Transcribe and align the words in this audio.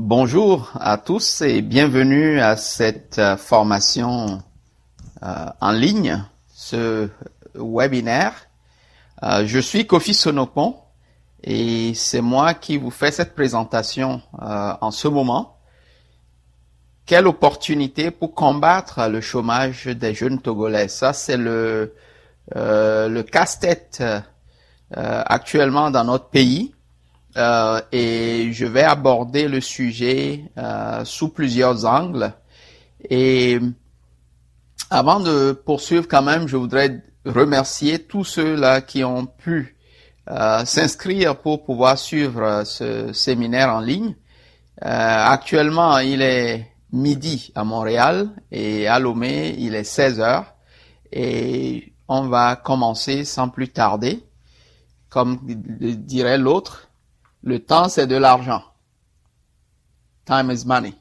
Bonjour 0.00 0.70
à 0.78 0.96
tous 0.96 1.40
et 1.40 1.60
bienvenue 1.60 2.38
à 2.38 2.56
cette 2.56 3.18
euh, 3.18 3.36
formation 3.36 4.40
euh, 5.24 5.46
en 5.60 5.72
ligne, 5.72 6.22
ce 6.54 7.08
webinaire. 7.56 8.32
Euh, 9.24 9.42
je 9.44 9.58
suis 9.58 9.88
Kofi 9.88 10.14
Sonopon 10.14 10.76
et 11.42 11.94
c'est 11.94 12.20
moi 12.20 12.54
qui 12.54 12.76
vous 12.76 12.92
fais 12.92 13.10
cette 13.10 13.34
présentation 13.34 14.22
en 14.40 14.92
ce 14.92 15.08
moment. 15.08 15.58
Quelle 17.04 17.26
opportunité 17.26 18.12
pour 18.12 18.34
combattre 18.34 19.08
le 19.08 19.20
chômage 19.20 19.86
des 19.86 20.14
jeunes 20.14 20.40
Togolais. 20.40 20.86
Ça, 20.86 21.12
c'est 21.12 21.36
le, 21.36 21.92
le 22.54 23.22
casse-tête 23.22 24.04
actuellement 24.92 25.90
dans 25.90 26.04
notre 26.04 26.28
pays. 26.28 26.72
Euh, 27.38 27.80
et 27.92 28.52
je 28.52 28.66
vais 28.66 28.82
aborder 28.82 29.46
le 29.46 29.60
sujet 29.60 30.44
euh, 30.58 31.04
sous 31.04 31.28
plusieurs 31.28 31.84
angles. 31.84 32.32
Et 33.08 33.60
avant 34.90 35.20
de 35.20 35.52
poursuivre 35.52 36.08
quand 36.08 36.22
même, 36.22 36.48
je 36.48 36.56
voudrais 36.56 37.00
remercier 37.24 38.00
tous 38.00 38.24
ceux-là 38.24 38.80
qui 38.80 39.04
ont 39.04 39.26
pu 39.26 39.76
euh, 40.28 40.64
s'inscrire 40.64 41.36
pour 41.36 41.64
pouvoir 41.64 41.96
suivre 41.96 42.64
ce 42.64 43.12
séminaire 43.12 43.72
en 43.72 43.80
ligne. 43.80 44.16
actuellement, 44.80 45.98
il 45.98 46.22
est 46.22 46.66
midi 46.92 47.52
à 47.54 47.62
Montréal 47.62 48.30
et 48.50 48.88
à 48.88 48.98
Lomé, 48.98 49.54
il 49.58 49.76
est 49.76 49.84
16 49.84 50.20
heures. 50.20 50.54
Et 51.12 51.92
on 52.08 52.26
va 52.26 52.56
commencer 52.56 53.24
sans 53.24 53.48
plus 53.48 53.68
tarder. 53.68 54.24
Comme 55.08 55.38
dirait 55.46 56.36
l'autre, 56.36 56.87
le 57.42 57.58
temps, 57.60 57.88
c'est 57.88 58.06
de 58.06 58.16
l'argent. 58.16 58.62
Time 60.24 60.50
is 60.50 60.64
money. 60.66 60.94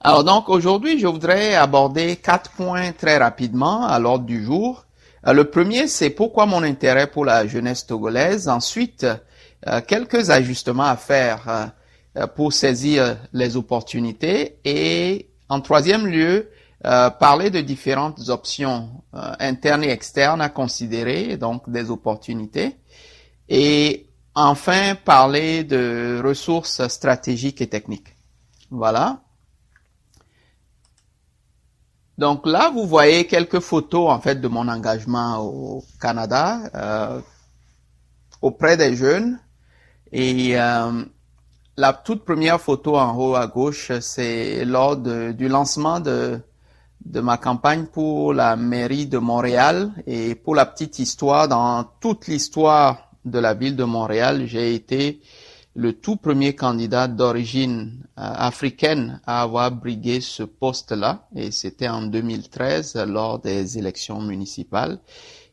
Alors 0.00 0.22
donc 0.22 0.48
aujourd'hui, 0.48 0.98
je 0.98 1.06
voudrais 1.06 1.54
aborder 1.54 2.16
quatre 2.16 2.50
points 2.52 2.92
très 2.92 3.16
rapidement 3.16 3.86
à 3.86 3.98
l'ordre 3.98 4.24
du 4.24 4.44
jour. 4.44 4.86
Euh, 5.26 5.32
le 5.32 5.50
premier, 5.50 5.88
c'est 5.88 6.10
pourquoi 6.10 6.46
mon 6.46 6.62
intérêt 6.62 7.08
pour 7.08 7.24
la 7.24 7.46
jeunesse 7.46 7.86
togolaise. 7.86 8.48
Ensuite, 8.48 9.06
euh, 9.66 9.80
quelques 9.80 10.30
ajustements 10.30 10.84
à 10.84 10.96
faire 10.96 11.72
euh, 12.16 12.26
pour 12.28 12.52
saisir 12.52 13.16
les 13.32 13.56
opportunités. 13.56 14.58
Et 14.64 15.30
en 15.48 15.60
troisième 15.60 16.06
lieu, 16.06 16.50
parler 17.18 17.50
de 17.50 17.60
différentes 17.60 18.28
options 18.28 19.02
internes 19.12 19.82
et 19.82 19.90
externes 19.90 20.40
à 20.40 20.48
considérer, 20.48 21.36
donc 21.36 21.68
des 21.68 21.90
opportunités. 21.90 22.76
Et 23.48 24.05
Enfin, 24.38 24.96
parler 24.96 25.64
de 25.64 26.20
ressources 26.22 26.86
stratégiques 26.88 27.62
et 27.62 27.68
techniques. 27.68 28.14
Voilà. 28.70 29.22
Donc 32.18 32.46
là, 32.46 32.70
vous 32.70 32.86
voyez 32.86 33.26
quelques 33.26 33.60
photos 33.60 34.10
en 34.10 34.20
fait 34.20 34.34
de 34.38 34.46
mon 34.48 34.68
engagement 34.68 35.38
au 35.38 35.82
Canada 35.98 36.60
euh, 36.74 37.20
auprès 38.42 38.76
des 38.76 38.94
jeunes. 38.94 39.40
Et 40.12 40.60
euh, 40.60 41.02
la 41.78 41.94
toute 41.94 42.26
première 42.26 42.60
photo 42.60 42.98
en 42.98 43.16
haut 43.16 43.36
à 43.36 43.46
gauche, 43.46 43.90
c'est 44.00 44.66
lors 44.66 44.98
du 44.98 45.48
lancement 45.48 45.98
de, 45.98 46.38
de 47.06 47.20
ma 47.20 47.38
campagne 47.38 47.86
pour 47.86 48.34
la 48.34 48.54
mairie 48.54 49.06
de 49.06 49.16
Montréal. 49.16 49.92
Et 50.06 50.34
pour 50.34 50.54
la 50.54 50.66
petite 50.66 50.98
histoire, 50.98 51.48
dans 51.48 51.84
toute 52.00 52.26
l'histoire 52.26 53.05
de 53.26 53.38
la 53.38 53.54
ville 53.54 53.76
de 53.76 53.84
Montréal, 53.84 54.46
j'ai 54.46 54.74
été 54.74 55.20
le 55.74 55.92
tout 55.92 56.16
premier 56.16 56.54
candidat 56.54 57.06
d'origine 57.06 58.02
euh, 58.18 58.22
africaine 58.22 59.20
à 59.26 59.42
avoir 59.42 59.70
brigué 59.70 60.20
ce 60.22 60.42
poste-là, 60.42 61.28
et 61.34 61.50
c'était 61.50 61.88
en 61.88 62.02
2013 62.02 62.96
lors 63.06 63.38
des 63.40 63.76
élections 63.76 64.20
municipales. 64.20 64.98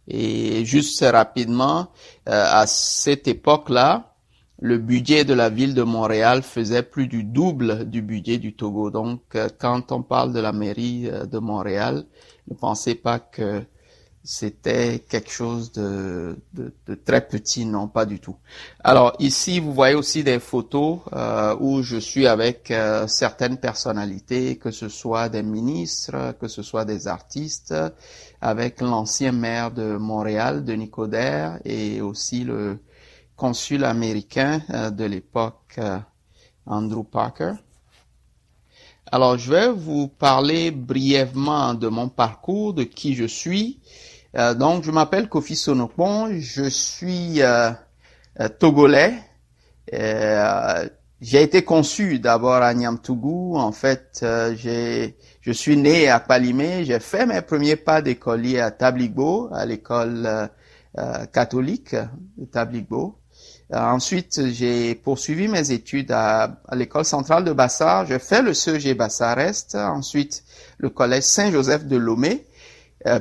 Et 0.08 0.64
juste 0.66 1.04
rapidement, 1.04 1.90
euh, 2.30 2.46
à 2.48 2.66
cette 2.68 3.28
époque-là, 3.28 4.16
le 4.62 4.78
budget 4.78 5.26
de 5.26 5.34
la 5.34 5.50
ville 5.50 5.74
de 5.74 5.84
Montréal 5.84 6.42
faisait 6.42 6.84
plus 6.84 7.08
du 7.08 7.26
double 7.26 7.90
du 7.90 8.02
budget 8.02 8.38
du 8.38 8.56
Togo. 8.56 8.92
Donc, 8.92 9.22
euh, 9.36 9.50
quand 9.60 9.92
on 9.92 10.04
parle 10.04 10.32
de 10.32 10.40
la 10.40 10.54
mairie 10.54 11.10
de 11.30 11.40
Montréal, 11.40 12.06
ne 12.48 12.56
pensez 12.56 12.96
pas 12.96 13.20
que 13.20 13.62
c'était 14.24 15.00
quelque 15.00 15.30
chose 15.30 15.72
de, 15.74 16.38
de, 16.54 16.74
de, 16.88 16.96
très 16.96 17.28
petit, 17.28 17.66
non, 17.66 17.88
pas 17.88 18.06
du 18.06 18.20
tout. 18.20 18.38
Alors 18.84 19.14
ici, 19.20 19.60
vous 19.60 19.74
voyez 19.74 19.96
aussi 19.96 20.24
des 20.24 20.40
photos 20.40 21.00
euh, 21.12 21.56
où 21.60 21.82
je 21.82 21.98
suis 21.98 22.26
avec 22.26 22.72
euh, 22.72 23.08
certaines 23.08 23.58
personnalités, 23.58 24.58
que 24.58 24.72
ce 24.72 24.88
soit 24.88 25.28
des 25.30 25.44
ministres, 25.44 26.36
que 26.40 26.48
ce 26.48 26.64
soit 26.64 26.86
des 26.86 27.08
artistes, 27.08 27.74
avec 28.40 28.82
l'ancien 28.82 29.32
maire 29.32 29.72
de 29.72 29.98
Montréal, 29.98 30.64
Denis 30.64 30.90
Coderre, 30.90 31.60
et 31.66 32.02
aussi 32.02 32.44
le 32.44 32.80
consul 33.36 33.84
américain 33.84 34.62
euh, 34.70 34.90
de 34.90 35.06
l'époque, 35.06 35.76
euh, 35.78 36.00
Andrew 36.66 37.04
Parker. 37.04 37.54
Alors, 39.12 39.38
je 39.38 39.52
vais 39.52 39.72
vous 39.72 40.08
parler 40.08 40.72
brièvement 40.72 41.74
de 41.74 41.88
mon 41.88 42.10
parcours, 42.10 42.74
de 42.74 42.84
qui 42.84 43.14
je 43.16 43.26
suis, 43.26 43.80
euh, 44.36 44.54
donc, 44.54 44.84
je 44.84 44.92
m'appelle 44.92 45.30
Kofi 45.30 45.56
Sonopon, 45.56 46.30
je 46.40 46.68
suis 46.68 47.42
euh, 47.42 47.72
euh 48.40 48.50
togolais. 48.50 49.14
Euh, 49.94 50.88
j'ai 51.22 51.44
été 51.44 51.64
conçu 51.64 52.20
d'abord 52.20 52.56
à 52.64 52.74
Niamtougou. 52.74 53.58
En 53.58 53.72
fait, 53.72 54.26
j'ai, 54.56 55.16
je 55.42 55.52
suis 55.52 55.78
né 55.78 56.10
à 56.10 56.20
Palimé. 56.20 56.84
J'ai 56.84 57.00
fait 57.00 57.26
mes 57.26 57.42
premiers 57.42 57.76
pas 57.76 58.02
d'écolier 58.02 58.60
à 58.60 58.72
Tabligbo, 58.72 59.50
à 59.54 59.66
l'école 59.66 60.50
catholique 61.32 61.96
de 62.38 62.46
Tabligbo. 62.46 63.20
ensuite, 63.72 64.48
j'ai 64.48 64.96
poursuivi 64.96 65.48
mes 65.48 65.72
études 65.72 66.12
à, 66.12 66.60
à 66.68 66.76
l'école 66.76 67.06
centrale 67.06 67.46
de 67.46 67.54
Bassar. 67.54 68.06
J'ai 68.06 68.20
fait 68.20 68.42
le 68.42 68.54
CEG 68.54 68.98
Bassar-Est, 68.98 69.76
ensuite 69.76 70.44
le 70.78 70.90
collège 70.90 71.24
Saint-Joseph 71.24 71.86
de 71.86 71.96
Lomé. 71.96 72.46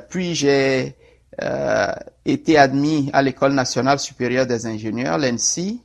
puis 0.09 0.35
j'ai 0.35 0.97
euh, 1.41 1.93
été 2.25 2.59
admis 2.59 3.11
à 3.13 3.23
l'École 3.23 3.53
nationale 3.53 3.99
supérieure 3.99 4.47
des 4.47 4.67
ingénieurs, 4.67 5.19
l'ENSI 5.19 5.83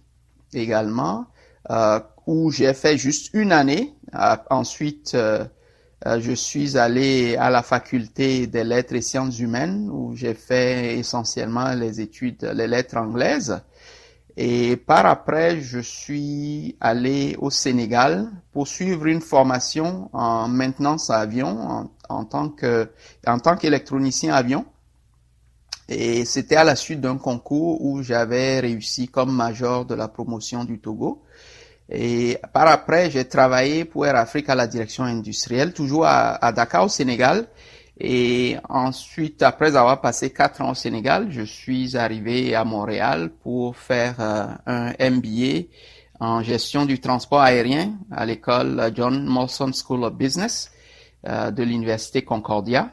également, 0.53 1.25
euh, 1.69 1.99
où 2.25 2.51
j'ai 2.51 2.73
fait 2.73 2.97
juste 2.97 3.29
une 3.33 3.51
année. 3.51 3.93
Euh, 4.15 4.35
ensuite, 4.49 5.15
euh, 5.15 5.45
je 6.05 6.31
suis 6.33 6.77
allé 6.77 7.35
à 7.37 7.49
la 7.49 7.63
faculté 7.63 8.47
des 8.47 8.63
lettres 8.63 8.95
et 8.95 9.01
sciences 9.01 9.39
humaines, 9.39 9.89
où 9.91 10.15
j'ai 10.15 10.33
fait 10.33 10.97
essentiellement 10.97 11.73
les 11.73 12.01
études, 12.01 12.43
les 12.53 12.67
lettres 12.67 12.97
anglaises. 12.97 13.61
Et 14.39 14.77
par 14.77 15.07
après, 15.07 15.61
je 15.61 15.79
suis 15.79 16.77
allé 16.79 17.35
au 17.39 17.49
Sénégal 17.49 18.29
pour 18.51 18.67
suivre 18.67 19.07
une 19.07 19.21
formation 19.21 20.09
en 20.13 20.47
maintenance 20.47 21.09
à 21.09 21.17
avion 21.21 21.47
en, 21.47 21.91
en 22.07 22.23
tant 22.23 22.49
que 22.49 22.91
en 23.25 23.39
tant 23.39 23.55
qu'électronicien 23.57 24.35
avion. 24.35 24.65
Et 25.89 26.25
c'était 26.25 26.57
à 26.57 26.63
la 26.63 26.75
suite 26.75 26.99
d'un 26.99 27.17
concours 27.17 27.81
où 27.83 28.03
j'avais 28.03 28.59
réussi 28.59 29.07
comme 29.07 29.33
major 29.33 29.85
de 29.85 29.95
la 29.95 30.07
promotion 30.07 30.65
du 30.65 30.79
Togo. 30.79 31.23
Et 31.89 32.37
par 32.53 32.67
après, 32.67 33.09
j'ai 33.09 33.25
travaillé 33.25 33.85
pour 33.85 34.05
Air 34.05 34.17
Afrique 34.17 34.49
à 34.49 34.55
la 34.55 34.67
direction 34.67 35.05
industrielle, 35.05 35.73
toujours 35.73 36.05
à, 36.05 36.51
Dakar 36.51 36.85
au 36.85 36.89
Sénégal. 36.89 37.47
Et 37.99 38.57
ensuite, 38.69 39.41
après 39.41 39.75
avoir 39.75 40.01
passé 40.01 40.31
quatre 40.31 40.61
ans 40.61 40.71
au 40.71 40.75
Sénégal, 40.75 41.27
je 41.31 41.41
suis 41.41 41.97
arrivé 41.97 42.53
à 42.53 42.63
Montréal 42.63 43.31
pour 43.41 43.75
faire 43.75 44.15
euh, 44.19 44.45
un 44.67 44.91
MBA 45.09 45.67
en 46.19 46.43
gestion 46.43 46.85
du 46.85 46.99
transport 46.99 47.41
aérien 47.41 47.93
à 48.11 48.25
l'école 48.25 48.91
John 48.93 49.25
Molson 49.25 49.71
School 49.71 50.03
of 50.03 50.13
Business 50.13 50.71
euh, 51.27 51.49
de 51.49 51.63
l'Université 51.63 52.23
Concordia. 52.23 52.91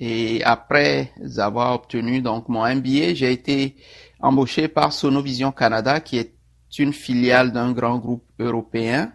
Et 0.00 0.42
après 0.44 1.12
avoir 1.38 1.74
obtenu 1.74 2.20
donc 2.20 2.48
mon 2.48 2.66
MBA, 2.66 3.14
j'ai 3.14 3.32
été 3.32 3.76
embauché 4.20 4.68
par 4.68 4.92
Sonovision 4.92 5.52
Canada, 5.52 6.00
qui 6.00 6.18
est 6.18 6.34
une 6.78 6.92
filiale 6.92 7.52
d'un 7.52 7.72
grand 7.72 7.98
groupe 7.98 8.24
européen 8.38 9.12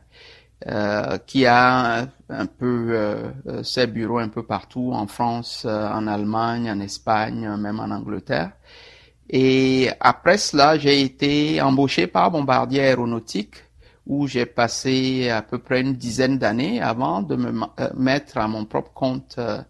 euh, 0.67 1.17
qui 1.25 1.45
a 1.45 2.07
un 2.29 2.45
peu 2.45 2.87
euh, 2.91 3.63
ses 3.63 3.87
bureaux 3.87 4.19
un 4.19 4.29
peu 4.29 4.43
partout 4.43 4.91
en 4.93 5.07
France, 5.07 5.65
euh, 5.67 5.89
en 5.89 6.07
Allemagne, 6.07 6.69
en 6.69 6.79
Espagne, 6.79 7.49
même 7.57 7.79
en 7.79 7.91
Angleterre. 7.91 8.51
Et 9.29 9.89
après 9.99 10.37
cela, 10.37 10.77
j'ai 10.77 11.01
été 11.01 11.61
embauché 11.61 12.07
par 12.07 12.31
Bombardier 12.31 12.81
Aéronautique 12.81 13.55
où 14.07 14.25
j'ai 14.25 14.45
passé 14.45 15.29
à 15.29 15.41
peu 15.41 15.59
près 15.59 15.81
une 15.81 15.93
dizaine 15.93 16.37
d'années 16.37 16.81
avant 16.81 17.21
de 17.21 17.35
me 17.35 17.51
euh, 17.79 17.89
mettre 17.95 18.37
à 18.37 18.47
mon 18.47 18.65
propre 18.65 18.93
compte 18.93 19.35
euh, 19.37 19.57
euh, 19.57 19.61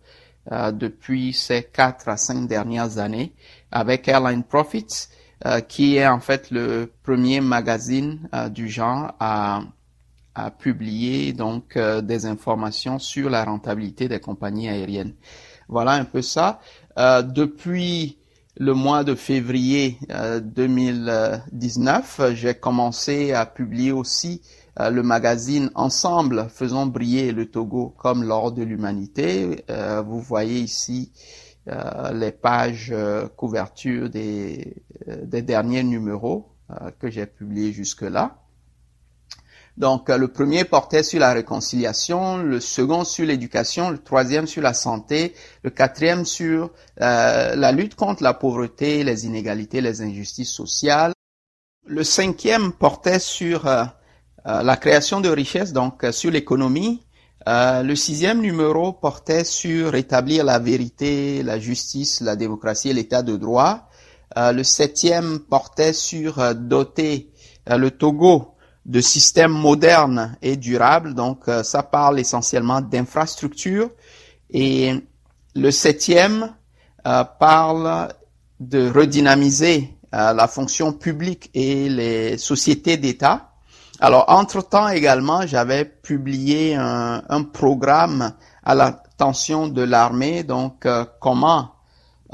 depuis 0.52 1.34
ces 1.34 1.64
quatre 1.64 2.08
à 2.08 2.18
cinq 2.18 2.48
dernières 2.48 2.98
années 2.98 3.34
avec 3.72 4.08
Airline 4.08 4.44
Profits, 4.44 5.08
qui 5.68 5.98
est 5.98 6.08
en 6.08 6.20
fait 6.20 6.50
le 6.52 6.92
premier 7.04 7.42
magazine 7.42 8.30
du 8.52 8.70
genre 8.70 9.14
à, 9.20 9.62
à 10.36 10.52
publier 10.52 11.34
donc 11.34 11.78
des 11.78 12.26
informations 12.26 12.98
sur 12.98 13.30
la 13.30 13.44
rentabilité 13.44 14.08
des 14.08 14.20
compagnies 14.20 14.70
aériennes. 14.70 15.14
Voilà 15.68 15.92
un 15.92 16.06
peu 16.06 16.22
ça. 16.22 16.60
depuis 16.98 18.18
le 18.60 18.74
mois 18.74 19.04
de 19.04 19.14
février 19.16 19.98
2019, 20.10 22.34
j'ai 22.34 22.56
commencé 22.56 23.34
à 23.34 23.46
publier 23.46 23.92
aussi 23.92 24.42
euh, 24.44 24.48
le 24.79 25.01
magazine 25.01 25.71
Ensemble, 25.75 26.47
faisons 26.50 26.85
briller 26.85 27.31
le 27.31 27.50
Togo 27.50 27.95
comme 27.97 28.24
l'or 28.24 28.51
de 28.51 28.63
l'humanité. 28.63 29.65
Euh, 29.69 30.01
vous 30.01 30.21
voyez 30.21 30.59
ici 30.59 31.12
euh, 31.68 32.12
les 32.13 32.31
pages 32.31 32.94
couverture 33.35 34.09
des, 34.09 34.75
des, 35.24 35.41
derniers 35.41 35.83
numéros 35.83 36.50
que 37.00 37.09
j'ai 37.09 37.25
publiés 37.25 37.71
jusque-là. 37.71 38.38
Donc 39.77 40.09
le 40.09 40.27
premier 40.27 40.63
portait 40.63 41.03
sur 41.03 41.19
la 41.19 41.33
réconciliation, 41.33 42.38
le 42.38 42.59
second 42.59 43.03
sur 43.03 43.25
l'éducation, 43.25 43.89
le 43.89 44.00
troisième 44.00 44.47
sur 44.47 44.62
la 44.63 44.74
santé, 44.74 45.33
le 45.63 45.69
quatrième 45.69 46.25
sur 46.25 46.71
la 46.97 47.71
lutte 47.71 47.95
contre 47.95 48.24
la 48.24 48.33
pauvreté, 48.33 49.03
les 49.03 49.25
inégalités, 49.25 49.81
les 49.81 50.01
injustices 50.01 50.51
sociales. 50.51 51.13
Le 51.89 52.03
cinquième 52.03 52.74
portait 52.74 53.19
sur 53.19 53.65
euh, 53.65 53.85
la 54.48 54.78
création 54.78 55.20
de 55.20 55.28
richesses, 55.28 55.74
donc 55.74 56.04
euh, 56.04 56.12
sur 56.14 56.32
l'économie. 56.32 57.04
Euh, 57.50 57.84
le 57.84 57.96
sixième 57.96 58.42
numéro 58.42 58.94
portait 58.94 59.44
sur 59.44 59.94
établir 59.96 60.46
la 60.46 60.58
vérité, 60.58 61.44
la 61.44 61.60
justice, 61.60 62.22
la 62.22 62.38
démocratie 62.38 62.90
et 62.90 62.94
l'état 62.94 63.22
de 63.22 63.36
droit. 63.36 63.90
le 64.36 64.64
septième 64.64 65.40
portait 65.40 65.94
sur 65.94 66.56
doter 66.56 67.32
le 67.66 67.90
Togo 67.90 68.56
de 68.86 69.02
systèmes 69.02 69.52
modernes 69.52 70.38
et 70.42 70.58
durables. 70.58 71.14
Donc, 71.14 71.46
ça 71.64 71.84
parle 71.84 72.20
essentiellement 72.20 72.82
d'infrastructures. 72.82 73.90
Et 74.50 74.94
le 75.56 75.72
septième 75.72 76.54
parle 77.40 78.10
de 78.60 78.90
redynamiser 78.92 79.98
la 80.12 80.48
fonction 80.48 80.92
publique 80.92 81.50
et 81.54 81.88
les 81.90 82.38
sociétés 82.38 82.98
d'État. 82.98 83.48
Alors, 84.00 84.26
entre-temps 84.28 84.90
également, 84.90 85.48
j'avais 85.48 85.84
publié 85.84 86.76
un, 86.76 87.44
programme 87.52 88.34
à 88.64 88.76
l'attention 88.76 89.68
de 89.68 89.82
l'armée, 89.82 90.44
donc 90.44 90.86
euh, 90.86 91.04
comment 91.20 91.72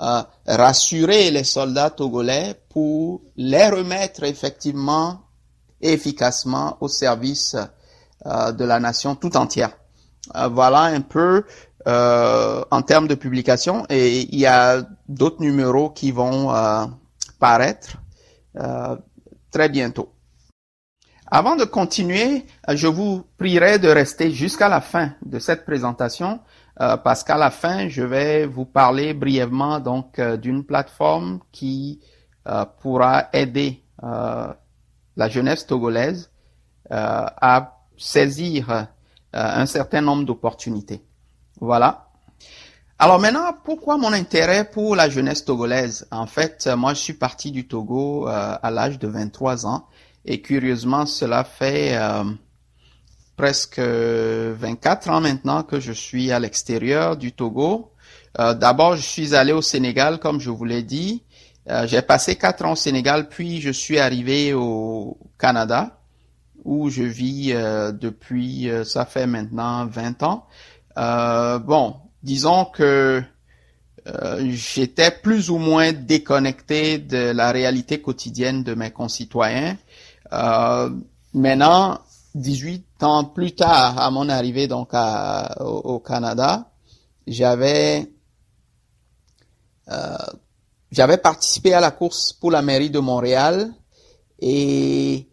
euh, 0.01 0.23
rassurer 0.45 1.31
les 1.31 1.45
soldats 1.45 1.89
togolais 1.89 2.55
pour 2.69 3.21
les 3.37 3.69
remettre 3.69 4.23
effectivement 4.23 5.21
et 5.79 5.93
efficacement 5.93 6.77
au 6.81 6.89
service 6.89 7.55
euh, 8.25 8.51
de 8.51 8.65
la 8.65 8.79
nation 8.79 9.15
tout 9.15 9.37
entière. 9.37 9.71
voilà 10.51 10.81
un 10.83 11.01
peu 11.01 11.45
en 11.85 12.81
termes 12.81 13.07
de 13.07 13.15
publication 13.15 13.85
et 13.89 14.21
il 14.21 14.39
y 14.39 14.45
a 14.45 14.81
d'autres 15.07 15.41
numéros 15.41 15.89
qui 15.89 16.11
vont 16.11 16.49
paraître 17.39 17.97
très 19.51 19.67
bientôt. 19.69 20.13
Avant 21.35 21.55
de 21.55 21.63
continuer, 21.63 22.45
euh, 22.69 22.75
je 22.75 22.85
vous 22.85 23.23
prierai 23.39 23.79
de 23.79 23.87
rester 23.89 24.29
jusqu'à 24.29 24.69
la 24.69 24.81
fin 24.81 25.13
de 25.25 25.39
cette 25.39 25.65
présentation 25.65 26.39
euh, 26.79 26.95
parce 26.95 27.23
qu'à 27.23 27.37
la 27.37 27.49
fin, 27.49 27.89
je 27.89 28.03
vais 28.03 28.45
vous 28.45 28.65
parler 28.65 29.15
brièvement 29.15 29.79
donc 29.79 30.19
euh, 30.19 30.37
d'une 30.37 30.63
plateforme 30.63 31.39
qui 31.51 32.01
pourra 32.81 33.29
aider 33.31 33.81
la 34.01 35.29
jeunesse 35.29 35.65
togolaise 35.65 36.29
à 36.89 37.77
saisir 37.97 38.87
un 39.31 39.65
certain 39.65 40.01
nombre 40.01 40.25
d'opportunités. 40.25 41.01
Voilà. 41.61 42.09
Alors 42.99 43.19
maintenant, 43.19 43.55
pourquoi 43.63 43.97
mon 43.97 44.11
intérêt 44.11 44.65
pour 44.69 44.97
la 44.97 45.09
jeunesse 45.09 45.45
togolaise? 45.45 46.05
En 46.11 46.27
fait, 46.27 46.67
moi, 46.75 46.93
je 46.93 46.99
suis 46.99 47.13
parti 47.13 47.49
du 47.51 47.65
Togo 47.65 48.27
à 48.27 48.69
l'âge 48.69 48.99
de 48.99 49.07
23 49.07 49.65
ans 49.65 49.87
et 50.25 50.41
curieusement, 50.41 51.05
cela 51.05 51.43
fait 51.43 51.97
euh, 51.97 52.23
presque 53.35 53.79
24 53.79 55.09
ans 55.09 55.21
maintenant 55.21 55.63
que 55.63 55.79
je 55.79 55.91
suis 55.91 56.31
à 56.31 56.39
l'extérieur 56.39 57.17
du 57.17 57.31
Togo. 57.31 57.91
Euh, 58.39 58.53
D'abord, 58.53 58.95
je 58.95 59.01
suis 59.01 59.35
allé 59.35 59.51
au 59.51 59.61
Sénégal, 59.61 60.19
comme 60.19 60.39
je 60.39 60.49
vous 60.49 60.65
l'ai 60.65 60.83
dit. 60.83 61.23
Euh, 61.69 61.87
J'ai 61.87 62.01
passé 62.01 62.35
quatre 62.35 62.65
ans 62.65 62.73
au 62.73 62.75
Sénégal, 62.77 63.29
puis 63.29 63.61
je 63.61 63.69
suis 63.69 63.99
arrivé 63.99 64.53
au 64.53 65.17
Canada, 65.37 65.99
où 66.63 66.89
je 66.89 67.03
vis 67.03 67.51
euh, 67.53 67.91
depuis, 67.91 68.69
ça 68.85 69.05
fait 69.05 69.27
maintenant 69.27 69.85
20 69.85 70.23
ans. 70.23 70.47
bon, 71.59 71.95
disons 72.21 72.65
que 72.65 73.21
j'étais 74.49 75.11
plus 75.11 75.49
ou 75.49 75.57
moins 75.57 75.93
déconnecté 75.93 76.97
de 76.97 77.31
la 77.31 77.51
réalité 77.51 78.01
quotidienne 78.01 78.63
de 78.63 78.73
mes 78.73 78.91
concitoyens. 78.91 79.77
Euh, 80.33 80.89
maintenant, 81.33 81.99
18 82.35 83.03
ans 83.03 83.25
plus 83.25 83.53
tard, 83.53 83.99
à 83.99 84.09
mon 84.09 84.29
arrivée 84.29 84.67
donc 84.67 84.91
au, 85.59 85.99
Canada, 85.99 86.71
j'avais 87.27 88.11
euh, 89.89 90.17
j'avais 90.91 91.17
participé 91.17 91.73
à 91.73 91.79
la 91.79 91.91
course 91.91 92.33
pour 92.33 92.51
la 92.51 92.61
mairie 92.61 92.89
de 92.89 92.99
Montréal 92.99 93.71
et 94.39 95.27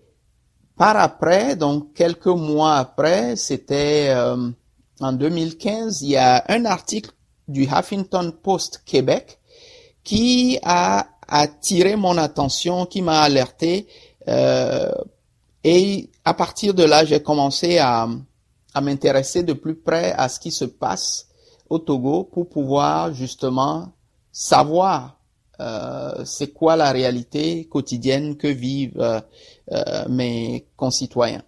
par 0.77 0.97
après, 0.97 1.57
donc 1.57 1.95
quelques 1.95 2.27
mois 2.27 2.77
après, 2.77 3.37
c'était 3.37 4.09
euh, 4.11 4.51
en 5.01 5.13
2015, 5.13 6.03
il 6.03 6.11
y 6.11 6.17
a 6.17 6.45
un 6.49 6.65
article 6.65 7.11
du 7.49 7.65
Huffington 7.65 8.33
Post 8.43 8.83
Québec 8.85 9.39
qui 10.05 10.59
a 10.63 11.07
attiré 11.29 11.97
mon 11.97 12.19
attention, 12.19 12.87
qui 12.87 13.03
m'a 13.03 13.21
alerté 13.21 13.87
euh, 14.31 14.93
et 15.65 16.11
à 16.25 16.35
partir 16.35 16.75
de 16.75 16.85
là, 16.85 17.05
j'ai 17.05 17.23
commencé 17.23 17.79
à, 17.79 18.09
à 18.73 18.81
m'intéresser 18.81 19.43
de 19.43 19.53
plus 19.53 19.75
près 19.75 20.13
à 20.13 20.29
ce 20.29 20.41
qui 20.41 20.51
se 20.51 20.65
passe 20.65 21.29
au 21.69 21.79
Togo 21.79 22.25
pour 22.25 22.49
pouvoir 22.49 23.13
justement 23.15 23.93
savoir 24.33 25.21
euh, 25.61 26.25
c'est 26.25 26.53
quoi 26.53 26.77
la 26.77 26.91
réalité 26.91 27.67
quotidienne 27.67 28.37
que 28.37 28.47
vivent 28.47 29.01
euh, 29.01 29.21
euh 29.73 30.09
mes 30.09 30.67
concitoyens. 30.77 31.43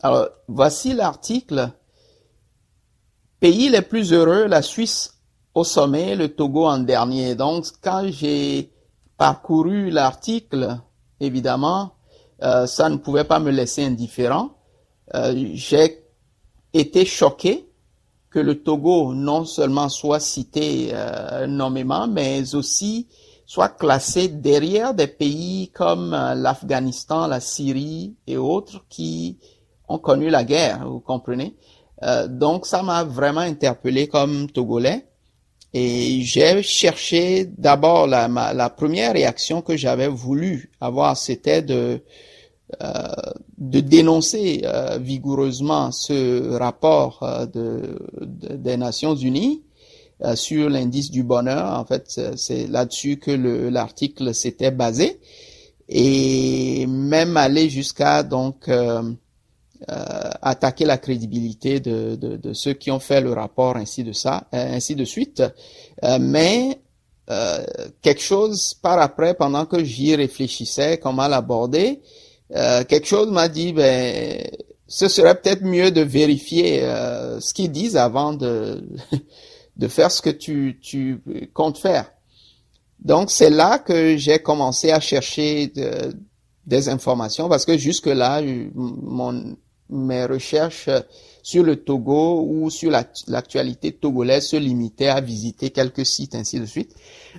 Alors, 0.00 0.28
voici 0.46 0.92
l'article. 0.92 1.70
Pays 3.40 3.68
les 3.68 3.82
plus 3.82 4.12
heureux, 4.12 4.46
la 4.46 4.62
Suisse 4.62 5.14
au 5.54 5.64
sommet, 5.64 6.14
le 6.14 6.28
Togo 6.34 6.66
en 6.66 6.78
dernier. 6.78 7.34
Donc, 7.34 7.66
quand 7.82 8.06
j'ai 8.08 8.70
parcouru 9.16 9.90
l'article, 9.90 10.78
évidemment, 11.18 11.92
euh, 12.42 12.66
ça 12.66 12.88
ne 12.88 12.96
pouvait 12.96 13.24
pas 13.24 13.38
me 13.38 13.50
laisser 13.50 13.84
indifférent. 13.84 14.50
Euh, 15.14 15.34
j'ai 15.54 16.04
été 16.72 17.04
choqué 17.04 17.66
que 18.30 18.38
le 18.38 18.62
Togo 18.62 19.14
non 19.14 19.44
seulement 19.44 19.88
soit 19.88 20.20
cité 20.20 20.90
euh, 20.92 21.46
nommément, 21.46 22.06
mais 22.06 22.54
aussi 22.54 23.08
soit 23.46 23.70
classé 23.70 24.28
derrière 24.28 24.92
des 24.92 25.06
pays 25.06 25.70
comme 25.72 26.10
l'Afghanistan, 26.10 27.26
la 27.26 27.40
Syrie 27.40 28.14
et 28.26 28.36
autres 28.36 28.84
qui 28.90 29.38
ont 29.88 29.98
connu 29.98 30.28
la 30.28 30.44
guerre, 30.44 30.86
vous 30.86 31.00
comprenez? 31.00 31.54
donc 32.28 32.64
ça 32.66 32.82
m'a 32.84 33.02
vraiment 33.02 33.40
interpellé 33.40 34.06
comme 34.06 34.48
Togolais. 34.50 35.08
Et 35.74 36.22
j'ai 36.22 36.62
cherché 36.62 37.44
d'abord 37.44 38.06
la, 38.06 38.28
la 38.28 38.70
première 38.70 39.12
réaction 39.12 39.60
que 39.60 39.76
j'avais 39.76 40.08
voulu 40.08 40.70
avoir, 40.80 41.16
c'était 41.16 41.60
de 41.60 41.74
euh, 41.74 41.98
de 43.58 43.80
dénoncer 43.80 44.62
euh, 44.64 44.98
vigoureusement 44.98 45.90
ce 45.90 46.56
rapport 46.56 47.22
euh, 47.22 47.46
de, 47.46 47.98
des 48.20 48.76
Nations 48.76 49.14
Unies 49.14 49.62
sur 50.34 50.68
l'indice 50.68 51.12
du 51.12 51.22
bonheur. 51.22 51.78
En 51.78 51.84
fait, 51.84 52.20
c'est 52.34 52.66
là-dessus 52.66 53.18
que 53.18 53.30
l'article 53.30 54.34
s'était 54.34 54.72
basé 54.72 55.20
et 55.88 56.88
même 56.88 57.36
aller 57.36 57.70
jusqu'à 57.70 58.24
donc 58.24 58.68
attaquer 59.86 60.86
la 60.86 60.98
crédibilité 60.98 61.78
de, 61.78 62.52
ceux 62.52 62.72
qui 62.72 62.90
ont 62.90 62.98
fait 62.98 63.20
le 63.20 63.32
rapport, 63.32 63.76
ainsi 63.76 64.02
de 64.02 64.10
ça, 64.10 64.48
ainsi 64.50 64.96
de 64.96 65.04
suite. 65.04 65.40
mais 66.18 66.80
quelque 68.02 68.20
chose 68.20 68.74
par 68.74 68.98
après, 68.98 69.34
pendant 69.34 69.66
que 69.66 69.84
j'y 69.84 70.16
réfléchissais, 70.16 70.98
comment 70.98 71.28
l'aborder, 71.28 72.00
euh, 72.54 72.84
quelque 72.84 73.06
chose 73.06 73.30
m'a 73.30 73.48
dit, 73.48 73.72
ben, 73.72 74.42
ce 74.86 75.08
serait 75.08 75.34
peut-être 75.34 75.62
mieux 75.62 75.90
de 75.90 76.00
vérifier 76.00 76.82
euh, 76.82 77.40
ce 77.40 77.52
qu'ils 77.52 77.70
disent 77.70 77.96
avant 77.96 78.32
de, 78.32 78.84
de 79.76 79.88
faire 79.88 80.10
ce 80.10 80.22
que 80.22 80.30
tu, 80.30 80.78
tu 80.80 81.20
comptes 81.52 81.78
faire. 81.78 82.10
Donc 83.00 83.30
c'est 83.30 83.50
là 83.50 83.78
que 83.78 84.16
j'ai 84.16 84.40
commencé 84.40 84.90
à 84.90 84.98
chercher 84.98 85.72
des 86.66 86.88
informations 86.88 87.48
parce 87.48 87.64
que 87.64 87.78
jusque 87.78 88.06
là, 88.06 88.42
mon, 88.74 89.56
mes 89.90 90.26
recherches 90.26 90.90
sur 91.42 91.62
le 91.62 91.76
Togo 91.76 92.44
ou 92.46 92.70
sur 92.70 92.90
l'actualité 93.26 93.92
togolaise 93.92 94.46
se 94.48 94.56
limitaient 94.56 95.08
à 95.08 95.20
visiter 95.20 95.70
quelques 95.70 96.04
sites 96.04 96.34
ainsi 96.34 96.60
de 96.60 96.66
suite. 96.66 96.94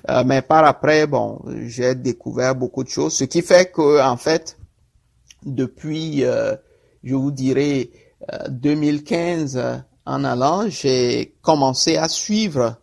Euh, 0.09 0.23
mais 0.25 0.41
par 0.41 0.65
après, 0.65 1.05
bon, 1.05 1.39
j'ai 1.67 1.95
découvert 1.95 2.55
beaucoup 2.55 2.83
de 2.83 2.89
choses, 2.89 3.13
ce 3.13 3.25
qui 3.25 3.41
fait 3.41 3.71
que 3.71 4.01
en 4.01 4.17
fait, 4.17 4.57
depuis, 5.46 6.24
euh, 6.24 6.55
je 7.03 7.15
vous 7.15 7.31
dirais, 7.31 7.89
2015 8.50 9.58
euh, 9.58 9.77
en 10.05 10.24
allant, 10.24 10.69
j'ai 10.69 11.36
commencé 11.41 11.98
à 11.98 12.10
suivre 12.10 12.77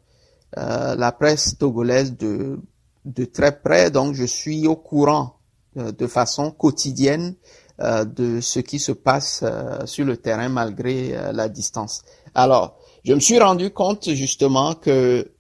la 0.57 1.13
presse 1.13 1.59
togolaise 1.59 2.17
de 2.17 2.59
de 3.05 3.25
très 3.25 3.61
près, 3.61 3.91
donc 3.91 4.15
je 4.15 4.25
suis 4.25 4.67
au 4.67 4.75
courant 4.77 5.37
de 5.75 6.07
façon 6.07 6.51
quotidienne 6.51 7.35
de 7.79 8.41
ce 8.41 8.61
qui 8.61 8.79
se 8.79 8.93
passe 8.93 9.45
sur 9.85 10.05
le 10.07 10.17
terrain 10.17 10.49
malgré 10.49 11.33
la 11.33 11.49
distance. 11.49 12.03
Alors, 12.35 12.79
je 13.05 13.13
me 13.13 13.21
suis 13.21 13.39
rendu 13.39 13.71
compte 13.71 14.11
justement 14.11 14.75
que 14.75 15.31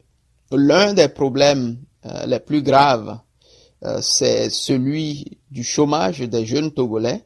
l'un 0.53 0.93
des 0.93 1.09
problèmes 1.09 1.79
euh, 2.07 2.27
les 2.27 2.41
plus 2.41 2.63
graves, 2.63 3.09
euh, 3.09 3.17
c'est 4.01 4.51
celui 4.51 5.39
du 5.51 5.65
chômage 5.65 6.21
des 6.21 6.47
jeunes 6.47 6.73
Togolais, 6.73 7.23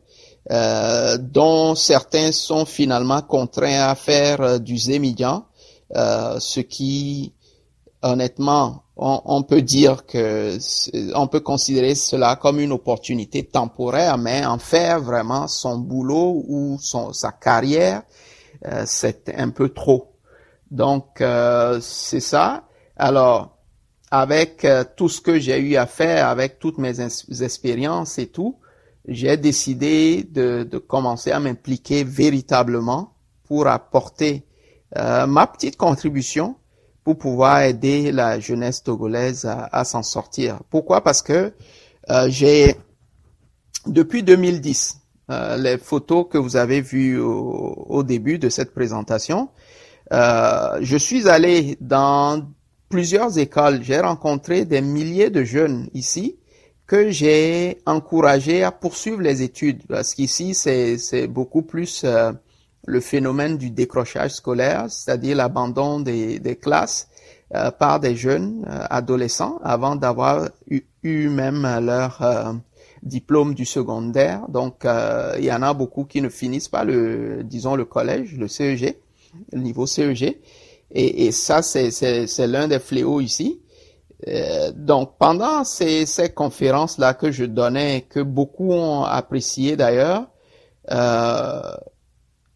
euh, 0.50 1.18
dont 1.18 1.74
certains 1.74 2.32
sont 2.32 2.64
finalement 2.64 3.22
contraints 3.22 3.88
à 3.88 3.94
faire 3.94 4.60
du 4.60 4.78
zémidjan, 4.78 5.44
ce 5.94 6.60
qui, 6.60 7.34
honnêtement, 8.02 8.84
on, 8.96 9.20
on, 9.24 9.42
peut 9.42 9.62
dire 9.62 10.06
que 10.06 10.58
on 11.14 11.26
peut 11.26 11.40
considérer 11.40 11.94
cela 11.94 12.36
comme 12.36 12.60
une 12.60 12.72
opportunité 12.72 13.44
temporaire, 13.44 14.18
mais 14.18 14.44
en 14.44 14.58
faire 14.58 15.00
vraiment 15.00 15.48
son 15.48 15.78
boulot 15.78 16.44
ou 16.46 16.78
son, 16.80 17.12
sa 17.12 17.32
carrière, 17.32 18.02
c'est 18.86 19.32
un 19.36 19.50
peu 19.50 19.70
trop. 19.70 20.12
Donc 20.70 21.22
c'est 21.80 22.20
ça. 22.20 22.64
Alors, 22.96 23.59
avec 24.10 24.64
euh, 24.64 24.84
tout 24.96 25.08
ce 25.08 25.20
que 25.20 25.38
j'ai 25.38 25.58
eu 25.58 25.76
à 25.76 25.86
faire, 25.86 26.28
avec 26.28 26.58
toutes 26.58 26.78
mes 26.78 27.00
expériences 27.00 28.18
et 28.18 28.26
tout, 28.26 28.56
j'ai 29.06 29.36
décidé 29.36 30.24
de, 30.24 30.64
de, 30.64 30.78
commencer 30.78 31.30
à 31.30 31.40
m'impliquer 31.40 32.04
véritablement 32.04 33.14
pour 33.44 33.66
apporter 33.66 34.44
euh, 34.96 35.26
ma 35.26 35.46
petite 35.46 35.76
contribution 35.76 36.56
pour 37.04 37.18
pouvoir 37.18 37.62
aider 37.62 38.12
la 38.12 38.40
jeunesse 38.40 38.82
togolaise 38.82 39.46
à, 39.46 39.68
à 39.72 39.84
s'en 39.84 40.02
sortir. 40.02 40.58
Pourquoi? 40.70 41.02
Parce 41.02 41.22
que 41.22 41.54
euh, 42.10 42.26
j'ai, 42.28 42.76
depuis 43.86 44.22
2010, 44.22 44.96
les 45.58 45.78
photos 45.78 46.26
que 46.28 46.38
vous 46.38 46.56
avez 46.56 46.80
vues 46.80 47.20
au, 47.20 47.86
au 47.88 48.02
début 48.02 48.40
de 48.40 48.48
cette 48.48 48.74
présentation, 48.74 49.48
je 50.10 50.96
suis 50.98 51.28
allé 51.28 51.76
dans 51.80 52.44
plusieurs 52.90 53.38
écoles. 53.38 53.82
J'ai 53.82 54.00
rencontré 54.00 54.66
des 54.66 54.82
milliers 54.82 55.30
de 55.30 55.44
jeunes 55.44 55.88
ici 55.94 56.36
que 56.86 57.10
j'ai 57.10 57.78
encouragé 57.86 58.64
à 58.64 58.72
poursuivre 58.72 59.22
les 59.22 59.42
études 59.42 59.86
parce 59.88 60.12
qu'ici 60.12 60.54
c'est 60.54 61.28
beaucoup 61.28 61.62
plus 61.62 62.02
euh, 62.04 62.32
le 62.86 63.00
phénomène 63.00 63.56
du 63.56 63.70
décrochage 63.70 64.32
scolaire, 64.32 64.86
c'est-à-dire 64.90 65.36
l'abandon 65.36 66.00
des, 66.00 66.40
des, 66.40 66.56
classes 66.56 67.08
euh, 67.54 67.70
par 67.70 68.00
des 68.00 68.16
jeunes 68.16 68.66
euh, 68.68 68.84
adolescents 68.90 69.60
avant 69.62 69.94
d'avoir 69.94 70.48
eu, 70.68 70.82
eu, 71.04 71.28
même 71.28 71.62
leur 71.80 72.56
diplôme 73.04 73.54
du 73.54 73.66
secondaire. 73.66 74.48
Donc 74.48 74.84
il 75.38 75.44
y 75.44 75.52
en 75.52 75.62
a 75.62 75.72
beaucoup 75.74 76.04
qui 76.04 76.20
ne 76.20 76.28
finissent 76.28 76.68
pas 76.68 76.82
le 76.82 77.44
disons 77.44 77.76
le 77.76 77.84
collège, 77.84 78.36
le 78.36 78.48
CEG, 78.48 78.96
le 79.52 79.60
niveau 79.60 79.86
CEG. 79.86 80.38
Et, 80.92 81.26
et 81.26 81.32
ça, 81.32 81.62
c'est 81.62 82.46
l'un 82.46 82.68
des 82.68 82.78
fléaux 82.78 83.20
ici. 83.20 83.60
Euh, 84.28 84.70
donc, 84.74 85.16
pendant 85.18 85.64
ces, 85.64 86.04
ces 86.04 86.30
conférences-là 86.30 87.14
que 87.14 87.30
je 87.30 87.44
donnais, 87.44 88.06
que 88.08 88.20
beaucoup 88.20 88.72
ont 88.72 89.04
apprécié 89.04 89.76
d'ailleurs, 89.76 90.26
euh, 90.90 91.60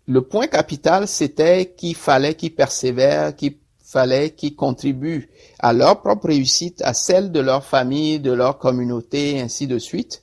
le 0.06 0.22
point 0.22 0.46
capital, 0.46 1.08
c'était 1.08 1.72
qu'il 1.74 1.94
fallait 1.94 2.34
qu'ils 2.34 2.54
persévèrent, 2.54 3.34
qu'il 3.34 3.56
fallait 3.82 4.30
qu'ils 4.30 4.56
contribuent 4.56 5.30
à 5.58 5.72
leur 5.72 6.02
propre 6.02 6.26
réussite, 6.26 6.82
à 6.82 6.92
celle 6.92 7.32
de 7.32 7.40
leur 7.40 7.64
famille, 7.64 8.18
de 8.20 8.32
leur 8.32 8.58
communauté, 8.58 9.40
ainsi 9.40 9.66
de 9.66 9.78
suite. 9.78 10.22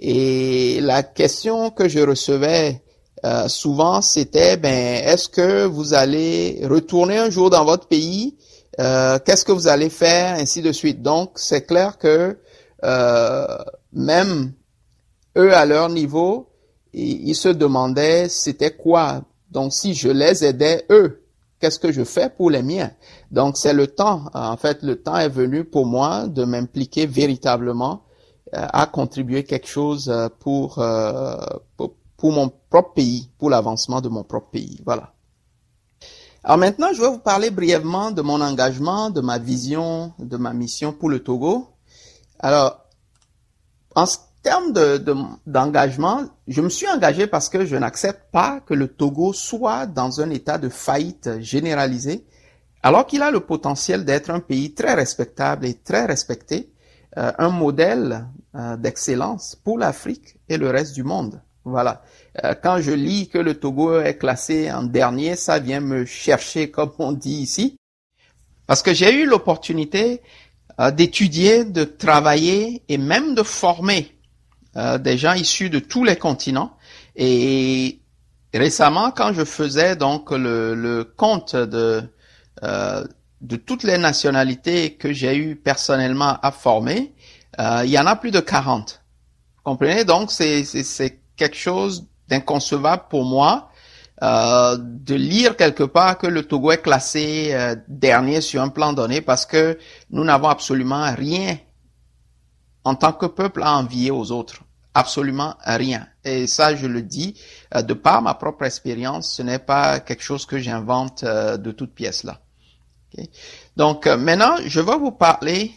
Et 0.00 0.80
la 0.80 1.02
question 1.02 1.70
que 1.70 1.88
je 1.88 2.00
recevais 2.00 2.82
euh, 3.24 3.48
souvent 3.48 4.02
c'était 4.02 4.58
ben 4.58 5.02
est-ce 5.02 5.30
que 5.30 5.64
vous 5.64 5.94
allez 5.94 6.60
retourner 6.64 7.16
un 7.16 7.30
jour 7.30 7.48
dans 7.48 7.64
votre 7.64 7.88
pays? 7.88 8.36
Euh, 8.80 9.18
qu'est-ce 9.24 9.46
que 9.46 9.52
vous 9.52 9.66
allez 9.66 9.88
faire? 9.88 10.34
Ainsi 10.38 10.60
de 10.60 10.72
suite. 10.72 11.00
Donc 11.00 11.30
c'est 11.36 11.62
clair 11.62 11.96
que 11.96 12.36
euh, 12.84 13.46
même 13.92 14.52
eux 15.38 15.54
à 15.54 15.64
leur 15.64 15.88
niveau 15.88 16.50
ils, 16.92 17.34
se 17.34 17.48
demandaient 17.48 18.28
c'était 18.28 18.72
quoi? 18.72 19.22
Donc 19.50 19.72
si 19.72 19.94
je 19.94 20.08
les 20.08 20.44
aidais 20.44 20.84
eux 20.90 21.22
qu'est-ce 21.60 21.78
que 21.78 21.92
je 21.92 22.04
fais 22.04 22.28
pour 22.28 22.50
les 22.50 22.62
miens? 22.62 22.90
Donc 23.30 23.56
c'est 23.56 23.72
le 23.72 23.86
temps. 23.86 24.26
En 24.34 24.58
fait 24.58 24.82
le 24.82 25.00
temps 25.00 25.16
est 25.16 25.30
venu 25.30 25.64
pour 25.64 25.86
moi 25.86 26.26
de 26.26 26.44
m'impliquer 26.44 27.06
véritablement 27.06 28.02
à 28.52 28.86
contribuer 28.86 29.44
quelque 29.44 29.66
chose 29.66 30.12
pour, 30.40 30.78
pour 32.24 32.32
mon 32.32 32.50
propre 32.70 32.94
pays, 32.94 33.28
pour 33.38 33.50
l'avancement 33.50 34.00
de 34.00 34.08
mon 34.08 34.24
propre 34.24 34.48
pays. 34.48 34.80
Voilà. 34.86 35.12
Alors 36.42 36.56
maintenant, 36.56 36.88
je 36.94 37.02
vais 37.02 37.10
vous 37.10 37.18
parler 37.18 37.50
brièvement 37.50 38.12
de 38.12 38.22
mon 38.22 38.40
engagement, 38.40 39.10
de 39.10 39.20
ma 39.20 39.36
vision, 39.36 40.14
de 40.18 40.38
ma 40.38 40.54
mission 40.54 40.94
pour 40.94 41.10
le 41.10 41.18
Togo. 41.18 41.68
Alors, 42.38 42.80
en 43.94 44.06
termes 44.42 44.72
d'engagement, 45.44 46.22
de, 46.22 46.28
je 46.48 46.62
me 46.62 46.70
suis 46.70 46.88
engagé 46.88 47.26
parce 47.26 47.50
que 47.50 47.66
je 47.66 47.76
n'accepte 47.76 48.32
pas 48.32 48.60
que 48.60 48.72
le 48.72 48.88
Togo 48.88 49.34
soit 49.34 49.84
dans 49.84 50.22
un 50.22 50.30
état 50.30 50.56
de 50.56 50.70
faillite 50.70 51.42
généralisée, 51.42 52.24
alors 52.82 53.04
qu'il 53.04 53.20
a 53.20 53.30
le 53.30 53.40
potentiel 53.40 54.06
d'être 54.06 54.30
un 54.30 54.40
pays 54.40 54.72
très 54.72 54.94
respectable 54.94 55.66
et 55.66 55.74
très 55.74 56.06
respecté, 56.06 56.72
euh, 57.18 57.32
un 57.36 57.50
modèle 57.50 58.26
euh, 58.54 58.78
d'excellence 58.78 59.56
pour 59.62 59.76
l'Afrique 59.78 60.38
et 60.48 60.56
le 60.56 60.70
reste 60.70 60.94
du 60.94 61.02
monde. 61.02 61.42
Voilà. 61.64 62.02
Euh, 62.44 62.54
quand 62.62 62.80
je 62.80 62.92
lis 62.92 63.28
que 63.28 63.38
le 63.38 63.54
Togo 63.58 63.98
est 64.00 64.18
classé 64.18 64.70
en 64.70 64.82
dernier, 64.82 65.34
ça 65.34 65.58
vient 65.58 65.80
me 65.80 66.04
chercher, 66.04 66.70
comme 66.70 66.92
on 66.98 67.12
dit 67.12 67.36
ici. 67.36 67.76
Parce 68.66 68.82
que 68.82 68.92
j'ai 68.92 69.14
eu 69.14 69.26
l'opportunité 69.26 70.20
euh, 70.80 70.90
d'étudier, 70.90 71.64
de 71.64 71.84
travailler 71.84 72.82
et 72.88 72.98
même 72.98 73.34
de 73.34 73.42
former 73.42 74.12
euh, 74.76 74.98
des 74.98 75.16
gens 75.16 75.32
issus 75.32 75.70
de 75.70 75.78
tous 75.78 76.04
les 76.04 76.16
continents. 76.16 76.76
Et 77.16 78.00
récemment, 78.52 79.10
quand 79.10 79.32
je 79.32 79.44
faisais 79.44 79.96
donc 79.96 80.30
le, 80.32 80.74
le 80.74 81.04
compte 81.04 81.56
de, 81.56 82.02
de 82.62 83.56
toutes 83.56 83.84
les 83.84 83.98
nationalités 83.98 84.94
que 84.94 85.12
j'ai 85.12 85.36
eu 85.36 85.54
personnellement 85.56 86.38
à 86.42 86.50
former, 86.50 87.14
il 87.58 87.90
y 87.90 87.98
en 87.98 88.06
a 88.06 88.16
plus 88.16 88.32
de 88.32 88.40
40. 88.40 89.02
Vous 89.56 89.62
comprenez? 89.62 90.04
Donc, 90.04 90.32
c'est 90.32 90.64
quelque 91.36 91.56
chose 91.56 92.06
d'inconcevable 92.28 93.04
pour 93.10 93.24
moi 93.24 93.70
euh, 94.22 94.78
de 94.80 95.16
lire 95.16 95.56
quelque 95.56 95.82
part 95.82 96.18
que 96.18 96.28
le 96.28 96.44
Togo 96.44 96.70
est 96.70 96.80
classé 96.80 97.50
euh, 97.52 97.74
dernier 97.88 98.40
sur 98.40 98.62
un 98.62 98.68
plan 98.68 98.92
donné 98.92 99.20
parce 99.20 99.44
que 99.44 99.76
nous 100.10 100.22
n'avons 100.22 100.48
absolument 100.48 101.12
rien 101.14 101.58
en 102.84 102.94
tant 102.94 103.12
que 103.12 103.26
peuple 103.26 103.62
à 103.64 103.76
envier 103.76 104.12
aux 104.12 104.30
autres. 104.30 104.60
Absolument 104.94 105.56
rien. 105.64 106.06
Et 106.24 106.46
ça, 106.46 106.76
je 106.76 106.86
le 106.86 107.02
dis 107.02 107.34
euh, 107.74 107.82
de 107.82 107.92
par 107.92 108.22
ma 108.22 108.34
propre 108.34 108.62
expérience, 108.62 109.32
ce 109.32 109.42
n'est 109.42 109.58
pas 109.58 109.98
quelque 109.98 110.22
chose 110.22 110.46
que 110.46 110.58
j'invente 110.58 111.24
de 111.24 111.70
toute 111.72 111.92
pièce 111.92 112.22
là. 112.22 112.40
Donc 113.76 114.06
maintenant, 114.06 114.56
je 114.64 114.80
vais 114.80 114.96
vous 114.96 115.12
parler 115.12 115.72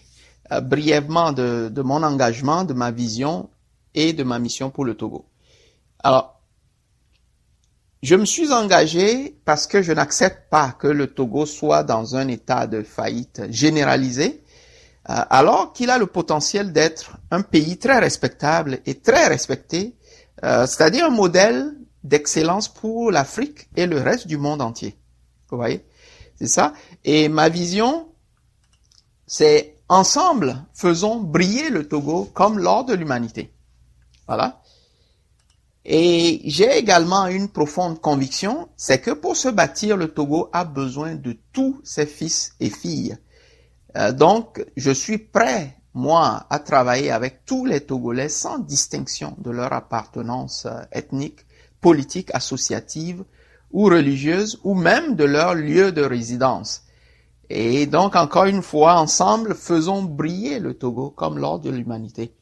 brièvement 0.61 1.31
de, 1.33 1.69
de 1.71 1.81
mon 1.81 2.01
engagement, 2.03 2.63
de 2.63 2.73
ma 2.73 2.91
vision 2.91 3.49
et 3.93 4.13
de 4.13 4.23
ma 4.23 4.39
mission 4.39 4.69
pour 4.69 4.85
le 4.85 4.95
Togo. 4.95 5.25
Alors, 5.99 6.41
je 8.03 8.15
me 8.15 8.25
suis 8.25 8.51
engagé 8.53 9.39
parce 9.43 9.65
que 9.65 9.81
je 9.81 9.91
n'accepte 9.91 10.49
pas 10.49 10.71
que 10.71 10.87
le 10.87 11.07
Togo 11.07 11.45
soit 11.45 11.83
dans 11.83 12.15
un 12.15 12.27
état 12.27 12.67
de 12.67 12.83
faillite 12.83 13.43
généralisé, 13.49 14.43
euh, 15.09 15.15
alors 15.29 15.73
qu'il 15.73 15.89
a 15.89 15.97
le 15.97 16.05
potentiel 16.05 16.71
d'être 16.71 17.17
un 17.31 17.41
pays 17.41 17.77
très 17.77 17.97
respectable 17.99 18.79
et 18.85 18.99
très 18.99 19.27
respecté, 19.27 19.95
euh, 20.43 20.67
c'est-à-dire 20.67 21.05
un 21.05 21.09
modèle 21.09 21.73
d'excellence 22.03 22.67
pour 22.67 23.11
l'Afrique 23.11 23.67
et 23.75 23.87
le 23.87 23.99
reste 23.99 24.27
du 24.27 24.37
monde 24.37 24.61
entier. 24.61 24.95
Vous 25.49 25.57
voyez? 25.57 25.83
C'est 26.35 26.47
ça? 26.47 26.73
Et 27.03 27.29
ma 27.29 27.49
vision, 27.49 28.09
c'est 29.25 29.75
ensemble, 29.89 30.63
faisons 30.73 31.19
briller 31.19 31.69
le 31.69 31.87
Togo 31.87 32.25
comme 32.33 32.59
l'or 32.59 32.85
de 32.85 32.93
l'humanité. 32.93 33.51
Voilà. 34.27 34.61
Et 35.89 36.41
j'ai 36.43 36.77
également 36.77 37.27
une 37.27 37.47
profonde 37.47 38.01
conviction, 38.01 38.67
c'est 38.75 38.99
que 38.99 39.11
pour 39.11 39.37
se 39.37 39.47
bâtir, 39.47 39.95
le 39.95 40.09
Togo 40.09 40.49
a 40.51 40.65
besoin 40.65 41.15
de 41.15 41.37
tous 41.53 41.79
ses 41.85 42.05
fils 42.05 42.55
et 42.59 42.69
filles. 42.69 43.17
Euh, 43.95 44.11
donc, 44.11 44.65
je 44.75 44.91
suis 44.91 45.17
prêt, 45.17 45.77
moi, 45.93 46.45
à 46.49 46.59
travailler 46.59 47.09
avec 47.09 47.45
tous 47.45 47.65
les 47.65 47.79
Togolais 47.79 48.27
sans 48.27 48.59
distinction 48.59 49.37
de 49.37 49.49
leur 49.49 49.71
appartenance 49.71 50.65
euh, 50.65 50.81
ethnique, 50.91 51.45
politique, 51.79 52.31
associative 52.33 53.23
ou 53.71 53.85
religieuse, 53.85 54.59
ou 54.65 54.73
même 54.73 55.15
de 55.15 55.23
leur 55.23 55.55
lieu 55.55 55.93
de 55.93 56.03
résidence. 56.03 56.83
Et 57.49 57.85
donc, 57.85 58.17
encore 58.17 58.45
une 58.45 58.61
fois, 58.61 58.95
ensemble, 58.95 59.55
faisons 59.55 60.03
briller 60.03 60.59
le 60.59 60.73
Togo 60.73 61.11
comme 61.11 61.37
l'or 61.37 61.59
de 61.59 61.69
l'humanité. 61.69 62.33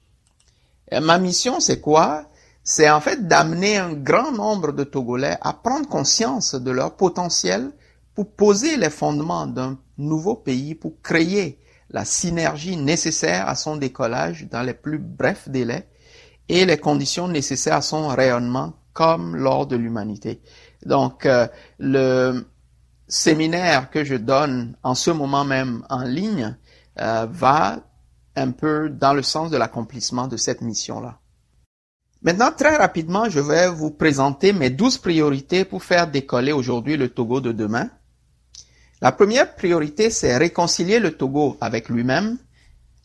Ma 0.92 1.20
mission, 1.20 1.60
c'est 1.60 1.80
quoi? 1.80 2.28
C'est 2.68 2.90
en 2.90 3.00
fait 3.00 3.28
d'amener 3.28 3.78
un 3.78 3.94
grand 3.94 4.32
nombre 4.32 4.72
de 4.72 4.84
Togolais 4.84 5.38
à 5.42 5.54
prendre 5.54 5.88
conscience 5.88 6.56
de 6.56 6.72
leur 6.72 6.96
potentiel 6.98 7.72
pour 8.16 8.32
poser 8.32 8.76
les 8.76 8.90
fondements 8.90 9.46
d'un 9.46 9.78
nouveau 10.00 10.36
pays, 10.36 10.74
pour 10.74 11.00
créer 11.04 11.60
la 11.92 12.06
synergie 12.06 12.76
nécessaire 12.76 13.48
à 13.48 13.54
son 13.54 13.78
décollage 13.78 14.48
dans 14.50 14.64
les 14.64 14.74
plus 14.74 14.98
brefs 14.98 15.48
délais 15.48 15.88
et 16.50 16.66
les 16.66 16.80
conditions 16.80 17.28
nécessaires 17.28 17.76
à 17.76 17.82
son 17.82 18.08
rayonnement 18.08 18.74
comme 18.94 19.36
lors 19.36 19.68
de 19.68 19.76
l'humanité. 19.76 20.42
Donc, 20.86 21.28
euh, 21.28 21.48
le 21.78 22.48
séminaire 23.08 23.92
que 23.92 24.04
je 24.04 24.16
donne 24.16 24.76
en 24.82 24.96
ce 24.96 25.12
moment 25.12 25.46
même 25.46 25.86
en 25.90 26.02
ligne 26.02 26.58
euh, 27.00 27.28
va 27.30 27.80
un 28.36 28.52
peu 28.52 28.90
dans 28.90 29.14
le 29.14 29.22
sens 29.22 29.52
de 29.52 29.58
l'accomplissement 29.58 30.28
de 30.28 30.38
cette 30.38 30.62
mission-là. 30.62 31.20
Maintenant, 32.26 32.52
très 32.52 32.76
rapidement, 32.76 33.30
je 33.30 33.40
vais 33.40 33.70
vous 33.70 33.92
présenter 33.92 34.52
mes 34.52 34.72
douze 34.72 34.98
priorités 34.98 35.64
pour 35.64 35.84
faire 35.84 36.10
décoller 36.10 36.54
aujourd'hui 36.54 36.98
le 36.98 37.10
Togo 37.10 37.40
de 37.40 37.52
demain. 37.52 37.88
La 39.00 39.12
première 39.12 39.54
priorité, 39.54 40.10
c'est 40.10 40.36
réconcilier 40.36 40.98
le 40.98 41.12
Togo 41.12 41.56
avec 41.62 41.88
lui-même. 41.88 42.40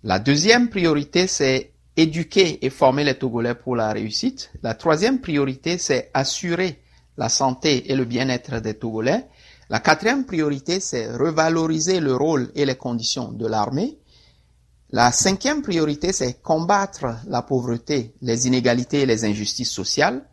La 0.04 0.18
deuxième 0.20 0.70
priorité, 0.70 1.26
c'est 1.26 1.74
éduquer 1.98 2.64
et 2.64 2.70
former 2.70 3.04
les 3.04 3.18
Togolais 3.18 3.54
pour 3.54 3.76
la 3.76 3.92
réussite. 3.92 4.52
La 4.62 4.72
troisième 4.72 5.20
priorité, 5.20 5.76
c'est 5.76 6.10
assurer 6.14 6.80
la 7.18 7.28
santé 7.28 7.92
et 7.92 7.96
le 7.96 8.06
bien-être 8.06 8.58
des 8.62 8.72
Togolais. 8.72 9.26
La 9.68 9.80
quatrième 9.80 10.24
priorité, 10.24 10.80
c'est 10.80 11.12
revaloriser 11.12 12.00
le 12.00 12.16
rôle 12.16 12.50
et 12.54 12.64
les 12.64 12.76
conditions 12.76 13.32
de 13.32 13.46
l'armée. 13.46 13.98
La 14.92 15.12
cinquième 15.12 15.62
priorité, 15.62 16.12
c'est 16.12 16.42
combattre 16.42 17.06
la 17.28 17.42
pauvreté, 17.42 18.12
les 18.22 18.48
inégalités 18.48 19.02
et 19.02 19.06
les 19.06 19.24
injustices 19.24 19.70
sociales. 19.70 20.24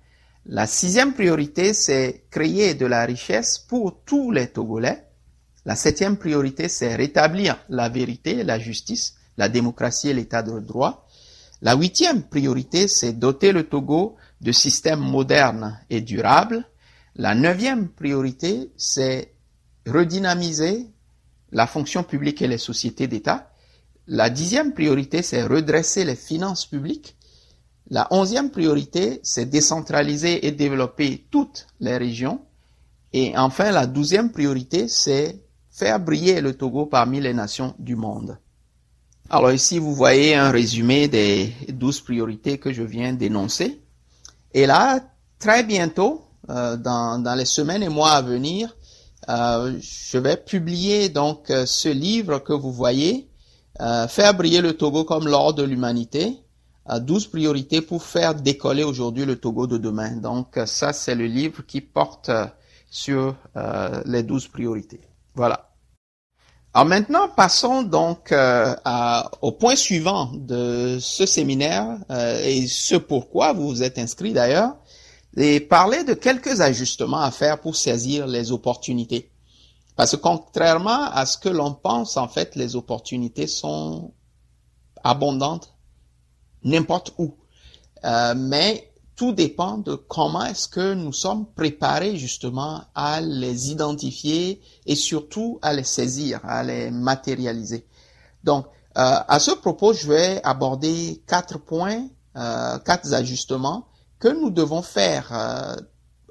La 0.48 0.66
sixième 0.66 1.14
priorité, 1.14 1.74
c'est 1.74 2.26
créer 2.32 2.74
de 2.74 2.88
la 2.88 3.06
richesse 3.06 3.60
pour 3.60 4.02
tous 4.04 4.32
les 4.32 4.48
Togolais. 4.48 5.06
La 5.66 5.76
septième 5.76 6.18
priorité, 6.18 6.70
c'est 6.70 6.96
rétablir 6.96 7.60
la 7.70 7.90
vérité, 7.90 8.44
la 8.44 8.58
justice, 8.58 9.16
la 9.38 9.48
démocratie 9.48 10.10
et 10.10 10.14
l'état 10.14 10.42
de 10.42 10.60
droit. 10.60 11.06
La 11.62 11.76
huitième 11.76 12.24
priorité, 12.24 12.88
c'est 12.88 13.14
doter 13.14 13.52
le 13.52 13.68
Togo 13.68 14.16
de 14.42 14.52
systèmes 14.52 15.02
modernes 15.02 15.80
et 15.92 16.02
durables. 16.02 16.66
La 17.16 17.36
neuvième 17.36 17.90
priorité, 17.90 18.72
c'est 18.76 19.34
redynamiser 19.86 20.88
la 21.52 21.68
fonction 21.68 22.04
publique 22.04 22.42
et 22.42 22.48
les 22.48 22.58
sociétés 22.58 23.08
d'État. 23.08 23.52
La 24.08 24.30
dixième 24.30 24.74
priorité, 24.74 25.22
c'est 25.22 25.44
redresser 25.44 26.06
les 26.06 26.16
finances 26.16 26.66
publiques. 26.66 27.18
La 27.90 28.08
onzième 28.12 28.52
priorité, 28.52 29.20
c'est 29.24 29.46
décentraliser 29.46 30.48
et 30.48 30.52
développer 30.52 31.26
toutes 31.30 31.68
les 31.82 31.98
régions. 31.98 32.42
Et 33.12 33.38
enfin, 33.38 33.72
la 33.72 33.86
douzième 33.86 34.32
priorité, 34.32 34.88
c'est 34.88 35.42
faire 35.72 36.00
briller 36.00 36.42
le 36.42 36.56
Togo 36.56 36.86
parmi 36.86 37.20
les 37.20 37.34
nations 37.34 37.76
du 37.80 37.96
monde. 37.96 38.38
Alors 39.30 39.52
ici, 39.52 39.78
vous 39.78 39.94
voyez 39.94 40.36
un 40.36 40.52
résumé 40.52 41.10
des 41.10 41.54
douze 41.68 42.00
priorités 42.00 42.58
que 42.58 42.72
je 42.72 42.84
viens 42.84 43.12
d'énoncer. 43.12 43.82
Et 44.54 44.66
là, 44.66 45.02
très 45.38 45.64
bientôt, 45.64 46.26
euh, 46.50 46.78
dans, 46.78 47.36
les 47.38 47.46
semaines 47.46 47.84
et 47.84 47.90
mois 47.90 48.12
à 48.12 48.22
venir, 48.22 48.76
euh, 49.28 49.78
je 49.82 50.18
vais 50.18 50.38
publier 50.38 51.10
donc 51.10 51.50
euh, 51.50 51.66
ce 51.66 51.90
livre 51.90 52.40
que 52.40 52.54
vous 52.54 52.72
voyez 52.72 53.27
faire 54.10 54.34
briller 54.34 54.62
le 54.62 54.74
Togo 54.74 55.04
comme 55.04 55.28
l'or 55.28 55.54
de 55.54 55.64
l'humanité. 55.64 56.38
12 56.96 57.28
priorités 57.28 57.82
pour 57.82 58.04
faire 58.04 58.36
décoller 58.36 58.84
aujourd'hui 58.84 59.26
le 59.26 59.36
Togo 59.36 59.68
de 59.68 59.78
demain. 59.78 60.16
Donc 60.16 60.58
ça, 60.66 60.94
c'est 60.94 61.16
le 61.16 61.26
livre 61.26 61.64
qui 61.66 61.82
porte 61.82 62.30
euh, 62.30 62.46
sur 62.90 63.36
euh, 63.58 64.02
les 64.06 64.24
12 64.24 64.48
priorités. 64.48 65.02
Voilà. 65.36 65.72
Alors 66.74 66.88
maintenant, 66.88 67.28
passons 67.28 67.82
donc 67.82 68.34
au 69.42 69.52
point 69.52 69.76
suivant 69.76 70.32
de 70.34 70.98
ce 71.00 71.26
séminaire 71.26 71.98
et 72.44 72.68
ce 72.68 72.96
pourquoi 72.96 73.54
vous 73.54 73.68
vous 73.68 73.82
êtes 73.82 73.98
inscrit 73.98 74.32
d'ailleurs, 74.32 74.76
et 75.36 75.60
parler 75.60 76.04
de 76.04 76.14
quelques 76.14 76.62
ajustements 76.62 77.22
à 77.22 77.32
faire 77.32 77.60
pour 77.62 77.76
saisir 77.76 78.28
les 78.28 78.52
opportunités. 78.52 79.32
Parce 79.98 80.12
que 80.12 80.18
contrairement 80.18 81.04
à 81.12 81.26
ce 81.26 81.38
que 81.38 81.50
l'on 81.50 81.74
pense, 81.74 82.16
en 82.16 82.30
fait, 82.30 82.56
les 82.56 82.76
opportunités 82.78 83.48
sont 83.48 84.14
abondantes 85.04 85.74
n'importe 86.64 87.14
où. 87.18 87.36
Euh, 88.06 88.34
mais 88.38 88.92
tout 89.16 89.32
dépend 89.34 89.80
de 89.80 89.96
comment 89.96 90.46
est-ce 90.46 90.68
que 90.68 90.94
nous 90.94 91.12
sommes 91.12 91.48
préparés 91.54 92.18
justement 92.18 92.84
à 92.94 93.20
les 93.20 93.72
identifier 93.72 94.62
et 94.86 94.96
surtout 94.96 95.58
à 95.64 95.74
les 95.74 95.84
saisir, 95.84 96.40
à 96.44 96.64
les 96.64 96.92
matérialiser. 96.92 97.88
Donc, 98.44 98.68
euh, 98.98 99.20
à 99.28 99.40
ce 99.40 99.52
propos, 99.52 99.94
je 99.94 100.08
vais 100.08 100.42
aborder 100.44 101.24
quatre 101.28 101.58
points, 101.58 102.08
euh, 102.36 102.78
quatre 102.80 103.12
ajustements 103.14 103.88
que 104.20 104.28
nous 104.28 104.52
devons 104.52 104.84
faire 104.84 105.30
euh, 105.32 105.76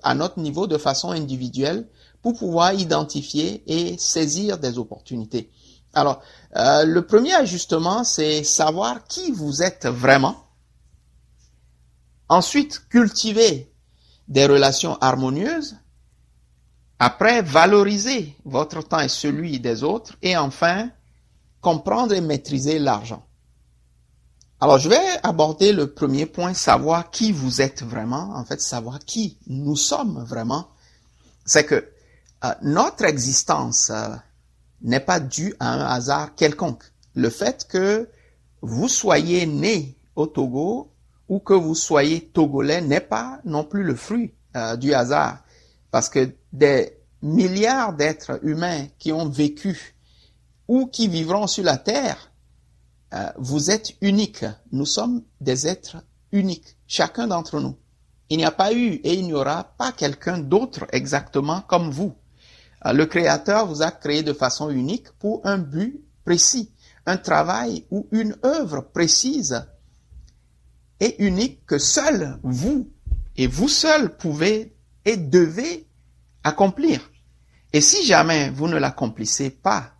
à 0.02 0.14
notre 0.14 0.38
niveau 0.38 0.68
de 0.68 0.79
façon 0.79 1.11
individuelle 1.11 1.88
pour 2.22 2.38
pouvoir 2.38 2.74
identifier 2.74 3.62
et 3.66 3.96
saisir 3.98 4.59
des 4.59 4.79
opportunités. 4.79 5.50
Alors, 5.96 6.20
euh, 6.57 6.85
le 6.85 7.07
premier 7.07 7.33
ajustement, 7.33 8.05
c'est 8.05 8.44
savoir 8.44 9.07
qui 9.07 9.33
vous 9.33 9.62
êtes 9.62 9.87
vraiment. 9.87 10.37
Ensuite, 12.29 12.88
cultiver 12.90 13.72
des 14.29 14.46
relations 14.46 14.98
harmonieuses. 15.00 15.76
Après, 16.98 17.40
valoriser 17.40 18.37
votre 18.44 18.83
temps 18.83 19.00
et 19.00 19.09
celui 19.09 19.59
des 19.59 19.83
autres. 19.85 20.14
Et 20.20 20.37
enfin, 20.37 20.90
comprendre 21.62 22.12
et 22.12 22.20
maîtriser 22.20 22.79
l'argent. 22.79 23.24
Alors, 24.61 24.79
je 24.79 24.88
vais 24.88 25.20
aborder 25.22 25.72
le 25.72 25.92
premier 25.92 26.26
point, 26.26 26.52
savoir 26.52 27.11
qui 27.11 27.33
vous 27.33 27.62
êtes 27.62 27.83
vraiment. 27.83 28.35
En 28.35 28.44
fait, 28.44 28.61
savoir 28.61 28.98
qui 29.00 29.38
nous 29.46 29.76
sommes 29.76 30.22
vraiment. 30.24 30.68
C'est 31.46 31.64
que 31.64 31.88
notre 32.62 33.04
existence 33.04 33.90
euh, 33.90 34.09
n'est 34.82 35.00
pas 35.00 35.20
due 35.20 35.54
à 35.61 35.72
un 35.72 35.87
hasard 35.87 36.35
quelconque. 36.35 36.85
Le 37.14 37.30
fait 37.30 37.66
que 37.68 38.09
vous 38.62 38.88
soyez 38.88 39.46
né 39.46 39.96
au 40.14 40.26
Togo 40.26 40.90
ou 41.28 41.38
que 41.38 41.54
vous 41.54 41.74
soyez 41.74 42.28
togolais 42.28 42.80
n'est 42.80 43.00
pas 43.00 43.40
non 43.44 43.64
plus 43.64 43.82
le 43.82 43.94
fruit 43.94 44.35
euh, 44.56 44.76
du 44.76 44.92
hasard. 44.94 45.38
Parce 45.90 46.09
que 46.09 46.35
des 46.52 46.98
milliards 47.22 47.94
d'êtres 47.94 48.38
humains 48.42 48.87
qui 48.98 49.12
ont 49.12 49.28
vécu 49.28 49.94
ou 50.68 50.87
qui 50.87 51.09
vivront 51.09 51.46
sur 51.46 51.64
la 51.64 51.78
Terre, 51.78 52.32
vous 53.38 53.70
êtes 53.70 53.92
uniques. 54.02 54.44
Nous 54.72 54.85
sommes 54.85 55.22
des 55.40 55.66
êtres 55.66 55.96
uniques, 56.32 56.76
chacun 56.87 57.28
d'entre 57.28 57.61
nous. 57.61 57.76
Il 58.28 58.38
n'y 58.38 58.44
a 58.44 58.50
pas 58.50 58.72
eu 58.72 58.94
et 59.04 59.14
il 59.14 59.26
n'y 59.26 59.32
aura 59.32 59.64
pas 59.64 59.92
quelqu'un 59.92 60.38
d'autre 60.38 60.87
exactement 60.92 61.61
comme 61.62 61.90
vous. 61.90 62.14
Euh, 62.87 62.92
le 62.92 63.07
Créateur 63.07 63.66
vous 63.66 63.83
a 63.83 63.90
créé 63.90 64.22
de 64.22 64.33
façon 64.33 64.70
unique 64.70 65.11
pour 65.18 65.40
un 65.44 65.59
but 65.59 66.05
précis, 66.25 66.72
un 67.07 67.16
travail 67.16 67.87
ou 67.90 68.09
une 68.12 68.37
œuvre 68.44 68.81
précise 68.81 69.66
et 71.01 71.22
unique 71.25 71.64
que 71.66 71.79
seul 71.79 72.38
vous 72.42 72.90
et 73.37 73.46
vous 73.46 73.68
seul 73.68 74.16
pouvez 74.16 74.77
et 75.05 75.16
devez 75.16 75.87
accomplir. 76.42 77.11
Et 77.72 77.81
si 77.81 78.05
jamais 78.05 78.51
vous 78.51 78.68
ne 78.68 78.79
l'accomplissez 78.79 79.51
pas, 79.51 79.92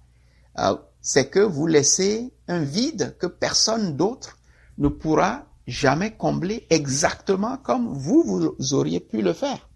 euh, 0.59 0.77
c'est 1.01 1.29
que 1.29 1.41
vous 1.41 1.67
laissez 1.67 2.33
un 2.49 2.61
vide 2.61 3.17
que 3.19 3.27
personne 3.27 3.97
d'autre 3.97 4.39
ne 4.79 4.89
pourra 4.89 5.47
jamais 5.67 6.17
combler 6.17 6.67
exactement 6.71 7.57
comme 7.59 7.89
vous, 7.89 8.55
vous 8.59 8.75
auriez 8.75 9.01
pu 9.01 9.21
le 9.23 9.33
faire. 9.33 9.69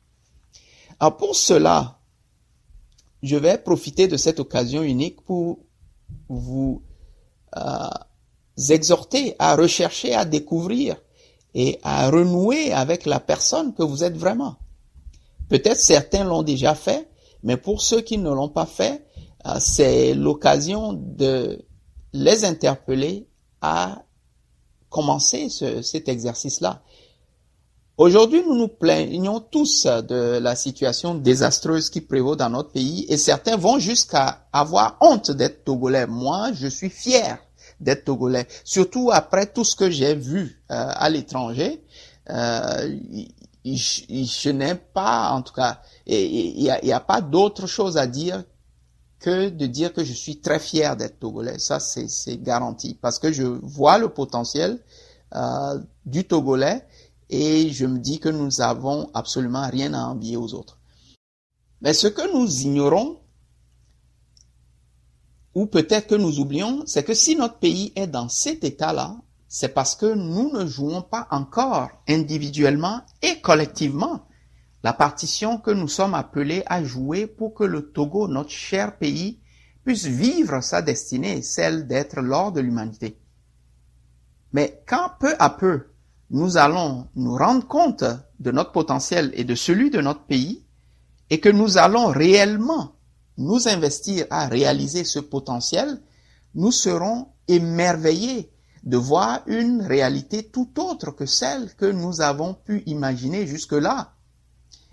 Alors 0.99 1.17
pour 1.17 1.35
cela, 1.37 2.00
je 3.23 3.37
vais 3.37 3.59
profiter 3.59 4.09
de 4.09 4.17
cette 4.17 4.41
occasion 4.41 4.83
unique 4.83 5.21
pour 5.23 5.59
vous 6.29 6.83
exhorter 8.69 9.35
à 9.39 9.57
rechercher, 9.57 10.15
à 10.15 10.25
découvrir 10.25 10.97
et 11.55 11.79
à 11.83 12.11
renouer 12.11 12.73
avec 12.73 13.07
la 13.07 13.21
personne 13.21 13.75
que 13.75 13.83
vous 13.83 14.05
êtes 14.05 14.17
vraiment. 14.17 14.57
Peut-être 15.49 15.81
certains 15.81 16.25
l'ont 16.25 16.43
déjà 16.43 16.75
fait, 16.75 17.09
mais 17.43 17.57
pour 17.57 17.83
ceux 17.83 18.03
qui 18.03 18.19
ne 18.19 18.31
l'ont 18.31 18.49
pas 18.49 18.67
fait, 18.67 19.05
euh, 19.47 19.57
c'est 19.59 20.15
l'occasion 20.15 20.93
de 20.93 21.65
les 22.13 22.45
interpeller 22.45 23.27
à 23.61 24.03
commencer 24.89 25.49
cet 25.49 26.09
exercice-là. 26.09 26.83
Aujourd'hui, 28.01 28.43
nous 28.47 28.57
nous 28.57 28.69
plaignons 28.69 29.41
tous 29.41 29.85
de 29.85 30.39
la 30.39 30.57
situation 30.57 31.15
désastreuse 31.15 31.91
qui 31.91 32.01
prévaut 32.01 32.35
dans 32.35 32.49
notre 32.49 32.71
pays 32.71 33.05
et 33.11 33.19
certains 33.19 33.59
vont 33.59 33.79
jusqu'à 33.79 34.47
avoir 34.55 34.97
honte 35.03 35.31
d'être 35.33 35.65
togolais. 35.65 36.07
Moi, 36.07 36.51
je 36.55 36.67
suis 36.67 36.89
fier 36.89 37.37
d'être 37.79 38.07
togolais, 38.07 38.47
surtout 38.65 39.11
après 39.13 39.45
tout 39.53 39.65
ce 39.65 39.77
que 39.77 39.91
j'ai 39.91 40.15
vu 40.15 40.63
euh, 40.71 40.87
à 40.95 41.11
l'étranger. 41.11 41.85
Euh, 42.31 42.97
je 43.67 44.49
n'ai 44.49 44.77
pas, 44.77 45.33
en 45.33 45.43
tout 45.43 45.53
cas, 45.53 45.83
il 46.07 46.55
n'y 46.55 46.71
a, 46.71 46.97
a, 46.97 47.01
pas 47.01 47.21
d'autre 47.21 47.67
chose 47.67 47.99
à 47.99 48.07
dire 48.07 48.45
que 49.19 49.51
de 49.51 49.67
dire 49.67 49.93
que 49.93 50.05
je 50.05 50.15
suis 50.15 50.41
très 50.41 50.59
fier 50.59 50.97
d'être 50.97 51.19
togolais. 51.19 51.59
Ça, 51.59 51.79
c'est 51.81 52.43
garanti 52.43 52.95
parce 52.95 53.19
que 53.19 53.31
je 53.31 53.43
vois 53.43 53.99
le 53.99 54.09
potentiel 54.09 54.79
euh, 55.35 55.79
du 56.07 56.25
togolais 56.25 56.83
et 57.31 57.71
je 57.71 57.87
me 57.87 57.99
dis 57.99 58.21
que 58.21 58.29
nous 58.29 58.61
avons 58.61 59.11
absolument 59.15 59.69
rien 59.69 59.95
à 59.95 60.05
envier 60.05 60.37
aux 60.37 60.53
autres. 60.55 60.79
Mais 61.81 61.95
ce 61.95 62.09
que 62.09 62.33
nous 62.35 62.63
ignorons, 62.63 63.21
ou 65.55 65.67
peut-être 65.67 66.09
que 66.09 66.15
nous 66.15 66.39
oublions, 66.41 66.83
c'est 66.87 67.05
que 67.05 67.15
si 67.15 67.37
notre 67.37 67.59
pays 67.59 67.93
est 67.97 68.07
dans 68.07 68.29
cet 68.29 68.65
état-là, 68.65 69.17
c'est 69.49 69.75
parce 69.75 69.97
que 69.97 70.07
nous 70.07 70.53
ne 70.53 70.67
jouons 70.67 71.03
pas 71.03 71.27
encore 71.31 71.91
individuellement 72.09 73.03
et 73.23 73.41
collectivement 73.41 74.27
la 74.83 74.93
partition 74.93 75.59
que 75.59 75.71
nous 75.71 75.89
sommes 75.89 76.15
appelés 76.15 76.63
à 76.67 76.85
jouer 76.85 77.27
pour 77.27 77.55
que 77.55 77.65
le 77.65 77.91
Togo, 77.91 78.29
notre 78.29 78.51
cher 78.51 78.97
pays, 78.97 79.41
puisse 79.85 80.07
vivre 80.07 80.61
sa 80.63 80.83
destinée, 80.83 81.43
celle 81.43 81.87
d'être 81.87 82.21
l'or 82.21 82.53
de 82.53 82.61
l'humanité. 82.61 83.19
Mais 84.53 84.83
quand 84.87 85.11
peu 85.19 85.35
à 85.39 85.51
peu 85.51 85.87
nous 86.31 86.57
allons 86.57 87.09
nous 87.17 87.37
rendre 87.37 87.67
compte 87.67 88.05
de 88.39 88.51
notre 88.51 88.73
potentiel 88.73 89.33
et 89.35 89.45
de 89.45 89.55
celui 89.55 89.91
de 89.91 90.01
notre 90.01 90.25
pays, 90.25 90.65
et 91.29 91.41
que 91.41 91.49
nous 91.49 91.79
allons 91.79 92.07
réellement 92.07 92.93
nous 93.37 93.69
investir 93.69 94.27
à 94.31 94.47
réaliser 94.49 95.05
ce 95.05 95.19
potentiel, 95.19 96.01
nous 96.55 96.73
serons 96.73 97.29
émerveillés 97.49 98.53
de 98.83 98.97
voir 98.97 99.43
une 99.47 99.83
réalité 99.83 100.45
tout 100.45 100.81
autre 100.81 101.11
que 101.11 101.27
celle 101.27 101.75
que 101.75 101.87
nous 101.87 102.21
avons 102.21 102.55
pu 102.55 102.83
imaginer 102.87 103.47
jusque-là. 103.47 104.15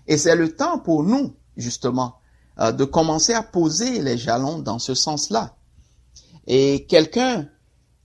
Et 0.06 0.16
c'est 0.16 0.36
le 0.36 0.54
temps 0.54 0.78
pour 0.78 1.02
nous, 1.02 1.34
justement, 1.56 2.16
euh, 2.60 2.72
de 2.72 2.84
commencer 2.84 3.34
à 3.34 3.42
poser 3.42 4.02
les 4.02 4.18
jalons 4.18 4.58
dans 4.58 4.78
ce 4.78 4.94
sens-là. 4.94 5.56
Et 6.46 6.86
quelqu'un 6.86 7.48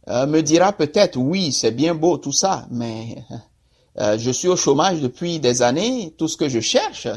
euh, 0.08 0.26
me 0.26 0.42
dira 0.42 0.74
peut-être, 0.74 1.18
oui, 1.18 1.52
c'est 1.52 1.72
bien 1.72 1.96
beau 1.96 2.18
tout 2.18 2.32
ça, 2.32 2.68
mais 2.72 3.24
euh, 4.00 4.18
je 4.18 4.32
suis 4.32 4.48
au 4.48 4.56
chômage 4.56 5.02
depuis 5.02 5.40
des 5.40 5.62
années, 5.62 6.14
tout 6.18 6.28
ce 6.28 6.38
que 6.38 6.50
je 6.50 6.60
cherche, 6.60 7.08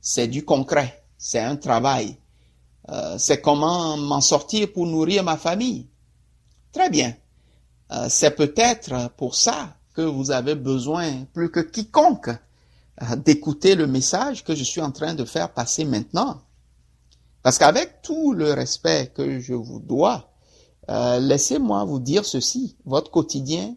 c'est 0.00 0.28
du 0.28 0.44
concret, 0.44 1.04
c'est 1.18 1.40
un 1.40 1.56
travail, 1.56 2.16
c'est 3.16 3.40
comment 3.40 3.96
m'en 3.96 4.20
sortir 4.20 4.72
pour 4.72 4.86
nourrir 4.86 5.22
ma 5.22 5.36
famille. 5.36 5.86
Très 6.72 6.90
bien. 6.90 7.14
Euh, 7.92 8.06
c'est 8.08 8.30
peut-être 8.30 9.10
pour 9.16 9.34
ça 9.34 9.76
que 9.94 10.00
vous 10.00 10.30
avez 10.30 10.54
besoin 10.54 11.24
plus 11.34 11.50
que 11.50 11.60
quiconque 11.60 12.30
euh, 12.30 13.16
d'écouter 13.16 13.74
le 13.74 13.86
message 13.86 14.44
que 14.44 14.54
je 14.54 14.64
suis 14.64 14.80
en 14.80 14.90
train 14.90 15.14
de 15.14 15.24
faire 15.24 15.52
passer 15.52 15.84
maintenant. 15.84 16.40
Parce 17.42 17.58
qu'avec 17.58 18.00
tout 18.02 18.32
le 18.32 18.52
respect 18.52 19.12
que 19.14 19.40
je 19.40 19.52
vous 19.52 19.80
dois, 19.80 20.31
euh, 20.90 21.18
laissez-moi 21.18 21.84
vous 21.84 22.00
dire 22.00 22.24
ceci. 22.24 22.76
Votre 22.84 23.10
quotidien 23.10 23.76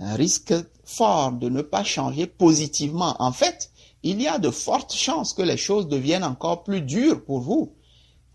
risque 0.00 0.54
fort 0.84 1.32
de 1.32 1.48
ne 1.48 1.62
pas 1.62 1.84
changer 1.84 2.26
positivement. 2.26 3.16
En 3.18 3.32
fait, 3.32 3.70
il 4.02 4.22
y 4.22 4.28
a 4.28 4.38
de 4.38 4.50
fortes 4.50 4.94
chances 4.94 5.32
que 5.32 5.42
les 5.42 5.56
choses 5.56 5.88
deviennent 5.88 6.24
encore 6.24 6.62
plus 6.62 6.82
dures 6.82 7.24
pour 7.24 7.40
vous, 7.40 7.74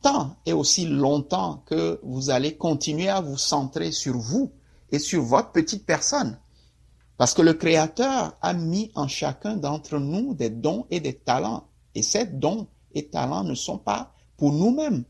tant 0.02 0.36
et 0.46 0.54
aussi 0.54 0.86
longtemps 0.86 1.64
que 1.66 2.00
vous 2.04 2.30
allez 2.30 2.58
continuer 2.58 3.10
à 3.10 3.22
vous 3.22 3.38
centrer 3.38 3.92
sur 3.92 4.18
vous 4.18 4.52
et 4.92 5.00
sur 5.00 5.24
votre 5.24 5.52
petite 5.52 5.86
personne. 5.86 6.38
Parce 7.18 7.34
que 7.34 7.42
le 7.42 7.54
Créateur 7.54 8.34
a 8.42 8.54
mis 8.54 8.92
en 8.96 9.08
chacun 9.08 9.56
d'entre 9.56 9.98
nous 10.00 10.34
des 10.34 10.50
dons 10.50 10.86
et 10.90 11.00
des 11.00 11.14
talents. 11.14 11.68
Et 11.96 12.02
ces 12.02 12.26
dons 12.26 12.68
et 12.94 13.08
talents 13.08 13.44
ne 13.44 13.56
sont 13.56 13.78
pas 13.78 14.14
pour 14.36 14.52
nous-mêmes. 14.52 15.06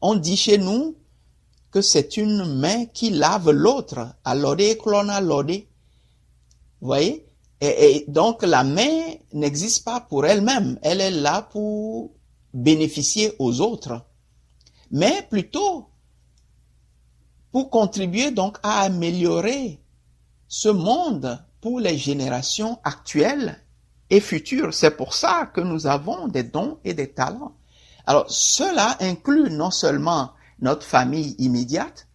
On 0.00 0.14
dit 0.14 0.36
chez 0.36 0.58
nous 0.58 0.96
que 1.70 1.82
c'est 1.82 2.16
une 2.16 2.58
main 2.58 2.86
qui 2.86 3.10
lave 3.10 3.50
l'autre. 3.50 4.14
Alodé, 4.24 4.78
clona, 4.78 5.20
lodé. 5.20 5.68
Vous 6.80 6.88
voyez? 6.88 7.26
Et, 7.60 7.66
et, 7.96 8.04
donc 8.08 8.42
la 8.42 8.62
main 8.62 9.14
n'existe 9.32 9.84
pas 9.84 10.00
pour 10.00 10.24
elle-même. 10.26 10.78
Elle 10.82 11.00
est 11.00 11.10
là 11.10 11.42
pour 11.42 12.12
bénéficier 12.54 13.34
aux 13.38 13.60
autres. 13.60 14.04
Mais 14.90 15.26
plutôt 15.28 15.88
pour 17.50 17.70
contribuer 17.70 18.30
donc 18.30 18.58
à 18.62 18.82
améliorer 18.82 19.80
ce 20.46 20.68
monde 20.68 21.42
pour 21.60 21.80
les 21.80 21.98
générations 21.98 22.78
actuelles 22.84 23.62
et 24.10 24.20
futures. 24.20 24.72
C'est 24.72 24.96
pour 24.96 25.14
ça 25.14 25.50
que 25.52 25.60
nous 25.60 25.86
avons 25.86 26.28
des 26.28 26.44
dons 26.44 26.78
et 26.84 26.94
des 26.94 27.12
talents. 27.12 27.52
Alors, 28.06 28.30
cela 28.30 28.96
inclut 29.00 29.50
non 29.50 29.70
seulement 29.70 30.30
notre 30.60 30.84
famille 30.84 31.34
immédiate, 31.38 32.08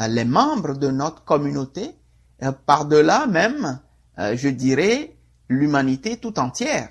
euh, 0.00 0.08
les 0.08 0.24
membres 0.24 0.76
de 0.76 0.88
notre 0.88 1.24
communauté, 1.24 1.96
euh, 2.42 2.52
par-delà 2.52 3.26
même, 3.26 3.80
euh, 4.18 4.36
je 4.36 4.48
dirais, 4.48 5.16
l'humanité 5.48 6.16
tout 6.16 6.38
entière. 6.38 6.90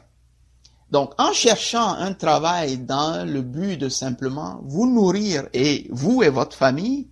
Donc, 0.92 1.14
en 1.20 1.34
cherchant 1.34 1.94
un 1.94 2.14
travail 2.14 2.78
dans 2.78 3.28
le 3.28 3.42
but 3.42 3.78
de 3.78 3.90
simplement 3.90 4.60
vous 4.64 4.88
nourrir 4.88 5.48
et 5.54 5.88
vous 5.92 6.24
et 6.24 6.30
votre 6.30 6.56
famille, 6.56 7.10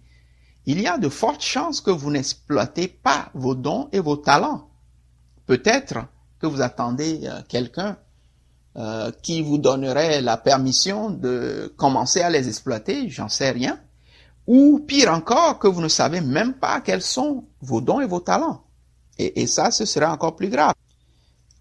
il 0.66 0.82
y 0.82 0.88
a 0.88 0.98
de 0.98 1.10
fortes 1.10 1.44
chances 1.44 1.80
que 1.80 1.92
vous 1.92 2.12
n'exploitez 2.12 2.88
pas 2.88 3.30
vos 3.34 3.56
dons 3.56 3.88
et 3.92 4.00
vos 4.00 4.18
talents. 4.18 4.70
Peut-être 5.46 6.00
que 6.40 6.48
vous 6.48 6.62
attendez 6.62 7.30
quelqu'un 7.48 7.98
qui 9.22 9.42
vous 9.42 9.60
donnerait 9.60 10.22
la 10.22 10.36
permission 10.36 11.10
de 11.10 11.74
commencer 11.78 12.22
à 12.22 12.30
les 12.30 12.50
exploiter, 12.50 13.10
j'en 13.10 13.30
sais 13.30 13.52
rien. 13.52 13.80
Ou 14.48 14.80
pire 14.80 15.12
encore, 15.12 15.60
que 15.60 15.68
vous 15.68 15.82
ne 15.82 15.90
savez 15.90 16.22
même 16.22 16.54
pas 16.54 16.82
quels 16.82 17.02
sont 17.02 17.46
vos 17.62 17.82
dons 17.82 18.00
et 18.00 18.08
vos 18.08 18.22
talents. 18.22 18.64
Et, 19.18 19.42
et 19.42 19.48
ça, 19.48 19.72
ce 19.72 19.86
serait 19.86 20.06
encore 20.06 20.36
plus 20.36 20.50
grave. 20.50 20.74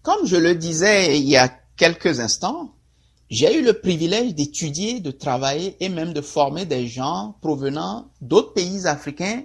Comme 0.01 0.25
je 0.25 0.37
le 0.37 0.55
disais 0.55 1.19
il 1.19 1.27
y 1.27 1.35
a 1.35 1.49
quelques 1.75 2.19
instants, 2.19 2.73
j'ai 3.29 3.57
eu 3.59 3.61
le 3.61 3.73
privilège 3.73 4.35
d'étudier, 4.35 5.01
de 5.01 5.11
travailler 5.11 5.75
et 5.81 5.89
même 5.89 6.13
de 6.13 6.21
former 6.21 6.65
des 6.65 6.87
gens 6.87 7.35
provenant 7.41 8.09
d'autres 8.21 8.53
pays 8.53 8.87
africains 8.87 9.43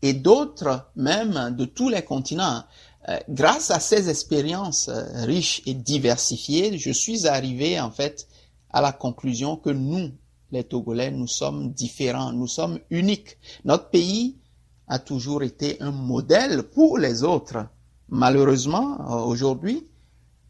et 0.00 0.14
d'autres 0.14 0.88
même 0.96 1.54
de 1.56 1.66
tous 1.66 1.90
les 1.90 2.02
continents. 2.02 2.64
Euh, 3.08 3.18
grâce 3.28 3.70
à 3.70 3.80
ces 3.80 4.08
expériences 4.08 4.88
euh, 4.88 5.24
riches 5.24 5.62
et 5.66 5.74
diversifiées, 5.74 6.78
je 6.78 6.90
suis 6.90 7.26
arrivé 7.26 7.80
en 7.80 7.90
fait 7.90 8.28
à 8.70 8.80
la 8.80 8.92
conclusion 8.92 9.56
que 9.56 9.70
nous, 9.70 10.10
les 10.50 10.64
Togolais, 10.64 11.10
nous 11.10 11.26
sommes 11.26 11.72
différents, 11.72 12.32
nous 12.32 12.46
sommes 12.46 12.78
uniques. 12.90 13.38
Notre 13.64 13.90
pays 13.90 14.38
a 14.86 14.98
toujours 14.98 15.42
été 15.42 15.80
un 15.82 15.90
modèle 15.90 16.62
pour 16.62 16.98
les 16.98 17.22
autres. 17.22 17.66
Malheureusement, 18.08 18.98
euh, 19.00 19.24
aujourd'hui, 19.24 19.86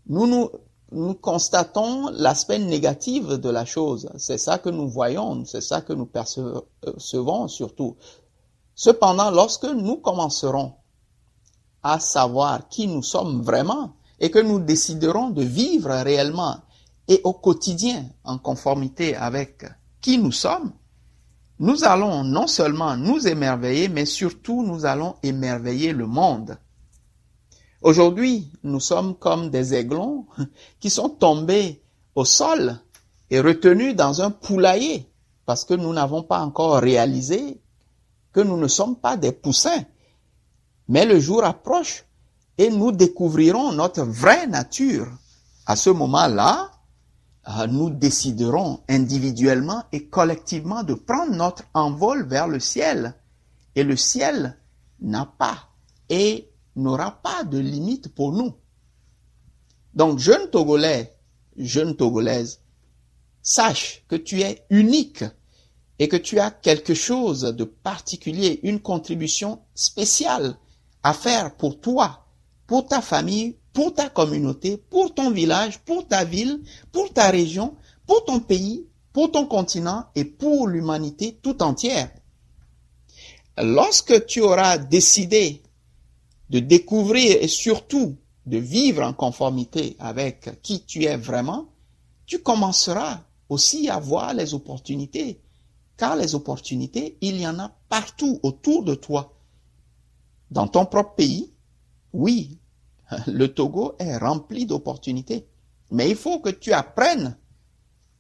nous 0.07 0.27
nous 0.27 0.51
nous 0.91 1.15
constatons 1.15 2.09
l'aspect 2.13 2.59
négatif 2.59 3.27
de 3.27 3.51
la 3.51 3.65
chose. 3.65 4.09
C'est 4.17 4.39
ça 4.39 4.59
que 4.59 4.71
nous 4.71 4.89
voyons, 4.89 5.45
c'est 5.45 5.61
ça 5.61 5.83
que 5.83 5.93
nous 5.93 6.07
percevons 6.07 7.49
surtout. 7.49 7.97
Cependant, 8.75 9.31
lorsque 9.31 9.67
nous 9.67 9.97
commencerons 9.97 10.73
à 11.83 12.01
savoir 12.01 12.69
qui 12.69 12.87
nous 12.87 13.03
sommes 13.03 13.43
vraiment 13.43 13.93
et 14.19 14.31
que 14.31 14.39
nous 14.39 14.61
déciderons 14.61 15.31
de 15.31 15.43
vivre 15.43 15.91
réellement 15.91 16.57
et 17.07 17.21
au 17.25 17.35
quotidien 17.35 18.07
en 18.25 18.39
conformité 18.39 19.15
avec 19.15 19.65
qui 20.01 20.19
nous 20.19 20.33
sommes, 20.33 20.73
nous 21.61 21.85
allons 21.85 22.23
non 22.23 22.47
seulement 22.47 22.97
nous 22.97 23.27
émerveiller, 23.27 23.89
mais 23.89 24.07
surtout 24.07 24.63
nous 24.63 24.87
allons 24.87 25.17
émerveiller 25.23 25.93
le 25.93 26.07
monde. 26.07 26.59
Aujourd'hui, 27.83 28.51
nous 28.63 28.81
sommes 28.81 29.17
comme 29.17 29.51
des 29.51 29.75
aiglons 29.75 30.27
qui 30.81 30.91
sont 30.91 31.09
tombés 31.09 31.83
au 32.15 32.25
sol 32.25 32.79
et 33.31 33.41
retenus 33.41 33.95
dans 33.95 34.23
un 34.23 34.31
poulailler 34.31 35.09
parce 35.47 35.65
que 35.65 35.75
nous 35.75 35.93
n'avons 35.93 36.23
pas 36.23 36.41
encore 36.41 36.79
réalisé 36.79 37.61
que 38.33 38.41
nous 38.41 38.57
ne 38.57 38.69
sommes 38.69 38.97
pas 38.97 39.17
des 39.17 39.33
poussins. 39.33 39.85
Mais 40.89 41.07
le 41.07 41.19
jour 41.19 41.45
approche 41.45 42.05
et 42.57 42.71
nous 42.71 42.93
découvrirons 42.93 43.73
notre 43.73 44.03
vraie 44.03 44.47
nature. 44.47 45.09
À 45.67 45.77
ce 45.77 45.91
moment-là, 45.91 46.71
nous 47.69 47.91
déciderons 47.91 48.81
individuellement 48.89 49.85
et 49.93 50.07
collectivement 50.07 50.83
de 50.83 50.95
prendre 50.95 51.35
notre 51.35 51.65
envol 51.73 52.27
vers 52.29 52.47
le 52.47 52.61
ciel. 52.61 53.15
Et 53.75 53.85
le 53.85 53.97
ciel 53.97 54.59
n'a 55.01 55.27
pas 55.39 55.69
et 56.09 56.51
n'aura 56.77 57.23
pas 57.23 57.45
de 57.45 57.59
limite 57.59 58.15
pour 58.15 58.33
nous. 58.33 58.55
Donc, 59.95 60.19
jeune 60.19 60.51
Togolais, 60.51 61.17
jeune 61.57 61.97
Togolaise, 61.97 62.61
sache 63.43 64.05
que 64.09 64.17
tu 64.17 64.43
es 64.43 64.65
unique 64.71 65.25
et 65.99 66.09
que 66.09 66.17
tu 66.17 66.39
as 66.39 66.51
quelque 66.51 66.95
chose 66.95 67.41
de 67.41 67.65
particulier, 67.65 68.61
une 68.63 68.81
contribution 68.81 69.61
spéciale 69.75 70.57
à 71.03 71.15
faire 71.15 71.57
pour 71.57 71.81
toi, 71.81 72.27
pour 72.67 72.87
ta 72.87 73.01
famille, 73.01 73.57
pour 73.79 73.95
ta 73.95 74.09
communauté, 74.09 74.77
pour 74.77 75.15
ton 75.15 75.31
village, 75.31 75.79
pour 75.79 76.05
ta 76.09 76.25
ville, 76.25 76.63
pour 76.91 77.13
ta 77.13 77.31
région, 77.31 77.77
pour 78.09 78.25
ton 78.25 78.41
pays, 78.41 78.89
pour 79.13 79.31
ton 79.31 79.47
continent 79.47 80.07
et 80.17 80.25
pour 80.25 80.67
l'humanité 80.67 81.39
tout 81.41 81.63
entière. 81.63 82.11
Lorsque 83.57 84.27
tu 84.27 84.41
auras 84.41 84.79
décidé 84.79 85.63
de 86.51 86.59
découvrir 86.59 87.37
et 87.41 87.47
surtout 87.47 88.17
de 88.47 88.59
vivre 88.59 89.05
en 89.05 89.13
conformité 89.13 89.95
avec 90.01 90.61
qui 90.61 90.85
tu 90.85 91.05
es 91.05 91.17
vraiment, 91.17 91.69
tu 92.27 92.41
commenceras 92.41 93.21
aussi 93.49 93.89
à 93.89 94.01
voir 94.01 94.35
les 94.35 94.55
opportunités. 94.55 95.41
Car 95.97 96.17
les 96.17 96.35
opportunités, 96.35 97.17
il 97.21 97.41
y 97.41 97.47
en 97.47 97.61
a 97.61 97.71
partout 97.89 98.41
autour 98.43 98.83
de 98.83 98.97
toi. 98.97 99.39
Dans 100.51 100.67
ton 100.67 100.85
propre 100.85 101.15
pays, 101.15 101.53
oui, 102.13 102.59
le 103.27 103.49
Togo 103.49 103.95
est 103.99 104.17
rempli 104.17 104.67
d'opportunités. 104.67 105.47
Mais 105.91 106.11
il 106.11 106.17
faut 106.17 106.41
que 106.41 106.51
tu 106.51 106.73
apprennes 106.73 107.37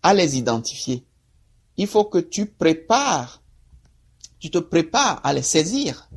à 0.02 0.14
les 0.14 0.38
identifier. 0.38 1.06
Il 1.76 1.86
faut 1.86 2.04
que 2.04 2.18
tu 2.18 2.46
prépares, 2.46 3.42
tu 4.38 4.50
te 4.50 4.58
prépares 4.58 5.20
à 5.24 5.32
les 5.32 5.42
saisir. 5.42 6.08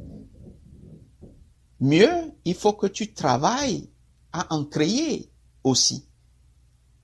Mieux, 1.79 2.33
il 2.45 2.55
faut 2.55 2.73
que 2.73 2.87
tu 2.87 3.13
travailles 3.13 3.89
à 4.31 4.53
en 4.53 4.63
créer 4.63 5.31
aussi. 5.63 6.07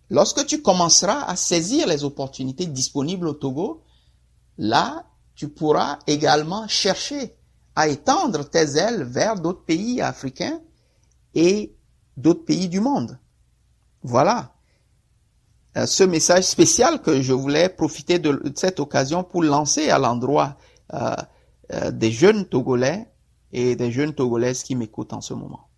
Lorsque 0.10 0.46
tu 0.46 0.62
commenceras 0.62 1.24
à 1.24 1.36
saisir 1.36 1.88
les 1.88 2.04
opportunités 2.04 2.68
disponibles 2.68 3.28
au 3.28 3.34
Togo, 3.34 3.84
là, 4.58 5.06
tu 5.36 5.50
pourras 5.50 6.00
également 6.08 6.68
chercher 6.68 7.36
à 7.76 7.90
étendre 7.90 8.50
tes 8.50 8.78
ailes 8.78 9.04
vers 9.04 9.40
d'autres 9.40 9.66
pays 9.66 10.02
africains 10.02 10.62
et 11.38 11.76
d'autres 12.18 12.44
pays 12.46 12.68
du 12.68 12.80
monde. 12.80 13.20
Voilà. 14.02 14.56
Euh, 15.78 15.86
ce 15.86 16.04
message 16.04 16.46
spécial 16.46 17.00
que 17.00 17.22
je 17.22 17.32
voulais 17.32 17.70
profiter 17.70 18.18
de 18.18 18.42
cette 18.56 18.80
occasion 18.80 19.24
pour 19.24 19.44
lancer 19.44 19.92
à 19.92 20.00
l'endroit 20.00 20.58
euh, 20.94 21.16
euh, 21.74 21.92
des 21.92 22.12
jeunes 22.12 22.46
Togolais 22.46 23.08
et 23.52 23.76
des 23.76 23.92
jeunes 23.92 24.16
Togolaises 24.16 24.64
qui 24.64 24.76
m'écoutent 24.76 25.14
en 25.14 25.22
ce 25.22 25.36
moment. 25.36 25.70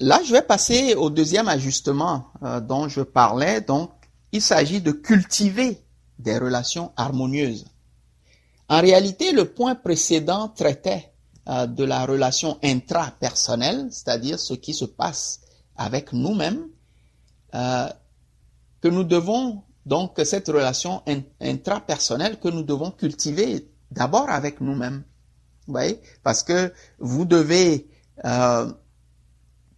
Là, 0.00 0.20
je 0.24 0.32
vais 0.32 0.42
passer 0.42 0.94
au 0.94 1.10
deuxième 1.10 1.48
ajustement 1.48 2.28
dont 2.62 2.88
je 2.88 3.00
parlais. 3.00 3.60
Donc, 3.60 3.90
il 4.30 4.40
s'agit 4.40 4.80
de 4.80 4.92
cultiver 4.92 5.82
des 6.20 6.38
relations 6.38 6.92
harmonieuses. 6.96 7.66
En 8.68 8.80
réalité, 8.80 9.32
le 9.32 9.44
point 9.44 9.74
précédent 9.74 10.48
traitait 10.48 11.12
euh, 11.48 11.66
de 11.66 11.82
la 11.82 12.04
relation 12.04 12.58
intrapersonnelle, 12.62 13.88
c'est-à-dire 13.90 14.38
ce 14.38 14.52
qui 14.52 14.74
se 14.74 14.84
passe 14.84 15.40
avec 15.76 16.12
nous-mêmes, 16.12 16.66
euh, 17.54 17.88
que 18.82 18.88
nous 18.88 19.04
devons 19.04 19.62
donc 19.86 20.20
cette 20.24 20.48
relation 20.48 21.02
intrapersonnelle 21.40 22.38
que 22.38 22.48
nous 22.48 22.62
devons 22.62 22.90
cultiver 22.90 23.66
d'abord 23.90 24.28
avec 24.28 24.60
nous-mêmes. 24.60 25.04
Vous 25.66 25.72
voyez, 25.72 25.98
parce 26.22 26.42
que 26.42 26.70
vous 26.98 27.24
devez 27.24 27.88
euh, 28.26 28.70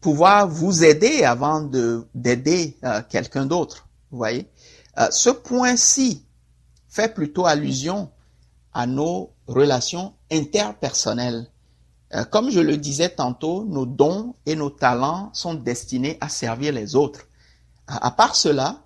pouvoir 0.01 0.49
vous 0.49 0.83
aider 0.83 1.23
avant 1.23 1.61
de 1.61 2.05
d'aider 2.17 2.77
quelqu'un 3.09 3.47
d'autre. 3.47 3.87
Vous 4.11 4.19
voyez, 4.19 4.51
ce 5.11 5.31
point-ci 5.31 6.27
fait 6.89 7.15
plutôt 7.15 7.47
allusion 7.47 8.11
à 8.73 8.89
nos 8.89 9.31
relations 9.47 10.15
interpersonnelles. 10.33 11.47
Euh, 12.15 12.25
comme 12.25 12.51
je 12.51 12.61
le 12.61 12.77
disais 12.77 13.11
tantôt, 13.11 13.65
nos 13.65 13.87
dons 13.87 14.35
et 14.47 14.57
nos 14.57 14.71
talents 14.71 15.31
sont 15.33 15.55
destinés 15.55 16.19
à 16.21 16.29
servir 16.29 16.73
les 16.73 16.97
autres. 16.97 17.27
À 17.87 18.11
part 18.11 18.35
cela, 18.35 18.85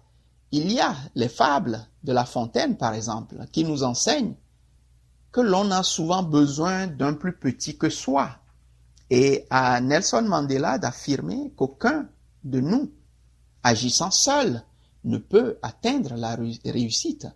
il 0.51 0.71
y 0.71 0.81
a 0.81 0.95
les 1.15 1.29
fables 1.29 1.87
de 2.03 2.13
La 2.13 2.25
Fontaine, 2.25 2.77
par 2.77 2.95
exemple, 2.95 3.37
qui 3.51 3.65
nous 3.65 3.83
enseignent 3.83 4.35
que 5.33 5.41
l'on 5.41 5.71
a 5.71 5.83
souvent 5.83 6.23
besoin 6.23 6.87
d'un 6.87 7.15
plus 7.15 7.37
petit 7.37 7.77
que 7.77 7.91
soi. 7.91 8.31
Et 9.11 9.47
à 9.51 9.81
Nelson 9.81 10.23
Mandela 10.23 10.79
d'affirmer 10.79 11.53
qu'aucun 11.57 12.09
de 12.45 12.61
nous, 12.61 12.93
agissant 13.63 14.11
seul, 14.11 14.63
ne 15.03 15.19
peut 15.19 15.59
atteindre 15.63 16.15
la 16.15 16.37
réussite. 16.65 17.27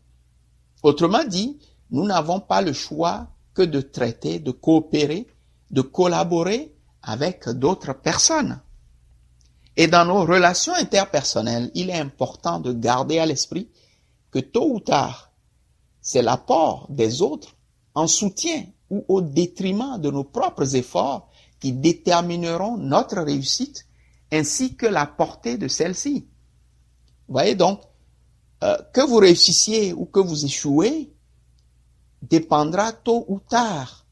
Autrement 0.82 1.24
dit, 1.24 1.58
nous 1.90 2.06
n'avons 2.06 2.40
pas 2.40 2.62
le 2.62 2.72
choix 2.72 3.28
que 3.52 3.62
de 3.62 3.80
traiter, 3.80 4.38
de 4.38 4.52
coopérer 4.52 5.26
de 5.70 5.82
collaborer 5.82 6.74
avec 7.02 7.48
d'autres 7.48 7.92
personnes. 7.92 8.60
Et 9.76 9.86
dans 9.86 10.04
nos 10.04 10.24
relations 10.24 10.74
interpersonnelles, 10.74 11.70
il 11.74 11.90
est 11.90 12.00
important 12.00 12.58
de 12.58 12.72
garder 12.72 13.18
à 13.18 13.26
l'esprit 13.26 13.68
que 14.30 14.40
tôt 14.40 14.74
ou 14.74 14.80
tard, 14.80 15.30
c'est 16.00 16.22
l'apport 16.22 16.86
des 16.90 17.22
autres 17.22 17.54
en 17.94 18.06
soutien 18.06 18.64
ou 18.90 19.04
au 19.08 19.20
détriment 19.20 20.00
de 20.00 20.10
nos 20.10 20.24
propres 20.24 20.74
efforts 20.74 21.30
qui 21.60 21.72
détermineront 21.72 22.76
notre 22.76 23.20
réussite 23.20 23.86
ainsi 24.32 24.74
que 24.76 24.86
la 24.86 25.06
portée 25.06 25.58
de 25.58 25.68
celle-ci. 25.68 26.26
Voyez 27.28 27.54
donc, 27.54 27.80
euh, 28.64 28.76
que 28.92 29.00
vous 29.00 29.18
réussissiez 29.18 29.92
ou 29.92 30.06
que 30.06 30.20
vous 30.20 30.44
échouez 30.44 31.12
dépendra 32.22 32.92
tôt 32.92 33.24
ou 33.28 33.38
tard 33.38 34.07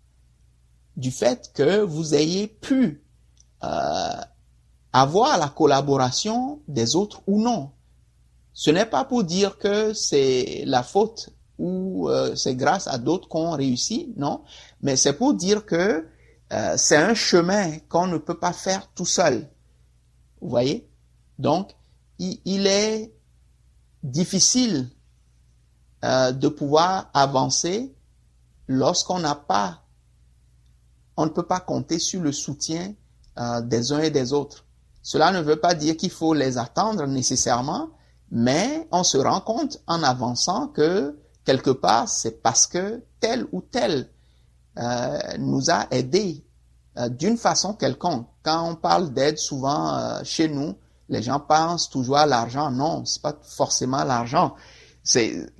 du 0.96 1.10
fait 1.10 1.50
que 1.52 1.80
vous 1.80 2.14
ayez 2.14 2.46
pu 2.46 3.02
euh, 3.62 4.20
avoir 4.92 5.38
la 5.38 5.48
collaboration 5.48 6.60
des 6.68 6.96
autres 6.96 7.22
ou 7.26 7.40
non. 7.40 7.70
Ce 8.54 8.70
n'est 8.70 8.86
pas 8.86 9.04
pour 9.04 9.24
dire 9.24 9.58
que 9.58 9.92
c'est 9.92 10.62
la 10.66 10.82
faute 10.82 11.30
ou 11.58 12.08
euh, 12.08 12.34
c'est 12.34 12.54
grâce 12.54 12.86
à 12.86 12.96
d'autres 12.96 13.28
qu'on 13.28 13.50
réussit, 13.50 14.16
non, 14.16 14.42
mais 14.80 14.96
c'est 14.96 15.12
pour 15.12 15.34
dire 15.34 15.66
que 15.66 16.06
euh, 16.52 16.74
c'est 16.76 16.96
un 16.96 17.14
chemin 17.14 17.78
qu'on 17.88 18.06
ne 18.06 18.18
peut 18.18 18.38
pas 18.38 18.52
faire 18.52 18.88
tout 18.94 19.06
seul. 19.06 19.50
Vous 20.40 20.48
voyez? 20.48 20.88
Donc, 21.38 21.72
il, 22.18 22.40
il, 22.44 22.66
est 22.66 23.12
difficile 24.02 24.90
de 26.02 26.48
pouvoir 26.48 27.10
avancer 27.14 27.92
lorsqu'on 28.68 29.18
n'a 29.18 29.34
pas 29.34 29.85
on 31.16 31.24
ne 31.24 31.30
peut 31.30 31.46
pas 31.46 31.60
compter 31.60 31.98
sur 31.98 32.20
le 32.20 32.32
soutien 32.32 32.94
euh, 33.38 33.60
des 33.60 33.92
uns 33.92 34.00
et 34.00 34.10
des 34.10 34.32
autres. 34.32 34.64
Cela 35.02 35.30
ne 35.30 35.40
veut 35.40 35.56
pas 35.56 35.74
dire 35.74 35.96
qu'il 35.96 36.10
faut 36.10 36.34
les 36.34 36.58
attendre 36.58 37.06
nécessairement, 37.06 37.90
mais 38.30 38.88
on 38.90 39.04
se 39.04 39.18
rend 39.18 39.40
compte 39.40 39.78
en 39.86 40.02
avançant 40.02 40.68
que 40.68 41.18
quelque 41.44 41.70
part 41.70 42.08
c'est 42.08 42.42
parce 42.42 42.66
que 42.66 43.02
tel 43.20 43.46
ou 43.52 43.60
tel 43.60 44.08
euh, 44.78 45.18
nous 45.38 45.70
a 45.70 45.86
aidés 45.90 46.44
euh, 46.98 47.08
d'une 47.08 47.36
façon 47.36 47.74
quelconque. 47.74 48.26
Quand 48.42 48.68
on 48.68 48.74
parle 48.74 49.12
d'aide 49.12 49.38
souvent 49.38 50.22
chez 50.24 50.48
nous, 50.48 50.74
les 51.08 51.22
gens 51.22 51.40
pensent 51.40 51.88
toujours 51.88 52.18
à 52.18 52.26
l'argent. 52.26 52.70
Non, 52.70 53.04
c'est 53.04 53.22
pas 53.22 53.36
forcément 53.42 54.02
l'argent. 54.04 54.54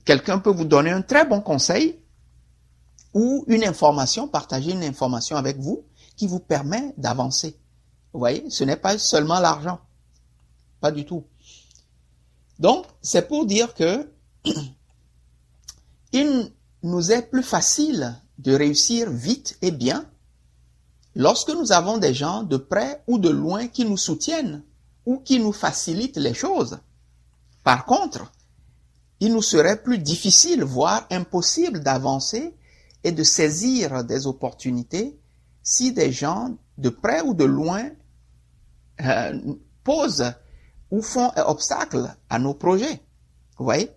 Quelqu'un 0.04 0.38
peut 0.38 0.50
vous 0.50 0.64
donner 0.64 0.90
un 0.90 1.02
très 1.02 1.24
bon 1.24 1.40
conseil, 1.40 2.00
ou 3.16 3.46
une 3.46 3.64
information, 3.64 4.28
partager 4.28 4.72
une 4.72 4.84
information 4.84 5.38
avec 5.38 5.56
vous 5.56 5.86
qui 6.16 6.26
vous 6.26 6.38
permet 6.38 6.92
d'avancer. 6.98 7.58
Vous 8.12 8.18
voyez, 8.18 8.50
ce 8.50 8.62
n'est 8.62 8.76
pas 8.76 8.98
seulement 8.98 9.40
l'argent. 9.40 9.80
Pas 10.82 10.92
du 10.92 11.06
tout. 11.06 11.24
Donc, 12.58 12.84
c'est 13.00 13.26
pour 13.26 13.46
dire 13.46 13.72
que 13.72 14.06
il 16.12 16.52
nous 16.82 17.10
est 17.10 17.22
plus 17.22 17.42
facile 17.42 18.20
de 18.36 18.54
réussir 18.54 19.08
vite 19.10 19.56
et 19.62 19.70
bien 19.70 20.04
lorsque 21.14 21.48
nous 21.48 21.72
avons 21.72 21.96
des 21.96 22.12
gens 22.12 22.42
de 22.42 22.58
près 22.58 23.02
ou 23.06 23.16
de 23.18 23.30
loin 23.30 23.66
qui 23.66 23.86
nous 23.86 23.96
soutiennent 23.96 24.62
ou 25.06 25.20
qui 25.20 25.40
nous 25.40 25.54
facilitent 25.54 26.18
les 26.18 26.34
choses. 26.34 26.80
Par 27.64 27.86
contre, 27.86 28.30
il 29.20 29.32
nous 29.32 29.40
serait 29.40 29.82
plus 29.82 30.00
difficile, 30.00 30.64
voire 30.64 31.06
impossible 31.10 31.80
d'avancer 31.80 32.54
et 33.06 33.12
de 33.12 33.22
saisir 33.22 34.02
des 34.02 34.26
opportunités 34.26 35.16
si 35.62 35.92
des 35.92 36.10
gens 36.10 36.56
de 36.76 36.88
près 36.88 37.20
ou 37.20 37.34
de 37.34 37.44
loin 37.44 37.88
euh, 39.00 39.54
posent 39.84 40.32
ou 40.90 41.02
font 41.02 41.30
obstacle 41.36 42.12
à 42.28 42.40
nos 42.40 42.54
projets. 42.54 43.00
Vous 43.58 43.64
voyez? 43.64 43.90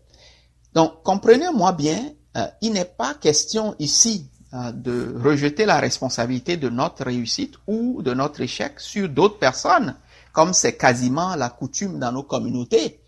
Donc, 0.75 1.01
comprenez-moi 1.01 1.71
bien, 1.71 2.11
euh, 2.37 2.45
il 2.61 2.73
n'est 2.73 2.85
pas 2.85 3.15
question 3.15 3.75
ici 3.79 4.29
euh, 4.53 4.71
de 4.71 5.15
rejeter 5.23 5.65
la 5.65 5.79
responsabilité 5.79 6.55
de 6.55 6.69
notre 6.69 7.03
réussite 7.03 7.55
ou 7.65 8.03
de 8.03 8.13
notre 8.13 8.41
échec 8.41 8.79
sur 8.79 9.09
d'autres 9.09 9.39
personnes, 9.39 9.95
comme 10.33 10.53
c'est 10.53 10.77
quasiment 10.77 11.35
la 11.35 11.49
coutume 11.49 11.97
dans 11.97 12.11
nos 12.11 12.23
communautés. 12.23 13.01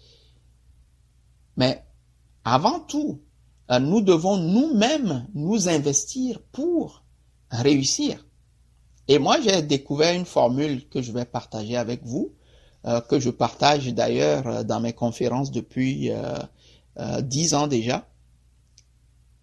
Mais 1.58 1.86
avant 2.44 2.80
tout, 2.80 3.22
nous 3.80 4.02
devons 4.02 4.38
nous-mêmes 4.38 5.28
nous 5.34 5.70
investir 5.70 6.42
pour 6.52 7.04
réussir. 7.50 8.26
Et 9.08 9.20
moi, 9.20 9.40
j'ai 9.42 9.62
découvert 9.62 10.14
une 10.14 10.26
formule 10.26 10.88
que 10.90 11.02
je 11.02 11.12
vais 11.12 11.26
partager 11.26 11.78
avec 11.78 12.04
vous, 12.04 12.34
euh, 12.86 13.02
que 13.02 13.20
je 13.20 13.30
partage 13.30 13.94
d'ailleurs 13.94 14.48
euh, 14.48 14.64
dans 14.64 14.80
mes 14.80 14.94
conférences 14.94 15.52
depuis 15.52 16.12
dix 17.22 17.54
ans 17.54 17.68
déjà. 17.68 18.06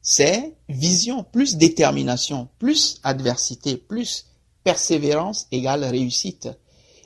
C'est 0.03 0.55
vision 0.69 1.25
plus 1.25 1.57
détermination, 1.57 2.49
plus 2.59 3.01
adversité, 3.03 3.77
plus 3.77 4.27
persévérance 4.63 5.47
égale 5.51 5.85
réussite. 5.85 6.49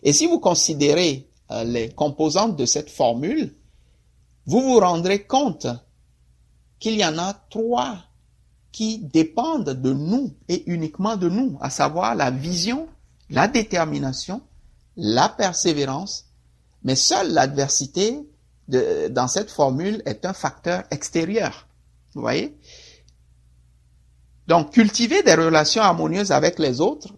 Et 0.03 0.13
si 0.13 0.27
vous 0.27 0.41
considérez 0.41 1.29
les 1.65 1.91
composantes 1.91 2.57
de 2.57 2.67
cette 2.67 2.91
formule, 2.91 3.55
vous 4.47 4.61
vous 4.61 4.81
rendrez 4.81 5.25
compte 5.25 5.69
qu'il 6.83 6.97
y 6.97 7.05
en 7.05 7.17
a 7.17 7.33
trois 7.49 7.97
qui 8.73 8.99
dépendent 8.99 9.71
de 9.71 9.93
nous 9.93 10.35
et 10.49 10.69
uniquement 10.69 11.17
de 11.17 11.29
nous, 11.29 11.57
à 11.61 11.71
savoir 11.71 12.17
la 12.17 12.33
vision, 12.33 12.89
la 13.31 13.47
détermination, 13.47 14.43
la 14.97 15.29
persévérance, 15.29 16.27
mais 16.83 16.97
seule 16.97 17.33
l'adversité 17.33 18.29
dans 18.67 19.29
cette 19.29 19.53
formule 19.53 20.03
est 20.07 20.27
un 20.27 20.33
facteur 20.33 20.83
extérieur. 20.91 21.69
Vous 22.15 22.21
voyez? 22.21 22.59
Donc, 24.49 24.73
cultiver 24.73 25.23
des 25.23 25.35
relations 25.35 25.83
harmonieuses 25.83 26.33
avec 26.33 26.59
les 26.59 26.81
autres, 26.81 27.15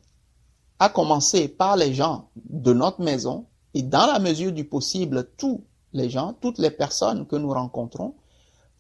à 0.78 0.90
commencer 0.90 1.48
par 1.48 1.76
les 1.76 1.94
gens 1.94 2.28
de 2.36 2.74
notre 2.74 3.00
maison, 3.00 3.46
et 3.72 3.82
dans 3.82 4.06
la 4.06 4.18
mesure 4.18 4.52
du 4.52 4.66
possible, 4.66 5.30
tous 5.38 5.64
les 5.94 6.10
gens, 6.10 6.34
toutes 6.34 6.58
les 6.58 6.70
personnes 6.70 7.26
que 7.26 7.36
nous 7.36 7.50
rencontrons, 7.50 8.14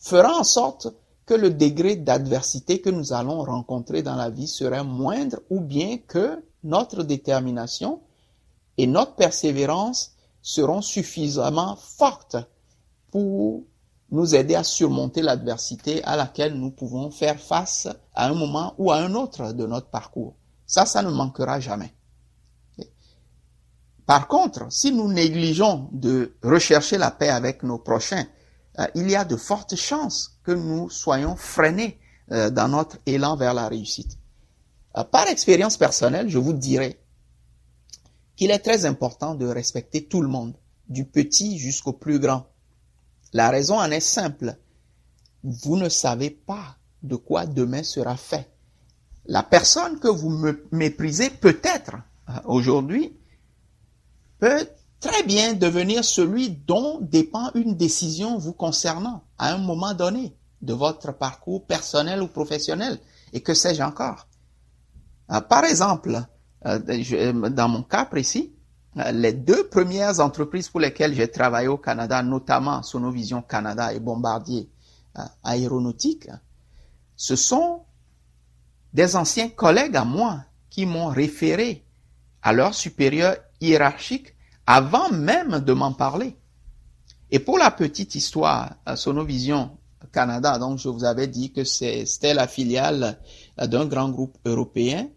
fera 0.04 0.38
en 0.38 0.44
sorte 0.44 0.88
que 1.24 1.34
le 1.34 1.50
degré 1.50 1.96
d'adversité 1.96 2.82
que 2.82 2.90
nous 2.90 3.14
allons 3.14 3.42
rencontrer 3.42 4.02
dans 4.02 4.16
la 4.16 4.28
vie 4.28 4.46
serait 4.46 4.84
moindre 4.84 5.38
ou 5.48 5.60
bien 5.60 5.96
que 5.96 6.44
notre 6.62 7.02
détermination 7.02 8.00
et 8.76 8.86
notre 8.86 9.14
persévérance 9.14 10.12
seront 10.42 10.82
suffisamment 10.82 11.76
fortes 11.76 12.36
pour 13.10 13.64
nous 14.10 14.34
aider 14.34 14.54
à 14.54 14.62
surmonter 14.62 15.22
l'adversité 15.22 16.04
à 16.04 16.16
laquelle 16.16 16.54
nous 16.54 16.70
pouvons 16.70 17.10
faire 17.10 17.40
face 17.40 17.88
à 18.14 18.26
un 18.26 18.34
moment 18.34 18.74
ou 18.76 18.92
à 18.92 18.96
un 18.96 19.14
autre 19.14 19.52
de 19.52 19.66
notre 19.66 19.88
parcours. 19.88 20.34
Ça, 20.66 20.84
ça 20.84 21.02
ne 21.02 21.10
manquera 21.10 21.60
jamais. 21.60 21.94
Par 24.04 24.28
contre, 24.28 24.70
si 24.70 24.92
nous 24.92 25.10
négligeons 25.10 25.88
de 25.92 26.36
rechercher 26.42 26.98
la 26.98 27.10
paix 27.10 27.30
avec 27.30 27.62
nos 27.62 27.78
prochains, 27.78 28.26
il 28.94 29.10
y 29.10 29.16
a 29.16 29.24
de 29.24 29.36
fortes 29.36 29.76
chances 29.76 30.38
que 30.42 30.52
nous 30.52 30.90
soyons 30.90 31.36
freinés 31.36 31.98
euh, 32.32 32.50
dans 32.50 32.68
notre 32.68 32.98
élan 33.06 33.36
vers 33.36 33.54
la 33.54 33.68
réussite. 33.68 34.18
Euh, 34.96 35.04
par 35.04 35.28
expérience 35.28 35.76
personnelle, 35.76 36.28
je 36.28 36.38
vous 36.38 36.52
dirais 36.52 36.98
qu'il 38.36 38.50
est 38.50 38.60
très 38.60 38.86
important 38.86 39.34
de 39.34 39.46
respecter 39.46 40.04
tout 40.06 40.22
le 40.22 40.28
monde, 40.28 40.54
du 40.88 41.04
petit 41.04 41.58
jusqu'au 41.58 41.92
plus 41.92 42.18
grand. 42.18 42.46
La 43.32 43.50
raison 43.50 43.78
en 43.78 43.90
est 43.90 44.00
simple. 44.00 44.56
Vous 45.42 45.76
ne 45.76 45.88
savez 45.88 46.30
pas 46.30 46.76
de 47.02 47.16
quoi 47.16 47.46
demain 47.46 47.82
sera 47.82 48.16
fait. 48.16 48.50
La 49.26 49.42
personne 49.42 49.98
que 49.98 50.08
vous 50.08 50.30
méprisez 50.72 51.30
peut-être 51.30 51.96
aujourd'hui 52.44 53.16
peut 54.38 54.66
très 55.04 55.22
bien 55.22 55.52
devenir 55.52 56.02
celui 56.02 56.48
dont 56.48 56.98
dépend 57.02 57.50
une 57.54 57.76
décision 57.76 58.38
vous 58.38 58.54
concernant 58.54 59.22
à 59.36 59.52
un 59.52 59.58
moment 59.58 59.92
donné 59.92 60.34
de 60.62 60.72
votre 60.72 61.12
parcours 61.12 61.66
personnel 61.66 62.22
ou 62.22 62.26
professionnel. 62.26 62.98
Et 63.34 63.42
que 63.42 63.52
sais-je 63.52 63.82
encore 63.82 64.26
euh, 65.30 65.42
Par 65.42 65.64
exemple, 65.64 66.22
euh, 66.64 67.50
dans 67.50 67.68
mon 67.68 67.82
cas 67.82 68.06
précis, 68.06 68.54
euh, 68.96 69.12
les 69.12 69.34
deux 69.34 69.68
premières 69.68 70.20
entreprises 70.20 70.70
pour 70.70 70.80
lesquelles 70.80 71.12
j'ai 71.12 71.28
travaillé 71.28 71.68
au 71.68 71.76
Canada, 71.76 72.22
notamment 72.22 72.82
Sonovision 72.82 73.42
Canada 73.42 73.92
et 73.92 74.00
Bombardier 74.00 74.70
Aéronautique, 75.44 76.28
ce 77.14 77.36
sont 77.36 77.82
des 78.94 79.16
anciens 79.16 79.50
collègues 79.50 79.96
à 79.96 80.04
moi 80.04 80.44
qui 80.70 80.86
m'ont 80.86 81.08
référé 81.08 81.84
à 82.42 82.54
leur 82.54 82.74
supérieur 82.74 83.36
hiérarchique 83.60 84.33
avant 84.66 85.10
même 85.10 85.60
de 85.60 85.72
m'en 85.72 85.92
parler. 85.92 86.36
Et 87.30 87.38
pour 87.38 87.58
la 87.58 87.70
petite 87.70 88.14
histoire, 88.14 88.76
Sonovision 88.96 89.78
Canada, 90.12 90.58
donc 90.58 90.78
je 90.78 90.88
vous 90.88 91.04
avais 91.04 91.26
dit 91.26 91.52
que 91.52 91.64
c'était 91.64 92.34
la 92.34 92.46
filiale 92.46 93.18
d'un 93.58 93.86
grand 93.86 94.08
groupe 94.08 94.38
européen, 94.44 95.08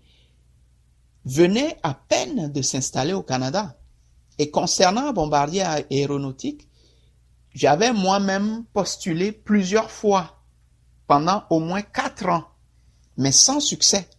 venait 1.26 1.78
à 1.84 1.94
peine 1.94 2.52
de 2.52 2.62
s'installer 2.62 3.14
au 3.14 3.22
Canada. 3.22 3.78
Et 4.40 4.50
concernant 4.50 5.12
Bombardier 5.14 5.64
Aéronautique, 5.64 6.68
j'avais 7.54 7.92
moi-même 7.92 8.66
postulé 8.74 9.32
plusieurs 9.32 9.92
fois 9.92 10.44
pendant 11.08 11.44
au 11.50 11.60
moins 11.60 11.82
quatre 11.82 12.28
ans, 12.28 12.46
mais 13.18 13.32
sans 13.32 13.60
succès. 13.60 14.10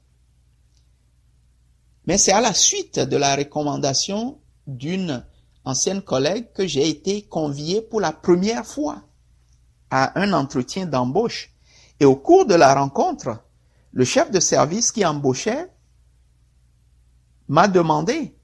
Mais 2.06 2.18
c'est 2.18 2.32
à 2.32 2.40
la 2.40 2.54
suite 2.54 2.98
de 2.98 3.16
la 3.16 3.36
recommandation 3.36 4.40
d'une 4.68 5.24
ancienne 5.64 6.02
collègue 6.02 6.52
que 6.54 6.66
j'ai 6.66 6.88
été 6.88 7.22
convié 7.22 7.82
pour 7.82 8.00
la 8.00 8.12
première 8.12 8.64
fois 8.64 9.02
à 9.90 10.20
un 10.20 10.32
entretien 10.32 10.86
d'embauche. 10.86 11.50
Et 11.98 12.04
au 12.04 12.14
cours 12.14 12.46
de 12.46 12.54
la 12.54 12.74
rencontre, 12.74 13.42
le 13.92 14.04
chef 14.04 14.30
de 14.30 14.38
service 14.38 14.92
qui 14.92 15.04
embauchait 15.04 15.68
m'a 17.48 17.66
demandé 17.66 18.36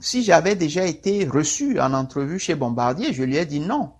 si 0.00 0.22
j'avais 0.22 0.54
déjà 0.54 0.86
été 0.86 1.26
reçu 1.26 1.80
en 1.80 1.92
entrevue 1.92 2.38
chez 2.38 2.54
Bombardier. 2.54 3.12
Je 3.12 3.24
lui 3.24 3.36
ai 3.36 3.44
dit 3.44 3.60
non. 3.60 3.92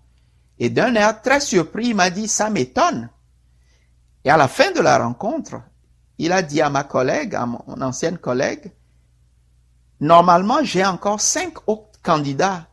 Et 0.58 0.70
d'un 0.70 0.94
air 0.94 1.20
très 1.20 1.40
surpris, 1.40 1.88
il 1.88 1.96
m'a 1.96 2.10
dit 2.10 2.28
ça 2.28 2.50
m'étonne. 2.50 3.10
Et 4.24 4.30
à 4.30 4.36
la 4.36 4.48
fin 4.48 4.70
de 4.70 4.80
la 4.80 4.98
rencontre, 4.98 5.60
il 6.18 6.32
a 6.32 6.42
dit 6.42 6.60
à 6.60 6.70
ma 6.70 6.84
collègue, 6.84 7.34
à 7.34 7.46
mon 7.46 7.82
ancienne 7.82 8.18
collègue, 8.18 8.72
Normalement, 10.04 10.62
j'ai 10.62 10.84
encore 10.84 11.18
cinq 11.18 11.66
autres 11.66 11.98
candidats 12.02 12.68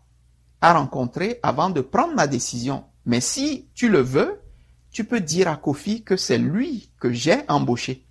à 0.59 0.73
rencontrer 0.73 1.39
avant 1.43 1.69
de 1.69 1.79
prendre 1.79 2.13
ma 2.13 2.27
décision. 2.27 2.83
Mais 3.05 3.21
si 3.21 3.69
tu 3.73 3.87
le 3.87 4.01
veux, 4.01 4.41
tu 4.91 5.05
peux 5.05 5.21
dire 5.21 5.47
à 5.47 5.55
Kofi 5.55 6.03
que 6.03 6.17
c'est 6.17 6.37
lui 6.37 6.91
que 6.99 7.13
j'ai 7.13 7.37
embauché. 7.47 8.05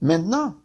Maintenant, 0.00 0.56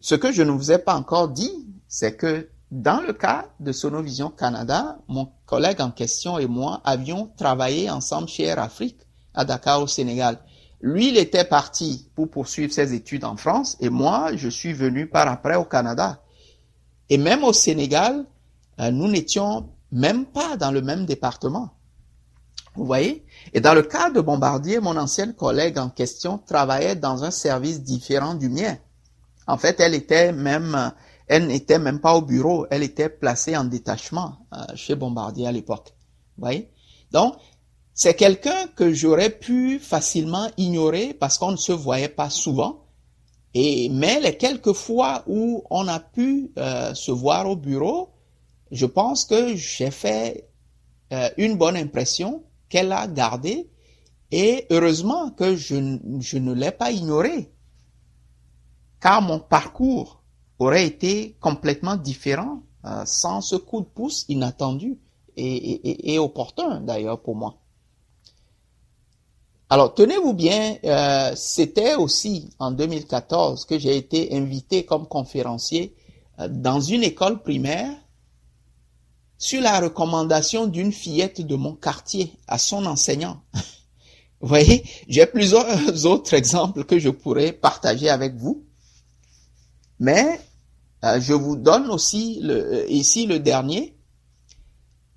ce 0.00 0.14
que 0.14 0.32
je 0.32 0.42
ne 0.42 0.52
vous 0.52 0.72
ai 0.72 0.78
pas 0.78 0.94
encore 0.96 1.28
dit, 1.28 1.66
c'est 1.86 2.16
que 2.16 2.48
dans 2.70 3.02
le 3.02 3.12
cas 3.12 3.50
de 3.60 3.72
Sonovision 3.72 4.30
Canada, 4.30 4.96
mon 5.06 5.30
collègue 5.44 5.82
en 5.82 5.90
question 5.90 6.38
et 6.38 6.46
moi 6.46 6.80
avions 6.82 7.30
travaillé 7.36 7.90
ensemble 7.90 8.28
chez 8.28 8.44
Air 8.44 8.60
Afrique 8.60 9.00
à 9.34 9.44
Dakar 9.44 9.82
au 9.82 9.86
Sénégal. 9.86 10.38
Lui, 10.80 11.08
il 11.08 11.16
était 11.16 11.44
parti 11.44 12.10
pour 12.14 12.30
poursuivre 12.30 12.72
ses 12.72 12.92
études 12.94 13.24
en 13.24 13.36
France 13.36 13.76
et 13.80 13.88
moi, 13.88 14.36
je 14.36 14.48
suis 14.48 14.72
venu 14.72 15.06
par 15.06 15.28
après 15.28 15.56
au 15.56 15.64
Canada. 15.64 16.22
Et 17.08 17.18
même 17.18 17.44
au 17.44 17.52
Sénégal, 17.52 18.26
euh, 18.80 18.90
nous 18.90 19.08
n'étions 19.08 19.70
même 19.92 20.26
pas 20.26 20.56
dans 20.56 20.70
le 20.70 20.82
même 20.82 21.06
département. 21.06 21.70
Vous 22.74 22.84
voyez? 22.84 23.24
Et 23.54 23.60
dans 23.60 23.72
le 23.72 23.82
cas 23.82 24.10
de 24.10 24.20
Bombardier, 24.20 24.80
mon 24.80 24.96
ancienne 24.96 25.32
collègue 25.34 25.78
en 25.78 25.88
question 25.88 26.36
travaillait 26.38 26.96
dans 26.96 27.24
un 27.24 27.30
service 27.30 27.82
différent 27.82 28.34
du 28.34 28.50
mien. 28.50 28.76
En 29.46 29.56
fait, 29.56 29.80
elle 29.80 29.94
était 29.94 30.32
même, 30.32 30.92
elle 31.26 31.46
n'était 31.46 31.78
même 31.78 32.00
pas 32.00 32.14
au 32.14 32.20
bureau, 32.20 32.66
elle 32.70 32.82
était 32.82 33.08
placée 33.08 33.56
en 33.56 33.64
détachement 33.64 34.46
euh, 34.52 34.58
chez 34.74 34.94
Bombardier 34.94 35.46
à 35.46 35.52
l'époque. 35.52 35.94
Vous 36.36 36.42
voyez? 36.42 36.70
Donc, 37.12 37.36
c'est 37.98 38.14
quelqu'un 38.14 38.66
que 38.76 38.92
j'aurais 38.92 39.30
pu 39.30 39.78
facilement 39.78 40.48
ignorer 40.58 41.14
parce 41.14 41.38
qu'on 41.38 41.52
ne 41.52 41.56
se 41.56 41.72
voyait 41.72 42.10
pas 42.10 42.28
souvent. 42.28 42.84
Et, 43.54 43.88
mais 43.88 44.20
les 44.20 44.36
quelques 44.36 44.74
fois 44.74 45.24
où 45.26 45.64
on 45.70 45.88
a 45.88 45.98
pu 45.98 46.52
euh, 46.58 46.92
se 46.92 47.10
voir 47.10 47.48
au 47.48 47.56
bureau, 47.56 48.10
je 48.70 48.84
pense 48.84 49.24
que 49.24 49.56
j'ai 49.56 49.90
fait 49.90 50.46
euh, 51.14 51.30
une 51.38 51.56
bonne 51.56 51.76
impression 51.76 52.44
qu'elle 52.68 52.92
a 52.92 53.06
gardée 53.06 53.70
Et 54.30 54.66
heureusement 54.68 55.30
que 55.30 55.56
je, 55.56 55.76
ne 55.76 56.52
l'ai 56.52 56.72
pas 56.72 56.90
ignoré, 56.90 57.50
car 59.00 59.22
mon 59.22 59.38
parcours 59.38 60.22
aurait 60.58 60.86
été 60.86 61.34
complètement 61.40 61.96
différent 61.96 62.62
euh, 62.84 63.04
sans 63.06 63.40
ce 63.40 63.56
coup 63.56 63.80
de 63.80 63.86
pouce 63.86 64.26
inattendu 64.28 64.98
et, 65.36 65.56
et, 65.56 66.12
et 66.12 66.18
opportun 66.18 66.80
d'ailleurs 66.82 67.22
pour 67.22 67.36
moi. 67.36 67.62
Alors, 69.68 69.94
tenez-vous 69.94 70.32
bien, 70.32 70.76
euh, 70.84 71.32
c'était 71.34 71.96
aussi 71.96 72.50
en 72.60 72.70
2014 72.70 73.64
que 73.64 73.78
j'ai 73.78 73.96
été 73.96 74.32
invité 74.32 74.84
comme 74.84 75.08
conférencier 75.08 75.96
euh, 76.38 76.46
dans 76.48 76.80
une 76.80 77.02
école 77.02 77.42
primaire 77.42 77.90
sur 79.38 79.60
la 79.60 79.80
recommandation 79.80 80.68
d'une 80.68 80.92
fillette 80.92 81.44
de 81.44 81.56
mon 81.56 81.74
quartier 81.74 82.32
à 82.46 82.58
son 82.58 82.86
enseignant. 82.86 83.42
vous 84.40 84.48
voyez, 84.48 84.84
j'ai 85.08 85.26
plusieurs 85.26 85.66
autres 86.06 86.34
exemples 86.34 86.84
que 86.84 87.00
je 87.00 87.10
pourrais 87.10 87.50
partager 87.50 88.08
avec 88.08 88.36
vous, 88.36 88.64
mais 89.98 90.40
euh, 91.04 91.20
je 91.20 91.32
vous 91.32 91.56
donne 91.56 91.90
aussi 91.90 92.38
le, 92.40 92.88
ici 92.88 93.26
le 93.26 93.40
dernier 93.40 93.95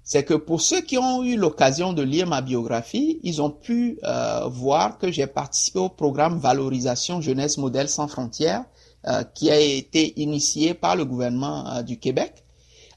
c'est 0.10 0.24
que 0.24 0.34
pour 0.34 0.60
ceux 0.60 0.82
qui 0.82 0.98
ont 0.98 1.22
eu 1.22 1.38
l'occasion 1.38 1.94
de 1.94 2.02
lire 2.02 2.26
ma 2.26 2.42
biographie, 2.42 3.20
ils 3.22 3.44
ont 3.44 3.52
pu 3.52 4.00
euh, 4.04 4.48
voir 4.48 4.98
que 4.98 5.12
j'ai 5.12 5.28
participé 5.28 5.78
au 5.78 5.90
programme 5.90 6.40
Valorisation 6.40 7.22
Jeunesse 7.22 7.60
Modèle 7.60 7.88
sans 7.88 8.08
frontières 8.08 8.66
euh, 9.06 9.22
qui 9.36 9.52
a 9.52 9.60
été 9.60 10.20
initié 10.20 10.74
par 10.74 10.96
le 10.96 11.06
gouvernement 11.06 11.64
euh, 11.68 11.82
du 11.84 12.00
Québec. 12.00 12.44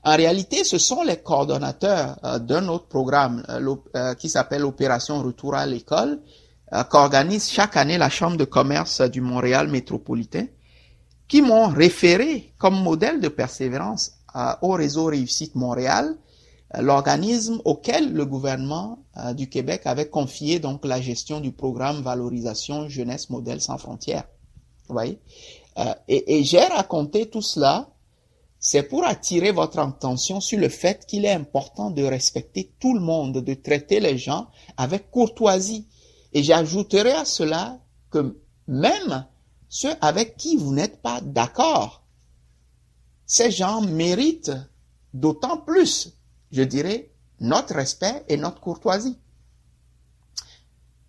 En 0.05 0.17
réalité, 0.17 0.65
ce 0.65 0.79
sont 0.79 1.03
les 1.03 1.19
coordonnateurs 1.19 2.17
d'un 2.41 2.67
autre 2.69 2.87
programme 2.89 3.45
qui 4.19 4.29
s'appelle 4.29 4.65
Opération 4.65 5.23
Retour 5.23 5.55
à 5.55 5.65
l'école, 5.65 6.19
qu'organise 6.91 7.49
chaque 7.49 7.77
année 7.77 7.99
la 7.99 8.11
Chambre 8.11 8.37
de 8.37 8.45
commerce 8.45 9.01
du 9.03 9.21
Montréal 9.21 9.69
métropolitain, 9.69 10.47
qui 11.29 11.41
m'ont 11.41 11.69
référé 11.69 12.53
comme 12.59 12.83
modèle 12.83 13.21
de 13.21 13.29
persévérance 13.29 14.15
au 14.63 14.73
réseau 14.73 15.05
Réussite 15.05 15.55
Montréal, 15.55 16.17
l'organisme 16.81 17.61
auquel 17.65 18.13
le 18.13 18.25
gouvernement 18.25 19.05
euh, 19.17 19.35
du 19.35 19.49
Québec 19.49 19.83
avait 19.85 20.09
confié 20.09 20.59
donc 20.59 20.85
la 20.85 21.01
gestion 21.01 21.41
du 21.41 21.53
programme 21.53 22.03
Valorisation 22.03 22.89
Jeunesse 22.89 23.31
Modèle 23.31 23.61
sans 23.61 23.79
frontières. 23.79 24.29
Vous 24.89 24.95
voyez? 24.95 25.21
Euh, 25.79 25.95
Et, 26.09 26.39
et 26.39 26.45
j'ai 26.45 26.65
raconté 26.65 27.29
tout 27.29 27.43
cela, 27.43 27.89
c'est 28.59 28.85
pour 28.85 29.05
attirer 29.05 29.51
votre 29.51 29.79
attention 29.79 30.41
sur 30.41 30.59
le 30.59 30.69
fait 30.69 31.05
qu'il 31.07 31.25
est 31.25 31.33
important 31.33 31.91
de 31.91 32.05
respecter 32.05 32.73
tout 32.79 32.95
le 32.95 33.01
monde, 33.01 33.39
de 33.39 33.55
traiter 33.55 33.99
les 34.01 34.17
gens 34.19 34.47
avec 34.77 35.11
courtoisie. 35.11 35.89
Et 36.33 36.43
j'ajouterai 36.43 37.13
à 37.13 37.25
cela 37.25 37.81
que 38.11 38.39
même 38.69 39.27
ceux 39.69 39.95
avec 40.01 40.37
qui 40.37 40.57
vous 40.57 40.73
n'êtes 40.73 41.03
pas 41.03 41.21
d'accord, 41.21 42.05
ces 43.27 43.51
gens 43.51 43.81
méritent 43.81 44.53
d'autant 45.13 45.57
plus 45.59 46.13
je 46.53 46.63
dirais, 46.63 47.11
notre 47.41 47.75
respect 47.75 48.25
et 48.29 48.37
notre 48.37 48.61
courtoisie. 48.61 49.19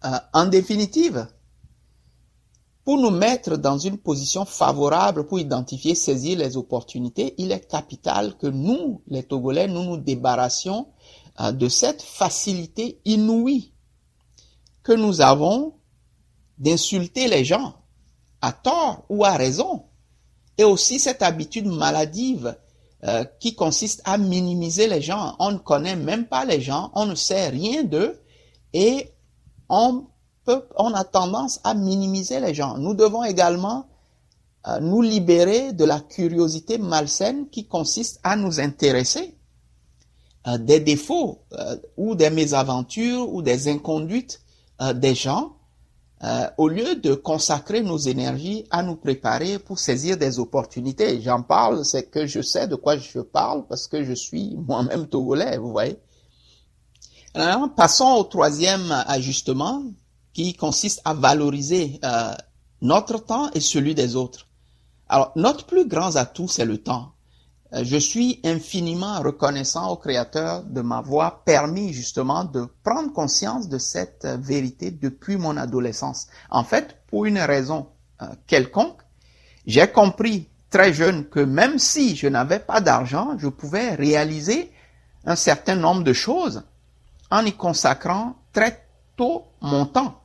Euh, 0.05 0.17
en 0.33 0.45
définitive, 0.45 1.27
pour 2.83 2.97
nous 2.97 3.11
mettre 3.11 3.57
dans 3.57 3.77
une 3.77 3.97
position 3.97 4.43
favorable 4.45 5.25
pour 5.25 5.39
identifier, 5.39 5.95
saisir 5.95 6.37
les 6.37 6.57
opportunités, 6.57 7.35
il 7.37 7.51
est 7.51 7.67
capital 7.67 8.35
que 8.37 8.47
nous, 8.47 9.01
les 9.07 9.23
Togolais, 9.23 9.67
nous 9.67 9.83
nous 9.83 9.97
débarrassions 9.97 10.87
euh, 11.39 11.51
de 11.51 11.69
cette 11.69 12.01
facilité 12.01 12.99
inouïe 13.05 13.73
que 14.81 14.93
nous 14.93 15.21
avons 15.21 15.75
d'insulter 16.57 17.27
les 17.27 17.45
gens, 17.45 17.75
à 18.41 18.51
tort 18.51 19.05
ou 19.09 19.23
à 19.23 19.31
raison, 19.31 19.85
et 20.57 20.63
aussi 20.63 20.99
cette 20.99 21.21
habitude 21.21 21.65
maladive 21.65 22.57
euh, 23.05 23.25
qui 23.41 23.53
consiste 23.53 24.01
à 24.05 24.17
minimiser 24.17 24.87
les 24.87 25.01
gens. 25.01 25.35
On 25.39 25.51
ne 25.51 25.57
connaît 25.57 25.97
même 25.97 26.25
pas 26.25 26.45
les 26.45 26.61
gens, 26.61 26.89
on 26.95 27.05
ne 27.05 27.15
sait 27.15 27.49
rien 27.49 27.83
d'eux 27.83 28.17
et 28.71 29.11
on, 29.67 30.05
peut, 30.45 30.63
on 30.77 30.93
a 30.93 31.03
tendance 31.03 31.59
à 31.65 31.73
minimiser 31.73 32.39
les 32.39 32.53
gens. 32.53 32.77
Nous 32.77 32.93
devons 32.93 33.25
également 33.25 33.87
euh, 34.67 34.79
nous 34.79 35.01
libérer 35.01 35.73
de 35.73 35.83
la 35.83 35.99
curiosité 35.99 36.77
malsaine 36.77 37.49
qui 37.49 37.67
consiste 37.67 38.21
à 38.23 38.37
nous 38.37 38.61
intéresser 38.61 39.35
euh, 40.47 40.57
des 40.57 40.79
défauts 40.79 41.41
ou 41.97 42.15
des 42.15 42.29
mésaventures 42.29 43.33
ou 43.33 43.41
des 43.41 43.67
inconduites 43.67 44.39
des 44.95 45.13
gens 45.13 45.57
euh, 46.24 46.47
au 46.57 46.69
lieu 46.69 46.95
de 46.95 47.15
consacrer 47.15 47.82
nos 47.82 47.97
énergies 47.97 48.65
à 48.71 48.82
nous 48.82 48.95
préparer 48.95 49.59
pour 49.59 49.78
saisir 49.78 50.15
des 50.15 50.39
opportunités. 50.39 51.21
J'en 51.21 51.43
parle, 51.43 51.84
c'est 51.84 52.09
que 52.09 52.26
je 52.26 52.41
sais 52.41 52.67
de 52.67 52.76
quoi 52.76 52.97
je 52.97 53.19
parle 53.19 53.67
parce 53.67 53.88
que 53.88 54.03
je 54.05 54.13
suis 54.13 54.55
moi-même 54.55 55.07
togolais, 55.07 55.57
vous 55.57 55.71
voyez. 55.71 55.97
Alors, 57.34 57.74
passons 57.76 58.11
au 58.11 58.24
troisième 58.24 58.91
ajustement 59.07 59.84
qui 60.34 60.53
consiste 60.53 61.01
à 61.03 61.13
valoriser 61.13 61.99
euh, 62.05 62.32
notre 62.82 63.17
temps 63.17 63.49
et 63.53 63.59
celui 63.59 63.95
des 63.95 64.15
autres. 64.15 64.47
Alors, 65.09 65.32
notre 65.36 65.65
plus 65.65 65.88
grand 65.88 66.15
atout, 66.15 66.47
c'est 66.47 66.65
le 66.65 66.78
temps. 66.78 67.12
Euh, 67.74 67.84
je 67.84 67.97
suis 67.97 68.39
infiniment 68.43 69.19
reconnaissant 69.21 69.89
au 69.89 69.95
Créateur 69.95 70.63
de 70.63 70.82
m'avoir 70.82 71.43
permis 71.43 71.93
justement 71.93 72.43
de 72.43 72.67
prendre 72.84 73.11
conscience 73.11 73.67
de 73.67 73.78
cette 73.78 74.26
vérité 74.26 74.91
depuis 74.91 75.38
mon 75.38 75.57
adolescence. 75.57 76.28
En 76.49 76.63
fait, 76.63 76.97
pour 77.07 77.26
une 77.26 77.39
raison 77.39 77.88
euh, 78.21 78.28
quelconque, 78.47 79.01
j'ai 79.65 79.88
compris 79.88 80.49
très 80.69 80.93
jeune 80.93 81.28
que 81.30 81.39
même 81.39 81.80
si 81.80 82.15
je 82.15 82.28
n'avais 82.28 82.59
pas 82.59 82.82
d'argent, 82.82 83.38
je 83.38 83.47
pouvais 83.47 83.95
réaliser 83.95 84.71
un 85.26 85.36
certain 85.36 85.76
nombre 85.76 86.03
de 86.03 86.13
choses 86.13 86.63
en 87.32 87.45
y 87.45 87.53
consacrant 87.53 88.36
très 88.51 88.86
tôt 89.15 89.45
mon 89.61 89.86
temps. 89.86 90.19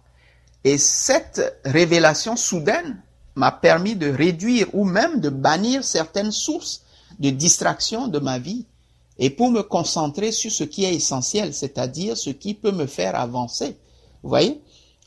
Et 0.64 0.76
cette 0.76 1.60
révélation 1.64 2.36
soudaine 2.36 3.00
m'a 3.36 3.52
permis 3.52 3.94
de 3.94 4.10
réduire 4.10 4.66
ou 4.74 4.84
même 4.84 5.20
de 5.20 5.28
bannir 5.28 5.84
certaines 5.84 6.32
sources 6.32 6.82
de 7.18 7.30
distraction 7.30 8.08
de 8.08 8.18
ma 8.18 8.38
vie 8.38 8.66
et 9.18 9.30
pour 9.30 9.50
me 9.50 9.62
concentrer 9.62 10.32
sur 10.32 10.50
ce 10.50 10.64
qui 10.64 10.84
est 10.84 10.94
essentiel, 10.94 11.52
c'est-à-dire 11.52 12.16
ce 12.16 12.30
qui 12.30 12.54
peut 12.54 12.70
me 12.70 12.86
faire 12.86 13.18
avancer. 13.18 13.76
Vous 14.22 14.28
voyez? 14.28 14.60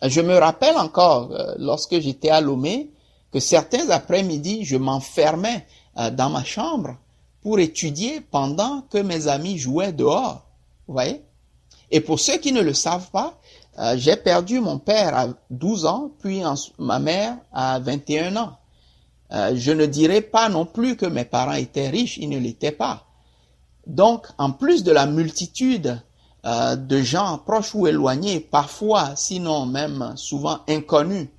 Je 0.04 0.22
me 0.22 0.36
rappelle 0.36 0.78
encore, 0.78 1.32
euh, 1.32 1.54
lorsque 1.58 2.00
j'étais 2.00 2.30
à 2.30 2.42
Lomé, 2.42 2.90
que 3.32 3.40
certains 3.40 3.90
après-midi, 3.90 4.66
je 4.66 4.76
m'enfermais 4.76 5.66
euh, 5.98 6.10
dans 6.10 6.30
ma 6.30 6.44
chambre 6.44 6.98
pour 7.42 7.60
étudier 7.60 8.20
pendant 8.20 8.82
que 8.82 8.98
mes 8.98 9.28
amis 9.28 9.58
jouaient 9.58 9.94
dehors. 9.94 10.44
Vous 10.88 10.94
voyez? 10.94 11.22
Et 11.92 12.02
pour 12.02 12.20
ceux 12.20 12.38
qui 12.38 12.52
ne 12.52 12.62
le 12.62 12.74
savent 12.74 13.10
pas, 13.12 13.38
euh, 13.80 13.96
j'ai 13.98 14.16
perdu 14.16 14.60
mon 14.60 14.80
père 14.80 15.18
à 15.18 15.28
12 15.50 15.86
ans, 15.86 16.12
puis 16.20 16.42
ma 16.78 17.00
mère 17.00 17.38
à 17.54 17.80
21 17.80 18.36
ans. 18.36 18.58
Euh, 19.34 19.54
je 19.56 19.72
ne 19.72 19.86
dirais 19.86 20.22
pas 20.22 20.50
non 20.50 20.66
plus 20.66 20.98
que 20.98 21.06
mes 21.06 21.24
parents 21.24 21.54
étaient 21.54 21.90
riches, 21.90 22.18
ils 22.18 22.30
ne 22.30 22.38
l'étaient 22.38 22.72
pas. 22.72 23.08
Donc, 23.88 24.28
en 24.38 24.52
plus 24.52 24.84
de 24.84 24.92
la 24.92 25.06
multitude 25.06 26.02
euh, 26.46 26.76
de 26.76 27.02
gens 27.02 27.38
proches 27.38 27.74
ou 27.74 27.88
éloignés, 27.88 28.42
parfois, 28.42 29.16
sinon 29.16 29.66
même 29.66 30.14
souvent 30.18 30.60
inconnus, 30.68 31.30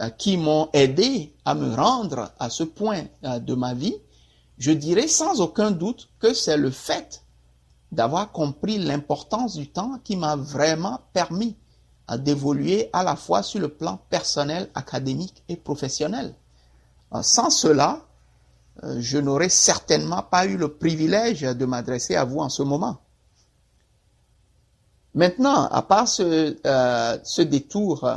euh, 0.00 0.10
qui 0.10 0.36
m'ont 0.36 0.68
aidé 0.72 1.34
à 1.44 1.54
me 1.54 1.74
rendre 1.74 2.30
à 2.38 2.50
ce 2.50 2.62
point 2.62 3.04
de 3.22 3.54
ma 3.54 3.74
vie, 3.74 3.96
je 4.58 4.70
dirais 4.70 5.08
sans 5.08 5.40
aucun 5.40 5.72
doute 5.72 6.08
que 6.20 6.32
c'est 6.32 6.56
le 6.56 6.70
fait 6.70 7.24
d'avoir 7.90 8.30
compris 8.30 8.78
l'importance 8.78 9.56
du 9.56 9.68
temps 9.68 9.98
qui 10.04 10.16
m'a 10.16 10.36
vraiment 10.36 11.00
permis 11.12 11.56
d'évoluer 12.18 12.88
à 12.92 13.02
la 13.02 13.16
fois 13.16 13.42
sur 13.42 13.60
le 13.60 13.68
plan 13.68 13.98
personnel, 14.10 14.70
académique 14.74 15.42
et 15.48 15.56
professionnel. 15.56 16.34
Euh, 17.14 17.22
sans 17.22 17.50
cela, 17.50 18.00
euh, 18.84 19.00
je 19.00 19.18
n'aurais 19.18 19.48
certainement 19.48 20.22
pas 20.22 20.46
eu 20.46 20.56
le 20.56 20.72
privilège 20.72 21.42
de 21.42 21.64
m'adresser 21.64 22.14
à 22.14 22.24
vous 22.24 22.38
en 22.38 22.48
ce 22.48 22.62
moment. 22.62 22.98
Maintenant, 25.14 25.66
à 25.66 25.82
part 25.82 26.06
ce, 26.06 26.56
euh, 26.64 27.18
ce 27.24 27.42
détour 27.42 28.08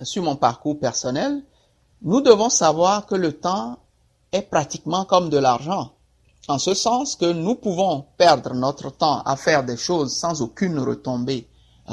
sur 0.00 0.22
mon 0.22 0.36
parcours 0.36 0.78
personnel, 0.78 1.42
nous 2.00 2.22
devons 2.22 2.48
savoir 2.48 3.04
que 3.04 3.14
le 3.14 3.32
temps 3.32 3.78
est 4.32 4.42
pratiquement 4.42 5.04
comme 5.04 5.28
de 5.28 5.36
l'argent, 5.36 5.92
en 6.48 6.58
ce 6.58 6.72
sens 6.72 7.14
que 7.14 7.30
nous 7.30 7.56
pouvons 7.56 8.06
perdre 8.16 8.54
notre 8.54 8.88
temps 8.88 9.20
à 9.20 9.36
faire 9.36 9.64
des 9.64 9.76
choses 9.76 10.16
sans 10.16 10.40
aucune 10.40 10.78
retombée 10.78 11.46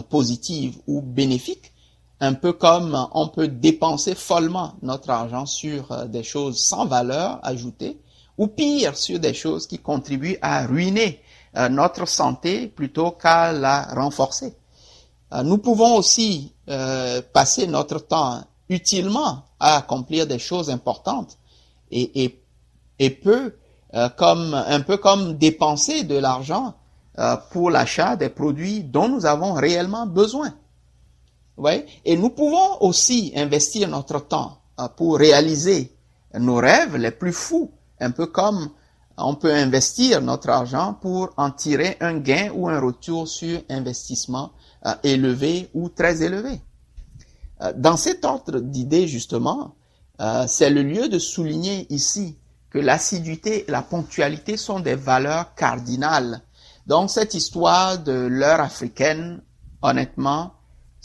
positive 0.10 0.78
ou 0.88 1.02
bénéfique, 1.02 1.74
un 2.20 2.34
peu 2.34 2.54
comme 2.54 3.08
on 3.14 3.28
peut 3.28 3.48
dépenser 3.48 4.16
follement 4.16 4.74
notre 4.82 5.10
argent 5.10 5.46
sur 5.46 5.92
euh, 5.92 6.06
des 6.06 6.24
choses 6.24 6.60
sans 6.60 6.86
valeur 6.86 7.40
ajoutée, 7.44 8.00
ou 8.38 8.48
pire, 8.48 8.96
sur 8.96 9.20
des 9.20 9.34
choses 9.34 9.68
qui 9.68 9.80
contribuent 9.80 10.38
à 10.42 10.66
ruiner 10.66 11.22
euh, 11.56 11.70
notre 11.70 12.08
santé 12.08 12.68
plutôt 12.68 13.12
qu'à 13.12 13.52
la 13.52 13.84
renforcer. 13.94 14.56
Euh, 15.34 15.44
nous 15.44 15.58
pouvons 15.58 15.96
aussi 15.96 16.54
passer 17.32 17.66
notre 17.66 18.00
temps 18.00 18.44
utilement 18.68 19.46
à 19.58 19.78
accomplir 19.78 20.28
des 20.28 20.38
choses 20.38 20.70
importantes 20.70 21.38
et, 21.92 22.26
et, 22.26 22.44
et 23.00 23.10
peu 23.10 23.56
comme 24.18 24.54
un 24.54 24.82
peu 24.82 24.98
comme 24.98 25.38
dépenser 25.38 26.04
de 26.04 26.18
l'argent 26.18 26.74
pour 27.52 27.72
l'achat 27.72 28.18
des 28.18 28.28
produits 28.28 28.84
dont 28.84 29.08
nous 29.08 29.26
avons 29.26 29.54
réellement 29.54 30.06
besoin. 30.08 30.54
Ouais. 31.58 31.86
Et 32.06 32.16
nous 32.16 32.30
pouvons 32.30 32.82
aussi 32.82 33.34
investir 33.36 33.90
notre 33.90 34.20
temps 34.28 34.60
pour 34.96 35.18
réaliser 35.18 35.98
nos 36.36 36.58
rêves 36.58 36.96
les 36.98 37.12
plus 37.12 37.34
fous, 37.34 37.72
un 38.00 38.12
peu 38.12 38.28
comme 38.28 38.70
on 39.18 39.36
peut 39.36 39.54
investir 39.54 40.22
notre 40.22 40.50
argent 40.50 40.94
pour 40.94 41.34
en 41.38 41.50
tirer 41.50 41.98
un 42.00 42.20
gain 42.20 42.52
ou 42.54 42.70
un 42.70 42.80
retour 42.80 43.28
sur 43.28 43.60
investissement 43.70 44.52
euh, 44.86 44.94
élevé 45.04 45.70
ou 45.74 45.90
très 45.90 46.22
élevé. 46.22 46.62
Euh, 47.62 47.74
dans 47.76 47.98
cet 47.98 48.24
ordre 48.26 48.60
d'idées, 48.60 49.08
justement, 49.08 49.76
euh, 50.22 50.46
c'est 50.48 50.70
le 50.70 50.84
lieu 50.84 51.10
de 51.10 51.18
souligner 51.18 51.92
ici 51.92 52.38
que 52.70 52.78
l'assiduité 52.78 53.68
et 53.68 53.72
la 53.72 53.82
ponctualité 53.82 54.56
sont 54.56 54.80
des 54.80 54.96
valeurs 54.96 55.56
cardinales. 55.56 56.42
Donc 56.86 57.10
cette 57.10 57.34
histoire 57.34 57.98
de 57.98 58.12
l'heure 58.12 58.62
africaine, 58.62 59.42
honnêtement, 59.82 60.54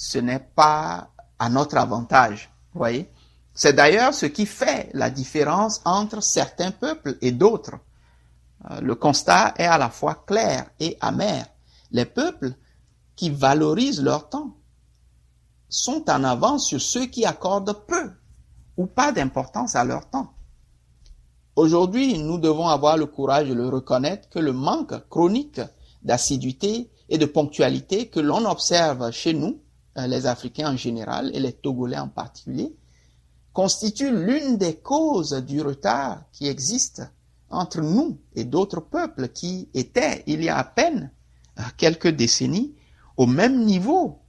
ce 0.02 0.18
n'est 0.18 0.40
pas 0.40 1.10
à 1.38 1.48
notre 1.48 1.76
avantage. 1.76 2.50
Voyez 2.74 3.08
C'est 3.54 3.72
d'ailleurs 3.72 4.12
ce 4.12 4.26
qui 4.26 4.46
fait 4.46 4.90
la 4.94 5.10
différence 5.10 5.80
entre 5.84 6.20
certains 6.20 6.72
peuples 6.72 7.16
et 7.20 7.30
d'autres. 7.30 7.76
Le 8.80 8.96
constat 8.96 9.54
est 9.58 9.64
à 9.64 9.78
la 9.78 9.90
fois 9.90 10.24
clair 10.26 10.68
et 10.80 10.98
amer. 11.00 11.46
Les 11.92 12.04
peuples 12.04 12.52
qui 13.14 13.30
valorisent 13.30 14.02
leur 14.02 14.28
temps 14.28 14.56
sont 15.68 16.10
en 16.10 16.24
avance 16.24 16.66
sur 16.66 16.80
ceux 16.80 17.06
qui 17.06 17.24
accordent 17.24 17.86
peu 17.86 18.10
ou 18.76 18.86
pas 18.86 19.12
d'importance 19.12 19.76
à 19.76 19.84
leur 19.84 20.10
temps. 20.10 20.34
Aujourd'hui, 21.54 22.18
nous 22.18 22.38
devons 22.38 22.66
avoir 22.66 22.96
le 22.96 23.06
courage 23.06 23.48
de 23.48 23.54
le 23.54 23.68
reconnaître 23.68 24.28
que 24.30 24.40
le 24.40 24.52
manque 24.52 25.08
chronique 25.08 25.60
d'assiduité 26.02 26.90
et 27.08 27.18
de 27.18 27.26
ponctualité 27.26 28.08
que 28.08 28.18
l'on 28.18 28.44
observe 28.50 29.12
chez 29.12 29.32
nous, 29.32 29.46
euh, 29.50 29.71
les 29.96 30.26
Africains 30.26 30.72
en 30.72 30.76
général 30.76 31.30
et 31.34 31.40
les 31.40 31.52
Togolais 31.52 31.98
en 31.98 32.08
particulier, 32.08 32.74
constitue 33.52 34.10
l'une 34.10 34.56
des 34.56 34.76
causes 34.76 35.34
du 35.46 35.60
retard 35.60 36.22
qui 36.32 36.46
existe 36.46 37.02
entre 37.50 37.80
nous 37.82 38.18
et 38.34 38.44
d'autres 38.44 38.80
peuples 38.80 39.28
qui 39.28 39.68
étaient, 39.74 40.24
il 40.26 40.42
y 40.42 40.48
a 40.48 40.56
à 40.56 40.64
peine 40.64 41.10
euh, 41.58 41.62
quelques 41.76 42.08
décennies, 42.08 42.74
au 43.16 43.26
même 43.26 43.64
niveau 43.64 44.20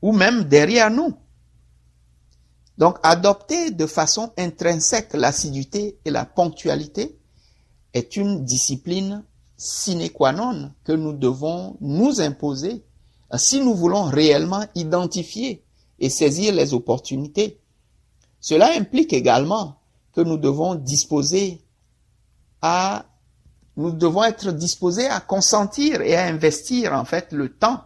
ou 0.00 0.12
même 0.12 0.44
derrière 0.44 0.90
nous. 0.90 1.14
Donc, 2.78 2.98
adopter 3.02 3.70
de 3.70 3.86
façon 3.86 4.32
intrinsèque 4.36 5.12
l'assiduité 5.12 5.98
et 6.04 6.10
la 6.10 6.24
ponctualité 6.24 7.18
est 7.92 8.16
une 8.16 8.44
discipline 8.44 9.22
sine 9.56 10.10
qua 10.10 10.32
non 10.32 10.72
que 10.82 10.92
nous 10.92 11.12
devons 11.12 11.76
nous 11.80 12.20
imposer 12.20 12.84
si 13.38 13.60
nous 13.60 13.74
voulons 13.74 14.04
réellement 14.04 14.64
identifier 14.74 15.64
et 15.98 16.10
saisir 16.10 16.54
les 16.54 16.74
opportunités. 16.74 17.60
Cela 18.40 18.72
implique 18.76 19.12
également 19.12 19.78
que 20.12 20.20
nous 20.20 20.36
devons 20.36 20.74
disposer 20.74 21.62
à 22.62 23.06
nous 23.76 23.90
devons 23.90 24.22
être 24.22 24.52
disposés 24.52 25.08
à 25.08 25.20
consentir 25.20 26.00
et 26.00 26.14
à 26.14 26.26
investir 26.26 26.92
en 26.92 27.04
fait 27.04 27.32
le 27.32 27.48
temps 27.48 27.82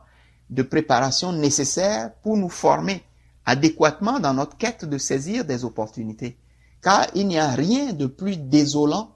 de 0.51 0.63
préparation 0.63 1.33
nécessaire 1.33 2.13
pour 2.23 2.37
nous 2.37 2.51
former 2.51 3.03
adéquatement 3.47 4.21
dans 4.21 4.35
notre 4.35 4.59
quête 4.59 4.85
de 4.85 4.99
saisir 4.99 5.45
des 5.47 5.65
opportunités. 5.65 6.37
Car 6.83 7.07
il 7.15 7.27
n'y 7.27 7.39
a 7.39 7.49
rien 7.49 7.95
de 7.95 8.07
plus 8.07 8.37
désolant 8.37 9.15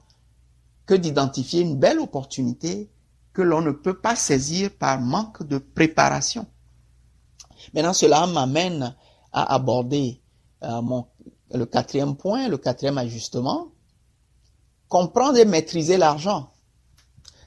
que 0.86 0.94
d'identifier 0.94 1.60
une 1.60 1.78
belle 1.78 2.00
opportunité 2.00 2.90
que 3.32 3.42
l'on 3.42 3.62
ne 3.62 3.70
peut 3.70 3.98
pas 3.98 4.16
saisir 4.16 4.70
par 4.70 5.00
manque 5.00 5.42
de 5.42 5.58
préparation. 5.58 6.46
Maintenant, 7.74 7.92
cela 7.92 8.26
m'amène 8.26 8.94
à 9.32 9.54
aborder 9.54 10.20
euh, 10.62 10.82
mon, 10.82 11.06
le 11.52 11.64
quatrième 11.66 12.16
point, 12.16 12.48
le 12.48 12.58
quatrième 12.58 12.98
ajustement. 12.98 13.68
Comprendre 14.88 15.38
et 15.38 15.44
maîtriser 15.44 15.96
l'argent. 15.96 16.50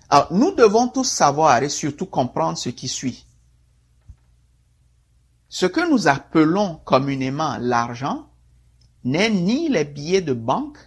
Alors, 0.10 0.32
nous 0.32 0.52
devons 0.52 0.88
tous 0.88 1.04
savoir 1.04 1.62
et 1.64 1.70
surtout 1.70 2.06
comprendre 2.06 2.58
ce 2.58 2.70
qui 2.70 2.88
suit. 2.88 3.26
Ce 5.50 5.66
que 5.66 5.90
nous 5.90 6.08
appelons 6.08 6.76
communément 6.84 7.58
l'argent 7.60 8.30
n'est 9.04 9.30
ni 9.30 9.70
les 9.70 9.86
billets 9.86 10.22
de 10.22 10.34
banque, 10.34 10.78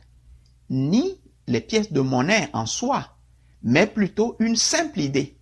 ni 0.68 1.20
les 1.46 1.60
pièces 1.60 1.92
de 1.92 2.00
monnaie 2.00 2.50
en 2.52 2.66
soi, 2.66 3.16
mais 3.62 3.86
plutôt 3.86 4.36
une 4.38 4.56
simple 4.56 5.00
idée. 5.00 5.36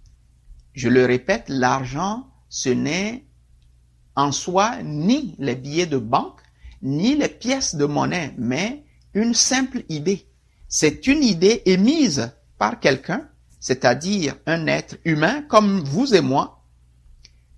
Je 0.72 0.88
le 0.88 1.04
répète, 1.04 1.44
l'argent, 1.48 2.28
ce 2.48 2.68
n'est 2.68 3.24
en 4.14 4.32
soi 4.32 4.82
ni 4.82 5.34
les 5.38 5.54
billets 5.54 5.86
de 5.86 5.98
banque, 5.98 6.40
ni 6.82 7.16
les 7.16 7.28
pièces 7.28 7.74
de 7.74 7.84
monnaie, 7.84 8.34
mais 8.38 8.84
une 9.14 9.34
simple 9.34 9.84
idée. 9.88 10.26
C'est 10.68 11.06
une 11.06 11.22
idée 11.22 11.62
émise 11.66 12.32
par 12.58 12.80
quelqu'un 12.80 13.28
c'est-à-dire 13.66 14.36
un 14.46 14.68
être 14.68 14.96
humain 15.04 15.42
comme 15.42 15.80
vous 15.80 16.14
et 16.14 16.20
moi, 16.20 16.62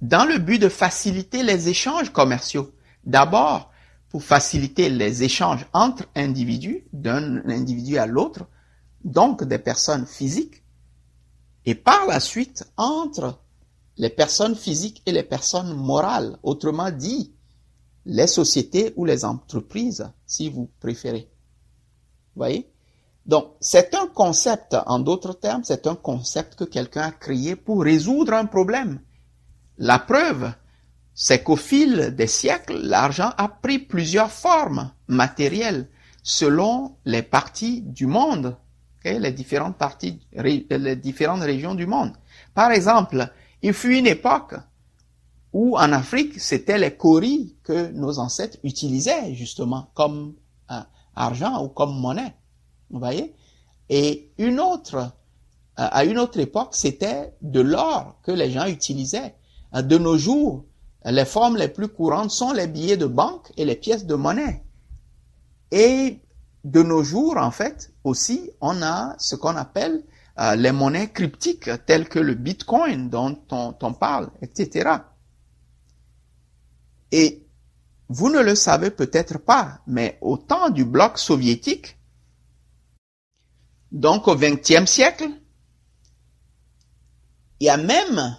dans 0.00 0.24
le 0.24 0.38
but 0.38 0.59
de 0.59 0.70
faciliter 0.70 1.42
les 1.42 1.68
échanges 1.68 2.11
commerciaux. 2.11 2.72
D'abord, 3.04 3.70
pour 4.09 4.22
faciliter 4.22 4.88
les 4.88 5.22
échanges 5.22 5.66
entre 5.74 6.04
individus, 6.14 6.84
d'un 6.94 7.46
individu 7.48 7.98
à 7.98 8.06
l'autre, 8.06 8.46
donc 9.05 9.44
des 9.44 9.59
personnes 9.59 10.07
physiques, 10.07 10.62
et 11.64 11.74
par 11.74 12.07
la 12.07 12.20
suite 12.20 12.64
entre 12.76 13.38
les 13.96 14.11
personnes 14.11 14.55
physiques 14.55 15.03
et 15.07 15.12
les 15.12 15.22
personnes 15.22 15.74
morales, 15.74 16.38
autrement 16.42 16.90
dit, 16.90 17.32
les 18.07 18.26
sociétés 18.26 18.92
ou 18.96 19.05
les 19.05 19.24
entreprises, 19.24 20.11
si 20.26 20.49
vous 20.49 20.70
préférez. 20.80 21.28
Vous 22.34 22.40
voyez? 22.40 22.70
Donc, 23.26 23.53
c'est 23.61 23.94
un 23.94 24.07
concept, 24.07 24.74
en 24.86 24.99
d'autres 25.01 25.34
termes, 25.34 25.62
c'est 25.62 25.86
un 25.86 25.96
concept 25.96 26.55
que 26.55 26.64
quelqu'un 26.64 27.03
a 27.03 27.11
créé 27.11 27.57
pour 27.57 27.82
résoudre 27.82 28.32
un 28.32 28.46
problème. 28.46 29.01
La 29.76 29.99
preuve, 29.99 30.53
c'est 31.12 31.42
qu'au 31.42 31.57
fil 31.57 32.14
des 32.16 32.26
siècles, 32.26 32.78
l'argent 32.78 33.32
a 33.36 33.49
pris 33.49 33.78
plusieurs 33.78 34.30
formes 34.30 34.92
matérielles 35.09 35.90
selon 36.22 36.96
les 37.05 37.22
parties 37.22 37.82
du 37.82 38.07
monde, 38.07 38.57
les 39.05 39.32
différentes 39.32 39.76
parties, 39.76 40.20
les 40.32 40.96
différentes 40.96 41.42
régions 41.42 41.74
du 41.74 41.86
monde. 41.86 42.12
Par 42.55 42.70
exemple, 42.72 43.30
il 43.62 43.72
fut 43.72 43.96
une 43.96 44.07
époque 44.07 44.55
où 45.53 45.76
en 45.76 45.92
Afrique, 45.92 46.38
c'était 46.40 46.78
les 46.78 46.96
coris 46.96 47.57
que 47.62 47.90
nos 47.92 48.18
ancêtres 48.18 48.59
utilisaient 48.64 49.34
justement 49.34 49.90
comme 49.94 50.34
euh, 50.70 50.80
argent 51.16 51.64
ou 51.64 51.68
comme 51.68 51.99
monnaie. 51.99 52.34
Vous 52.90 52.99
voyez? 52.99 53.34
Et 53.88 54.30
une 54.38 54.61
autre, 54.61 54.96
euh, 54.96 55.09
à 55.76 56.05
une 56.05 56.18
autre 56.18 56.38
époque, 56.38 56.70
c'était 56.72 57.34
de 57.40 57.61
l'or 57.61 58.16
que 58.22 58.32
les 58.32 58.51
gens 58.51 58.66
utilisaient. 58.66 59.34
Euh, 59.74 59.82
de 59.82 59.96
nos 59.96 60.18
jours, 60.18 60.64
les 61.05 61.24
formes 61.24 61.57
les 61.57 61.68
plus 61.68 61.88
courantes 61.88 62.30
sont 62.30 62.53
les 62.53 62.66
billets 62.66 62.96
de 62.96 63.07
banque 63.07 63.51
et 63.57 63.64
les 63.64 63.76
pièces 63.76 64.05
de 64.05 64.14
monnaie. 64.14 64.62
Et 65.70 66.20
de 66.70 66.82
nos 66.82 67.02
jours, 67.02 67.38
en 67.38 67.50
fait, 67.50 67.92
aussi, 68.04 68.50
on 68.60 68.82
a 68.82 69.14
ce 69.18 69.36
qu'on 69.36 69.56
appelle 69.56 70.04
euh, 70.38 70.54
les 70.54 70.72
monnaies 70.72 71.10
cryptiques 71.10 71.70
telles 71.86 72.08
que 72.08 72.18
le 72.18 72.34
Bitcoin 72.34 73.08
dont 73.08 73.38
on, 73.50 73.74
on 73.80 73.92
parle, 73.94 74.30
etc. 74.42 74.90
Et 77.10 77.46
vous 78.08 78.28
ne 78.30 78.40
le 78.40 78.54
savez 78.54 78.90
peut-être 78.90 79.38
pas, 79.38 79.80
mais 79.86 80.18
au 80.20 80.36
temps 80.36 80.68
du 80.68 80.84
bloc 80.84 81.18
soviétique, 81.18 81.96
donc 83.90 84.28
au 84.28 84.36
XXe 84.36 84.84
siècle, 84.84 85.28
il 87.60 87.64
y 87.64 87.70
a 87.70 87.78
même 87.78 88.36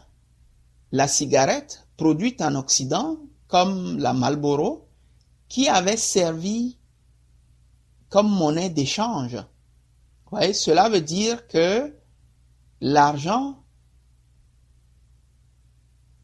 la 0.92 1.08
cigarette 1.08 1.88
produite 1.98 2.42
en 2.42 2.54
Occident, 2.56 3.18
comme 3.48 3.98
la 3.98 4.14
Marlboro, 4.14 4.88
qui 5.48 5.68
avait 5.68 5.98
servi 5.98 6.79
comme 8.10 8.30
monnaie 8.30 8.70
d'échange. 8.70 9.38
voyez, 10.32 10.54
cela 10.54 10.90
veut 10.90 11.02
dire 11.02 11.48
que 11.48 11.94
l'argent 12.82 13.64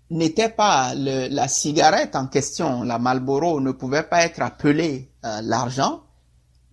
n'était 0.09 0.49
pas 0.49 0.93
la 0.95 1.47
cigarette 1.47 2.15
en 2.15 2.27
question, 2.27 2.83
la 2.83 2.99
Marlboro 2.99 3.59
ne 3.59 3.71
pouvait 3.71 4.03
pas 4.03 4.23
être 4.23 4.41
appelée 4.41 5.11
euh, 5.25 5.41
l'argent, 5.41 6.03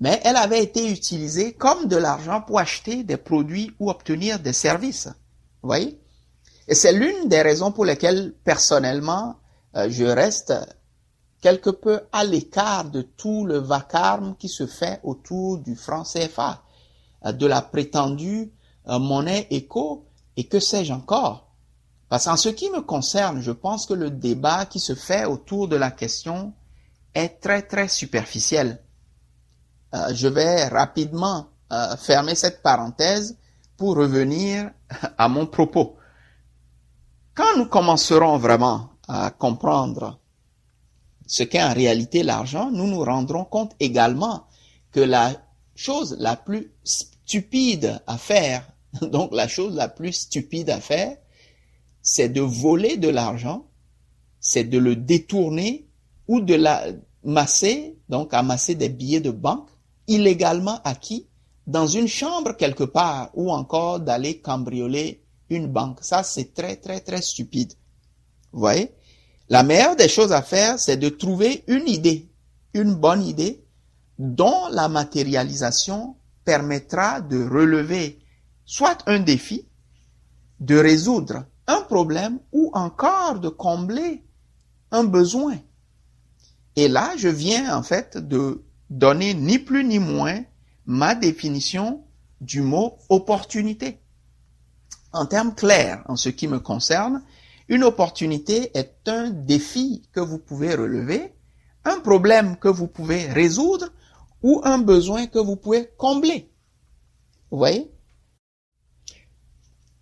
mais 0.01 0.21
elle 0.25 0.37
avait 0.37 0.63
été 0.63 0.91
utilisée 0.91 1.55
comme 1.55 1.87
de 1.87 1.97
l'argent 1.97 2.43
pour 2.43 2.59
acheter 2.59 3.05
des 3.05 3.17
produits 3.17 3.75
ou 3.79 3.91
obtenir 3.91 4.39
des 4.39 4.53
services. 4.53 5.09
Vous 5.63 5.69
voyez? 5.69 5.99
Et 6.69 6.75
c'est 6.75 6.93
l'une 6.93 7.29
des 7.29 7.43
raisons 7.43 7.73
pour 7.73 7.85
lesquelles, 7.85 8.35
personnellement, 8.45 9.37
euh, 9.77 9.89
je 9.89 10.05
reste 10.05 10.53
quelque 11.43 11.71
peu 11.71 12.01
à 12.13 12.25
l'écart 12.25 12.85
de 12.85 13.03
tout 13.03 13.45
le 13.45 13.59
vacarme 13.59 14.37
qui 14.39 14.49
se 14.49 14.67
fait 14.67 15.01
autour 15.03 15.59
du 15.59 15.75
franc 15.77 16.05
CFA, 16.05 16.63
euh, 17.27 17.33
de 17.33 17.47
la 17.47 17.61
prétendue 17.61 18.51
euh, 18.89 18.99
monnaie 18.99 19.49
éco 19.51 20.07
et 20.37 20.45
que 20.45 20.61
sais-je 20.61 20.93
encore? 20.95 21.49
Parce 22.09 22.27
qu'en 22.27 22.37
ce 22.37 22.49
qui 22.49 22.71
me 22.71 22.81
concerne, 22.81 23.43
je 23.43 23.51
pense 23.51 23.87
que 23.87 23.95
le 23.95 24.11
débat 24.11 24.67
qui 24.67 24.79
se 24.79 24.95
fait 24.95 25.25
autour 25.25 25.67
de 25.67 25.77
la 25.77 25.91
question 25.91 26.55
est 27.15 27.41
très 27.41 27.63
très 27.63 27.89
superficiel. 27.89 28.81
Euh, 29.95 30.15
je 30.15 30.29
vais 30.29 30.69
rapidement 30.69 31.49
fermer 31.99 32.35
cette 32.35 32.63
parenthèse 32.63 33.39
pour 33.79 33.97
revenir 33.97 34.71
à 35.17 35.27
mon 35.27 35.47
propos. 35.47 35.97
Quand 37.35 37.57
nous 37.57 37.65
commencerons 37.65 38.37
vraiment 38.37 38.91
à 39.09 39.31
comprendre 39.31 40.19
ce 41.33 41.45
qu'est 41.45 41.63
en 41.63 41.73
réalité 41.73 42.23
l'argent, 42.23 42.71
nous 42.71 42.87
nous 42.87 43.03
rendrons 43.03 43.47
compte 43.47 43.75
également 43.81 44.45
que 44.91 45.01
la 45.01 45.33
chose 45.75 46.15
la 46.19 46.37
plus 46.37 46.75
stupide 46.85 48.03
à 48.07 48.19
faire, 48.19 48.71
donc 49.01 49.33
la 49.33 49.49
chose 49.49 49.75
la 49.75 49.89
plus 49.89 50.13
stupide 50.13 50.69
à 50.69 50.79
faire, 50.79 51.17
c'est 52.03 52.29
de 52.29 52.43
voler 52.43 52.99
de 52.99 53.09
l'argent, 53.09 53.65
c'est 54.41 54.65
de 54.65 54.77
le 54.77 54.95
détourner 54.95 55.89
ou 56.29 56.43
de 56.43 56.53
la 56.55 56.85
masser, 57.25 57.97
donc 58.11 58.35
amasser 58.35 58.75
des 58.75 58.91
billets 58.91 59.23
de 59.23 59.31
banque 59.31 59.71
illégalement 60.09 60.83
acquis 60.85 61.29
dans 61.67 61.87
une 61.87 62.09
chambre 62.09 62.59
quelque 62.59 62.85
part 62.85 63.31
ou 63.33 63.51
encore 63.51 64.01
d'aller 64.01 64.39
cambrioler 64.39 65.25
une 65.49 65.69
banque. 65.69 66.01
Ça, 66.03 66.25
c'est 66.25 66.53
très, 66.53 66.77
très, 66.77 67.01
très 67.01 67.23
stupide. 67.23 67.73
Vous 68.53 68.61
voyez? 68.61 68.93
La 69.53 69.63
meilleure 69.63 69.97
des 69.97 70.09
choses 70.09 70.33
à 70.33 70.41
faire, 70.41 70.81
c'est 70.81 70.97
de 70.97 71.11
trouver 71.11 71.63
une 71.67 71.87
idée, 71.87 72.27
une 72.73 72.95
bonne 72.95 73.23
idée, 73.23 73.63
dont 74.19 74.69
la 74.71 74.89
matérialisation 74.89 76.17
permettra 76.47 77.21
de 77.21 77.47
relever 77.47 78.19
soit 78.65 78.97
un 79.07 79.21
défi, 79.21 79.69
de 80.61 80.79
résoudre 80.79 81.45
un 81.67 81.83
problème 81.83 82.39
ou 82.51 82.71
encore 82.73 83.41
de 83.41 83.51
combler 83.51 84.25
un 84.91 85.05
besoin. 85.05 85.59
Et 86.75 86.89
là, 86.89 87.13
je 87.19 87.29
viens 87.29 87.77
en 87.77 87.83
fait 87.83 88.17
de 88.17 88.65
donner 88.89 89.35
ni 89.35 89.59
plus 89.59 89.85
ni 89.85 89.99
moins 89.99 90.41
ma 90.87 91.15
définition 91.15 92.03
du 92.41 92.63
mot 92.63 92.97
opportunité. 93.11 94.01
En 95.13 95.27
termes 95.27 95.55
clairs, 95.55 96.03
en 96.09 96.17
ce 96.17 96.31
qui 96.31 96.49
me 96.49 96.59
concerne, 96.59 97.23
une 97.69 97.85
opportunité 97.85 98.77
est 98.77 99.09
un 99.09 99.31
défi 99.31 100.03
que 100.13 100.21
vous 100.21 100.39
pouvez 100.39 100.75
relever, 100.75 101.35
un 101.85 102.01
problème 102.01 102.57
que 102.57 102.69
vous 102.69 102.89
pouvez 102.89 103.27
résoudre 103.27 103.89
ou 104.43 104.61
un 104.65 104.79
besoin 104.79 105.27
que 105.27 105.39
vous 105.39 105.57
pouvez 105.57 105.91
combler. 105.97 106.51
Vous 107.51 107.59
voyez? 107.59 107.91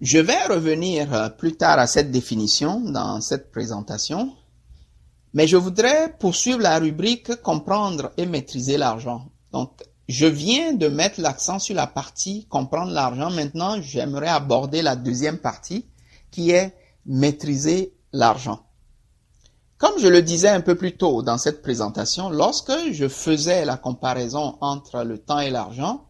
Je 0.00 0.18
vais 0.18 0.46
revenir 0.46 1.12
euh, 1.12 1.28
plus 1.28 1.56
tard 1.56 1.78
à 1.78 1.86
cette 1.86 2.10
définition 2.10 2.80
dans 2.80 3.20
cette 3.20 3.50
présentation, 3.50 4.34
mais 5.34 5.46
je 5.46 5.58
voudrais 5.58 6.16
poursuivre 6.18 6.60
la 6.60 6.78
rubrique 6.78 7.36
comprendre 7.42 8.10
et 8.16 8.24
maîtriser 8.24 8.78
l'argent. 8.78 9.30
Donc, 9.52 9.82
je 10.08 10.26
viens 10.26 10.72
de 10.72 10.88
mettre 10.88 11.20
l'accent 11.20 11.58
sur 11.58 11.74
la 11.74 11.86
partie 11.86 12.46
comprendre 12.48 12.92
l'argent. 12.92 13.30
Maintenant, 13.30 13.80
j'aimerais 13.82 14.28
aborder 14.28 14.80
la 14.80 14.96
deuxième 14.96 15.38
partie 15.38 15.86
qui 16.30 16.50
est 16.50 16.74
maîtriser 17.10 17.92
l'argent. 18.12 18.60
Comme 19.78 19.98
je 19.98 20.06
le 20.06 20.22
disais 20.22 20.48
un 20.48 20.60
peu 20.60 20.76
plus 20.76 20.96
tôt 20.96 21.22
dans 21.22 21.38
cette 21.38 21.60
présentation, 21.60 22.30
lorsque 22.30 22.72
je 22.92 23.08
faisais 23.08 23.64
la 23.64 23.76
comparaison 23.76 24.56
entre 24.60 25.02
le 25.02 25.18
temps 25.18 25.40
et 25.40 25.50
l'argent, 25.50 26.06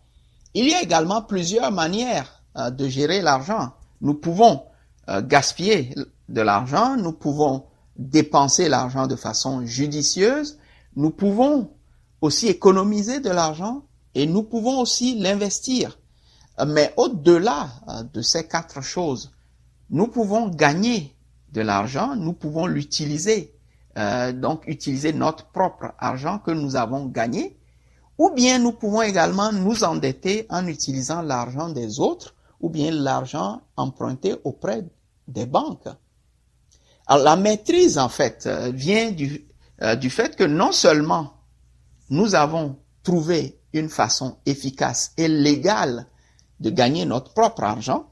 il 0.52 0.68
y 0.68 0.74
a 0.74 0.82
également 0.82 1.22
plusieurs 1.22 1.72
manières 1.72 2.42
euh, 2.58 2.70
de 2.70 2.86
gérer 2.86 3.22
l'argent. 3.22 3.72
Nous 4.02 4.14
pouvons 4.14 4.64
euh, 5.08 5.22
gaspiller 5.22 5.94
de 6.28 6.40
l'argent, 6.42 6.96
nous 6.96 7.12
pouvons 7.12 7.64
dépenser 7.96 8.68
l'argent 8.68 9.06
de 9.06 9.16
façon 9.16 9.64
judicieuse, 9.64 10.58
nous 10.96 11.10
pouvons 11.10 11.70
aussi 12.20 12.48
économiser 12.48 13.20
de 13.20 13.30
l'argent 13.30 13.84
et 14.14 14.26
nous 14.26 14.42
pouvons 14.42 14.80
aussi 14.80 15.18
l'investir. 15.18 15.98
Mais 16.66 16.92
au-delà 16.98 17.70
euh, 17.88 18.02
de 18.02 18.20
ces 18.20 18.46
quatre 18.46 18.82
choses, 18.82 19.30
nous 19.90 20.06
pouvons 20.06 20.48
gagner 20.48 21.14
de 21.52 21.60
l'argent, 21.60 22.14
nous 22.16 22.32
pouvons 22.32 22.66
l'utiliser, 22.66 23.54
euh, 23.98 24.32
donc 24.32 24.62
utiliser 24.66 25.12
notre 25.12 25.46
propre 25.46 25.92
argent 25.98 26.38
que 26.38 26.52
nous 26.52 26.76
avons 26.76 27.06
gagné, 27.06 27.58
ou 28.18 28.30
bien 28.30 28.58
nous 28.58 28.72
pouvons 28.72 29.02
également 29.02 29.52
nous 29.52 29.82
endetter 29.82 30.46
en 30.48 30.66
utilisant 30.66 31.22
l'argent 31.22 31.70
des 31.70 31.98
autres, 31.98 32.34
ou 32.60 32.70
bien 32.70 32.90
l'argent 32.90 33.62
emprunté 33.76 34.34
auprès 34.44 34.86
des 35.26 35.46
banques. 35.46 35.88
Alors 37.06 37.24
la 37.24 37.36
maîtrise, 37.36 37.98
en 37.98 38.08
fait, 38.08 38.44
euh, 38.46 38.70
vient 38.72 39.10
du, 39.10 39.48
euh, 39.82 39.96
du 39.96 40.10
fait 40.10 40.36
que 40.36 40.44
non 40.44 40.70
seulement 40.70 41.32
nous 42.10 42.34
avons 42.34 42.76
trouvé 43.02 43.58
une 43.72 43.88
façon 43.88 44.36
efficace 44.46 45.12
et 45.16 45.26
légale 45.26 46.06
de 46.60 46.70
gagner 46.70 47.06
notre 47.06 47.32
propre 47.32 47.64
argent, 47.64 48.09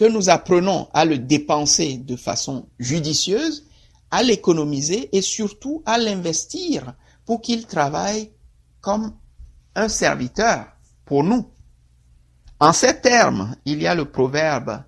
que 0.00 0.06
nous 0.06 0.30
apprenons 0.30 0.88
à 0.94 1.04
le 1.04 1.18
dépenser 1.18 1.98
de 1.98 2.16
façon 2.16 2.70
judicieuse, 2.78 3.66
à 4.10 4.22
l'économiser 4.22 5.14
et 5.14 5.20
surtout 5.20 5.82
à 5.84 5.98
l'investir 5.98 6.94
pour 7.26 7.42
qu'il 7.42 7.66
travaille 7.66 8.30
comme 8.80 9.12
un 9.74 9.90
serviteur 9.90 10.68
pour 11.04 11.22
nous. 11.22 11.46
En 12.60 12.72
ces 12.72 12.98
termes, 12.98 13.54
il 13.66 13.82
y 13.82 13.86
a 13.86 13.94
le 13.94 14.06
proverbe 14.06 14.82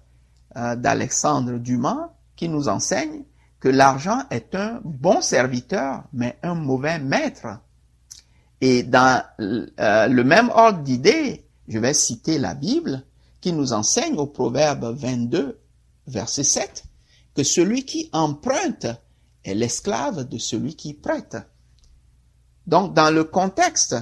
euh, 0.57 0.77
d'Alexandre 0.77 1.59
Dumas 1.59 2.15
qui 2.35 2.49
nous 2.49 2.69
enseigne 2.69 3.25
que 3.61 3.69
l'argent 3.69 4.23
est 4.31 4.55
un 4.55 4.81
bon 4.83 5.21
serviteur, 5.21 6.05
mais 6.15 6.39
un 6.43 6.55
mauvais 6.55 6.99
maître. 6.99 7.59
Et 8.63 8.83
dans 8.83 9.23
euh, 9.41 10.09
le 10.09 10.25
même 10.25 10.49
ordre 10.55 10.79
d'idées, 10.79 11.45
je 11.69 11.79
vais 11.79 11.93
citer 11.93 12.39
la 12.39 12.55
Bible, 12.55 13.05
qui 13.43 13.53
nous 13.53 13.75
enseigne 13.75 14.17
au 14.17 14.27
Proverbe 14.27 14.97
22, 14.97 15.61
verset 16.07 16.45
7, 16.45 16.85
que 17.35 17.43
celui 17.43 17.85
qui 17.85 18.09
emprunte 18.13 18.87
est 19.45 19.55
l'esclave 19.55 20.27
de 20.27 20.39
celui 20.39 20.77
qui 20.77 20.95
prête. 20.95 21.37
Donc, 22.67 22.95
dans 22.95 23.11
le 23.11 23.25
contexte 23.25 23.97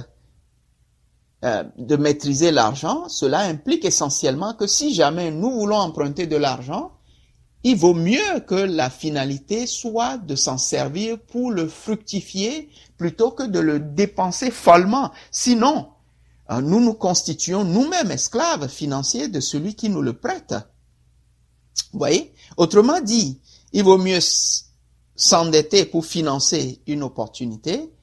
euh, 1.43 1.63
de 1.77 1.95
maîtriser 1.95 2.51
l'argent, 2.51 3.09
cela 3.09 3.39
implique 3.39 3.83
essentiellement 3.83 4.53
que 4.53 4.67
si 4.67 4.93
jamais 4.93 5.31
nous 5.31 5.51
voulons 5.51 5.77
emprunter 5.77 6.27
de 6.27 6.37
l'argent, 6.37 6.91
il 7.63 7.75
vaut 7.75 7.95
mieux 7.95 8.39
que 8.47 8.55
la 8.55 8.89
finalité 8.89 9.65
soit 9.65 10.17
de 10.17 10.35
s'en 10.35 10.57
servir 10.57 11.19
pour 11.19 11.51
le 11.51 11.67
fructifier 11.67 12.69
plutôt 12.97 13.31
que 13.31 13.43
de 13.43 13.59
le 13.59 13.79
dépenser 13.79 14.51
follement. 14.51 15.11
Sinon, 15.31 15.87
nous 16.59 16.81
nous 16.81 16.93
constituons 16.93 17.63
nous-mêmes 17.63 18.11
esclaves 18.11 18.67
financiers 18.67 19.29
de 19.29 19.39
celui 19.39 19.75
qui 19.75 19.89
nous 19.89 20.01
le 20.01 20.13
prête. 20.13 20.53
Vous 21.93 21.99
voyez? 21.99 22.33
Autrement 22.57 22.99
dit, 22.99 23.39
il 23.71 23.83
vaut 23.83 23.97
mieux 23.97 24.19
s'endetter 25.15 25.85
pour 25.85 26.05
financer 26.05 26.81
une 26.87 27.03
opportunité 27.03 27.93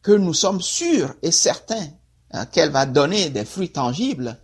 que 0.00 0.12
nous 0.12 0.34
sommes 0.34 0.62
sûrs 0.62 1.14
et 1.20 1.32
certains 1.32 1.88
hein, 2.30 2.46
qu'elle 2.46 2.70
va 2.70 2.86
donner 2.86 3.28
des 3.28 3.44
fruits 3.44 3.72
tangibles. 3.72 4.40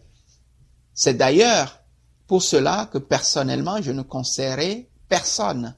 C'est 0.93 1.15
d'ailleurs 1.15 1.81
pour 2.27 2.43
cela 2.43 2.91
que 2.93 2.99
personnellement, 2.99 3.81
je 3.81 3.93
ne 3.93 4.03
conseillerais 4.03 4.91
personne 5.09 5.75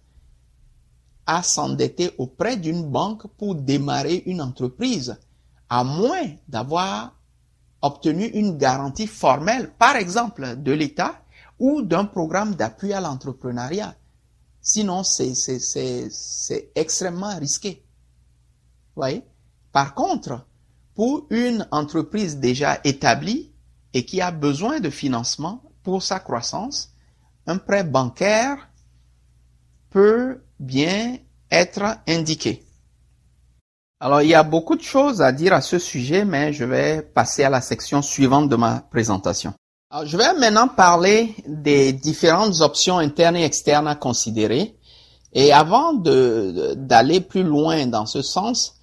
à 1.26 1.42
s'endetter 1.42 2.10
auprès 2.18 2.56
d'une 2.56 2.90
banque 2.90 3.26
pour 3.36 3.54
démarrer 3.54 4.22
une 4.26 4.40
entreprise 4.40 5.16
à 5.74 5.82
moins 5.82 6.30
d'avoir 6.46 7.16
obtenu 7.82 8.26
une 8.26 8.56
garantie 8.58 9.08
formelle, 9.08 9.72
par 9.76 9.96
exemple 9.96 10.54
de 10.62 10.70
l'État 10.70 11.20
ou 11.58 11.82
d'un 11.82 12.04
programme 12.04 12.54
d'appui 12.54 12.92
à 12.92 13.00
l'entrepreneuriat. 13.00 13.96
Sinon, 14.60 15.02
c'est 15.02 16.70
extrêmement 16.76 17.36
risqué. 17.36 17.84
Par 19.72 19.94
contre, 19.96 20.46
pour 20.94 21.26
une 21.30 21.66
entreprise 21.72 22.36
déjà 22.36 22.78
établie 22.84 23.52
et 23.94 24.04
qui 24.04 24.20
a 24.20 24.30
besoin 24.30 24.78
de 24.78 24.90
financement 24.90 25.60
pour 25.82 26.04
sa 26.04 26.20
croissance, 26.20 26.92
un 27.48 27.58
prêt 27.58 27.82
bancaire 27.82 28.70
peut 29.90 30.40
bien 30.60 31.18
être 31.50 31.98
indiqué. 32.06 32.64
Alors, 34.00 34.22
il 34.22 34.28
y 34.28 34.34
a 34.34 34.42
beaucoup 34.42 34.76
de 34.76 34.82
choses 34.82 35.22
à 35.22 35.32
dire 35.32 35.52
à 35.52 35.60
ce 35.60 35.78
sujet, 35.78 36.24
mais 36.24 36.52
je 36.52 36.64
vais 36.64 37.02
passer 37.02 37.44
à 37.44 37.50
la 37.50 37.60
section 37.60 38.02
suivante 38.02 38.48
de 38.48 38.56
ma 38.56 38.80
présentation. 38.90 39.54
Alors, 39.90 40.06
je 40.06 40.16
vais 40.16 40.34
maintenant 40.34 40.68
parler 40.68 41.34
des 41.46 41.92
différentes 41.92 42.60
options 42.60 42.98
internes 42.98 43.36
et 43.36 43.44
externes 43.44 43.86
à 43.86 43.94
considérer. 43.94 44.76
Et 45.32 45.52
avant 45.52 45.92
d'aller 45.94 47.20
plus 47.20 47.42
loin 47.42 47.86
dans 47.86 48.06
ce 48.06 48.22
sens, 48.22 48.74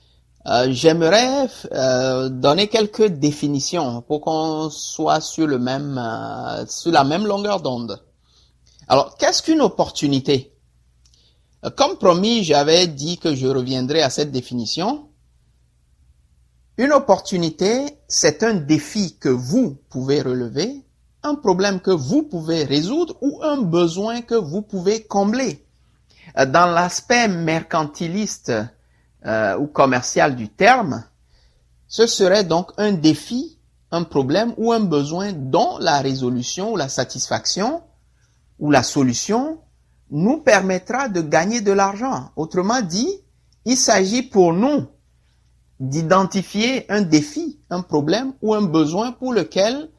euh, 0.47 0.68
j'aimerais 0.72 1.47
euh, 1.72 2.30
donner 2.30 2.68
quelques 2.68 3.07
définitions 3.07 4.01
pour 4.01 4.22
qu'on 4.22 4.70
soit 4.70 5.22
sur 5.22 5.45
le 5.45 5.59
même 5.59 5.99
euh, 5.99 6.66
sur 6.68 6.91
la 6.91 7.03
même 7.03 7.28
longueur 7.28 7.62
d'onde. 7.62 8.03
Alors, 8.88 9.18
qu'est-ce 9.18 9.43
qu'une 9.43 9.62
opportunité? 9.62 10.51
Comme 11.70 11.97
promis, 11.97 12.43
j'avais 12.43 12.88
dit 12.88 13.20
que 13.20 13.36
je 13.36 13.45
reviendrai 13.45 14.01
à 14.01 14.09
cette 14.09 14.32
définition. 14.32 15.07
Une 16.78 16.91
opportunité, 16.91 17.97
c'est 18.07 18.41
un 18.41 18.55
défi 18.55 19.16
que 19.20 19.30
vous 19.30 19.78
pouvez 19.89 20.24
relever, 20.24 20.84
un 21.22 21.36
problème 21.36 21.80
que 21.80 21.91
vous 21.91 22.24
pouvez 22.24 22.64
résoudre 22.64 23.16
ou 23.22 23.43
un 23.43 23.62
besoin 23.62 24.22
que 24.22 24.34
vous 24.34 24.64
pouvez 24.64 25.03
combler. 25.03 25.64
Dans 26.36 26.66
l'aspect 26.66 27.28
mercantiliste 27.28 28.51
euh, 29.26 29.57
ou 29.57 29.68
commercial 29.68 30.36
du 30.36 30.49
terme, 30.49 31.03
ce 31.88 32.07
serait 32.07 32.43
donc 32.43 32.72
un 32.78 32.93
défi, 32.93 33.59
un 33.91 34.03
problème 34.03 34.55
ou 34.57 34.72
un 34.72 34.80
besoin 34.80 35.34
dont 35.34 35.78
la 35.78 35.99
résolution 35.99 36.72
ou 36.72 36.78
la 36.78 36.89
satisfaction 36.89 37.84
ou 38.57 38.72
la 38.72 38.82
solution 38.82 39.59
nous 40.12 40.41
permettra 40.41 41.07
de 41.07 41.22
gagner 41.22 41.62
de 41.62 41.72
l'argent. 41.72 42.32
Autrement 42.36 42.82
dit, 42.82 43.09
il 43.66 43.78
s'agit 43.78 44.24
pour 44.24 44.53
nous 44.53 44.86
d'identifier 45.80 46.91
un 46.91 47.01
défi, 47.01 47.59
un 47.70 47.82
problème 47.82 48.34
ou 48.41 48.53
un 48.53 48.62
besoin 48.62 49.14
pour 49.14 49.34
lequel 49.34 49.89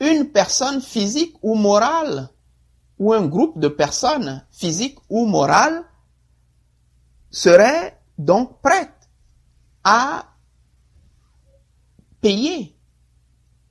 une 0.00 0.30
personne 0.30 0.80
physique 0.80 1.36
ou 1.42 1.54
morale 1.54 2.30
ou 2.98 3.12
un 3.12 3.26
groupe 3.26 3.58
de 3.60 3.68
personnes 3.68 4.44
physiques 4.50 4.98
ou 5.08 5.26
morales 5.26 5.84
serait 7.30 8.00
donc 8.18 8.60
prête 8.62 8.90
à 9.84 10.26
payer, 12.20 12.76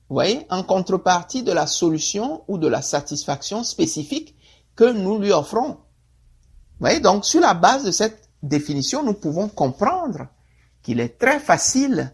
voyez, 0.08 0.46
en 0.50 0.62
contrepartie 0.62 1.42
de 1.42 1.52
la 1.52 1.66
solution 1.66 2.44
ou 2.48 2.58
de 2.58 2.68
la 2.68 2.82
satisfaction 2.82 3.64
spécifique 3.64 4.36
que 4.76 4.90
nous 4.90 5.18
lui 5.18 5.32
offrons. 5.32 5.68
Vous 5.72 6.86
voyez, 6.88 7.00
donc 7.00 7.24
sur 7.24 7.40
la 7.40 7.54
base 7.54 7.84
de 7.84 7.90
cette 7.90 8.28
définition, 8.42 9.02
nous 9.02 9.14
pouvons 9.14 9.48
comprendre 9.48 10.26
qu'il 10.82 11.00
est 11.00 11.18
très 11.18 11.38
facile 11.38 12.12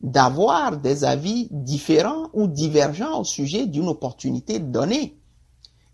d'avoir 0.00 0.76
des 0.76 1.04
avis 1.04 1.48
différents 1.50 2.28
ou 2.32 2.46
divergents 2.46 3.20
au 3.20 3.24
sujet 3.24 3.66
d'une 3.66 3.88
opportunité 3.88 4.58
donnée. 4.58 5.18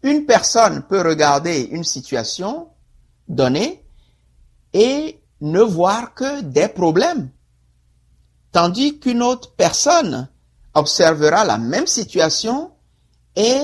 Une 0.02 0.26
personne 0.26 0.82
peut 0.82 1.00
regarder 1.00 1.62
une 1.70 1.84
situation 1.84 2.68
donnée 3.28 3.84
et 4.72 5.20
ne 5.40 5.60
voir 5.60 6.14
que 6.14 6.42
des 6.42 6.68
problèmes, 6.68 7.30
tandis 8.50 8.98
qu'une 8.98 9.22
autre 9.22 9.52
personne 9.54 10.28
observera 10.74 11.44
la 11.44 11.58
même 11.58 11.86
situation 11.86 12.72
et 13.36 13.60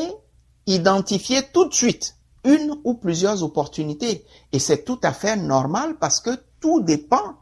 identifier 0.67 1.43
tout 1.53 1.69
de 1.69 1.75
suite 1.75 2.18
une 2.49 2.75
ou 2.85 2.95
plusieurs 2.95 3.43
opportunités. 3.43 4.25
Et 4.53 4.59
c'est 4.59 4.85
tout 4.85 4.99
à 5.03 5.13
fait 5.13 5.37
normal 5.37 5.97
parce 6.01 6.21
que 6.21 6.31
tout 6.61 6.81
dépend 6.81 7.37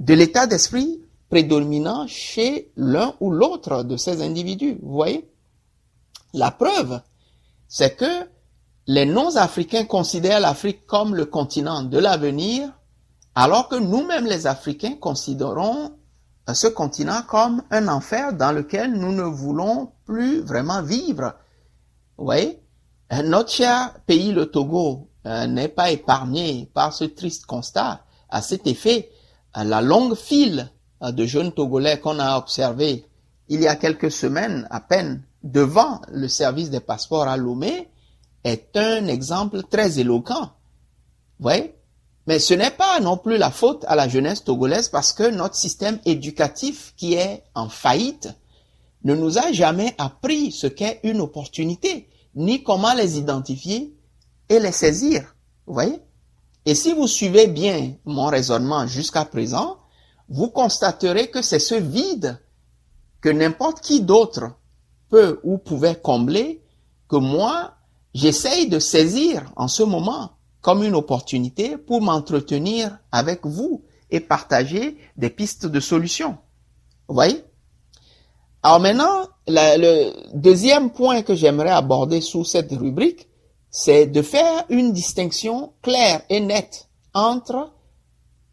de 0.00 0.14
l'état 0.14 0.46
d'esprit 0.46 1.00
prédominant 1.30 2.06
chez 2.06 2.72
l'un 2.76 3.14
ou 3.20 3.30
l'autre 3.30 3.84
de 3.84 3.96
ces 3.96 4.22
individus. 4.22 4.78
Vous 4.82 4.92
voyez? 4.92 5.30
La 6.34 6.50
preuve, 6.50 7.00
c'est 7.68 7.96
que 7.96 8.28
les 8.86 9.06
non-africains 9.06 9.84
considèrent 9.84 10.40
l'Afrique 10.40 10.86
comme 10.86 11.14
le 11.14 11.26
continent 11.26 11.82
de 11.82 11.98
l'avenir 11.98 12.72
alors 13.34 13.68
que 13.68 13.76
nous-mêmes 13.76 14.26
les 14.26 14.46
Africains 14.46 14.96
considérons 14.96 15.92
ce 16.52 16.66
continent 16.68 17.22
comme 17.28 17.62
un 17.70 17.88
enfer 17.88 18.32
dans 18.32 18.52
lequel 18.52 18.92
nous 18.92 19.12
ne 19.12 19.24
voulons 19.24 19.92
plus 20.04 20.40
vraiment 20.40 20.82
vivre. 20.82 21.34
Vous 22.16 22.24
voyez? 22.24 22.62
Notre 23.10 23.50
cher 23.50 23.94
pays, 24.06 24.32
le 24.32 24.46
Togo, 24.46 25.08
euh, 25.26 25.46
n'est 25.46 25.68
pas 25.68 25.90
épargné 25.90 26.68
par 26.74 26.92
ce 26.92 27.04
triste 27.04 27.46
constat. 27.46 28.04
À 28.28 28.42
cet 28.42 28.66
effet, 28.66 29.10
la 29.54 29.80
longue 29.80 30.14
file 30.14 30.70
euh, 31.02 31.12
de 31.12 31.24
jeunes 31.24 31.52
Togolais 31.52 32.00
qu'on 32.00 32.18
a 32.18 32.36
observé 32.36 33.06
il 33.48 33.60
y 33.60 33.68
a 33.68 33.76
quelques 33.76 34.10
semaines 34.10 34.66
à 34.70 34.80
peine 34.80 35.22
devant 35.42 36.00
le 36.08 36.28
service 36.28 36.70
des 36.70 36.80
passeports 36.80 37.28
à 37.28 37.36
Lomé 37.36 37.88
est 38.44 38.76
un 38.76 39.06
exemple 39.06 39.62
très 39.64 39.98
éloquent. 39.98 40.50
Voyez? 41.38 41.74
Mais 42.26 42.40
ce 42.40 42.54
n'est 42.54 42.72
pas 42.72 42.98
non 43.00 43.16
plus 43.16 43.36
la 43.36 43.52
faute 43.52 43.84
à 43.86 43.94
la 43.94 44.08
jeunesse 44.08 44.42
togolaise 44.42 44.88
parce 44.88 45.12
que 45.12 45.30
notre 45.30 45.54
système 45.54 46.00
éducatif 46.04 46.92
qui 46.96 47.14
est 47.14 47.44
en 47.54 47.68
faillite 47.68 48.28
ne 49.04 49.14
nous 49.14 49.38
a 49.38 49.52
jamais 49.52 49.94
appris 49.98 50.50
ce 50.50 50.66
qu'est 50.66 50.98
une 51.04 51.20
opportunité, 51.20 52.08
ni 52.36 52.62
comment 52.62 52.94
les 52.94 53.18
identifier 53.18 53.96
et 54.48 54.60
les 54.60 54.72
saisir. 54.72 55.34
Vous 55.66 55.74
voyez? 55.74 55.98
Et 56.66 56.74
si 56.74 56.92
vous 56.92 57.06
suivez 57.08 57.46
bien 57.46 57.94
mon 58.04 58.26
raisonnement 58.26 58.86
jusqu'à 58.86 59.24
présent, 59.24 59.78
vous 60.28 60.48
constaterez 60.48 61.30
que 61.30 61.42
c'est 61.42 61.58
ce 61.58 61.74
vide 61.74 62.40
que 63.20 63.28
n'importe 63.28 63.80
qui 63.80 64.02
d'autre 64.02 64.52
peut 65.08 65.40
ou 65.44 65.58
pouvait 65.58 65.96
combler 65.96 66.62
que 67.08 67.16
moi, 67.16 67.74
j'essaye 68.14 68.68
de 68.68 68.78
saisir 68.78 69.52
en 69.56 69.68
ce 69.68 69.82
moment 69.82 70.32
comme 70.60 70.82
une 70.82 70.96
opportunité 70.96 71.76
pour 71.76 72.02
m'entretenir 72.02 72.98
avec 73.12 73.46
vous 73.46 73.84
et 74.10 74.20
partager 74.20 74.98
des 75.16 75.30
pistes 75.30 75.66
de 75.66 75.80
solutions. 75.80 76.38
Vous 77.08 77.14
voyez? 77.14 77.44
Alors 78.62 78.80
maintenant, 78.80 79.28
le 79.46 80.12
deuxième 80.34 80.90
point 80.90 81.22
que 81.22 81.34
j'aimerais 81.34 81.70
aborder 81.70 82.20
sous 82.20 82.44
cette 82.44 82.72
rubrique, 82.72 83.28
c'est 83.70 84.06
de 84.06 84.22
faire 84.22 84.64
une 84.68 84.92
distinction 84.92 85.72
claire 85.82 86.22
et 86.28 86.40
nette 86.40 86.88
entre 87.14 87.72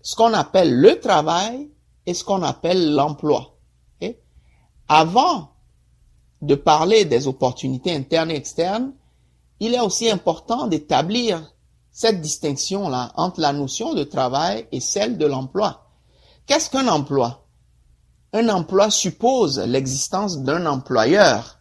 ce 0.02 0.16
qu'on 0.16 0.34
appelle 0.34 0.74
le 0.74 1.00
travail 1.00 1.70
et 2.06 2.14
ce 2.14 2.24
qu'on 2.24 2.44
appelle 2.44 2.94
l'emploi. 2.94 3.58
Avant 4.90 5.50
de 6.42 6.56
parler 6.56 7.06
des 7.06 7.28
opportunités 7.28 7.96
internes 7.96 8.32
et 8.32 8.36
externes, 8.36 8.94
il 9.60 9.74
est 9.74 9.80
aussi 9.80 10.10
important 10.10 10.68
d'établir 10.68 11.54
cette 11.90 12.20
distinction-là 12.20 13.14
entre 13.16 13.40
la 13.40 13.54
notion 13.54 13.94
de 13.94 14.04
travail 14.04 14.68
et 14.72 14.82
celle 14.82 15.18
de 15.18 15.26
l'emploi. 15.26 15.90
Qu'est-ce 16.46 16.70
qu'un 16.70 16.90
emploi? 16.90 17.43
Un 18.36 18.50
emploi 18.50 18.90
suppose 18.90 19.60
l'existence 19.60 20.40
d'un 20.40 20.66
employeur. 20.66 21.60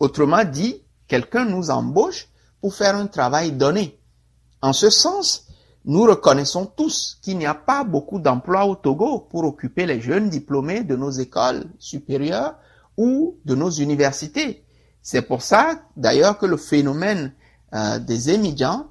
Autrement 0.00 0.44
dit, 0.44 0.82
quelqu'un 1.08 1.46
nous 1.46 1.70
embauche 1.70 2.28
pour 2.60 2.74
faire 2.74 2.94
un 2.94 3.06
travail 3.06 3.52
donné. 3.52 3.98
En 4.60 4.74
ce 4.74 4.90
sens, 4.90 5.46
nous 5.86 6.02
reconnaissons 6.02 6.66
tous 6.66 7.18
qu'il 7.22 7.38
n'y 7.38 7.46
a 7.46 7.54
pas 7.54 7.84
beaucoup 7.84 8.18
d'emplois 8.18 8.66
au 8.66 8.74
Togo 8.74 9.20
pour 9.30 9.44
occuper 9.44 9.86
les 9.86 10.02
jeunes 10.02 10.28
diplômés 10.28 10.84
de 10.84 10.94
nos 10.94 11.10
écoles 11.10 11.64
supérieures 11.78 12.56
ou 12.98 13.38
de 13.46 13.54
nos 13.54 13.70
universités. 13.70 14.62
C'est 15.00 15.22
pour 15.22 15.40
ça, 15.40 15.80
d'ailleurs, 15.96 16.36
que 16.36 16.44
le 16.44 16.58
phénomène 16.58 17.32
euh, 17.72 17.98
des 17.98 18.28
émigrants 18.28 18.84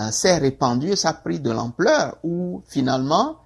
euh, 0.00 0.10
s'est 0.10 0.38
répandu 0.38 0.90
et 0.90 1.06
a 1.06 1.12
pris 1.12 1.38
de 1.38 1.52
l'ampleur 1.52 2.16
où 2.24 2.64
finalement 2.66 3.36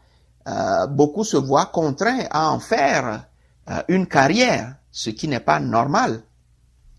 euh, 0.48 0.86
beaucoup 0.86 1.24
se 1.24 1.36
voient 1.36 1.66
contraints 1.66 2.26
à 2.30 2.50
en 2.50 2.58
faire 2.58 3.26
euh, 3.68 3.82
une 3.88 4.06
carrière, 4.06 4.76
ce 4.90 5.10
qui 5.10 5.28
n'est 5.28 5.40
pas 5.40 5.60
normal. 5.60 6.22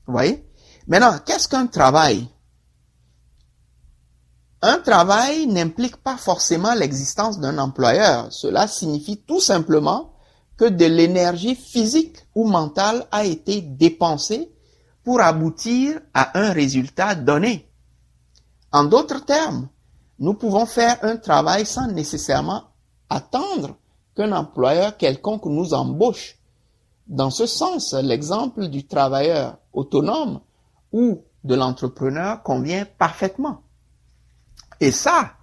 Vous 0.06 0.14
voyez? 0.14 0.46
Maintenant, 0.88 1.18
qu'est-ce 1.26 1.48
qu'un 1.48 1.68
travail? 1.68 2.28
Un 4.62 4.78
travail 4.80 5.48
n'implique 5.48 5.98
pas 5.98 6.18
forcément 6.18 6.74
l'existence 6.74 7.40
d'un 7.40 7.58
employeur. 7.58 8.32
Cela 8.32 8.68
signifie 8.68 9.18
tout 9.18 9.40
simplement 9.40 10.14
que 10.58 10.66
de 10.66 10.86
l'énergie 10.86 11.56
physique 11.56 12.18
ou 12.36 12.46
mentale 12.46 13.08
a 13.12 13.24
été 13.24 13.62
dépensée 13.62 14.52
pour 15.04 15.22
aboutir 15.22 16.02
à 16.14 16.38
un 16.38 16.52
résultat 16.52 17.16
donné. 17.16 17.72
En 18.72 18.84
d'autres 18.84 19.24
termes, 19.26 19.70
nous 20.20 20.34
pouvons 20.34 20.66
faire 20.66 20.98
un 21.02 21.16
travail 21.16 21.66
sans 21.66 21.88
nécessairement 21.88 22.66
attendre 23.10 23.76
qu'un 24.16 24.32
employeur 24.32 24.98
quelconque 24.98 25.46
nous 25.46 25.74
embauche. 25.74 26.38
Dans 27.08 27.30
ce 27.30 27.46
sens, 27.46 27.94
l'exemple 27.94 28.68
du 28.68 28.86
travailleur 28.86 29.58
autonome 29.74 30.42
ou 30.92 31.24
de 31.44 31.56
l'entrepreneur 31.56 32.44
convient 32.44 32.86
parfaitement. 32.98 33.62
Et 34.80 34.92
ça, 34.92 35.34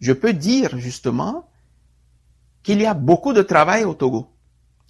je 0.00 0.12
peux 0.12 0.32
dire 0.32 0.78
justement 0.78 1.48
qu'il 2.62 2.80
y 2.80 2.86
a 2.86 2.94
beaucoup 2.94 3.32
de 3.32 3.42
travail 3.42 3.84
au 3.84 3.94
Togo. 3.94 4.28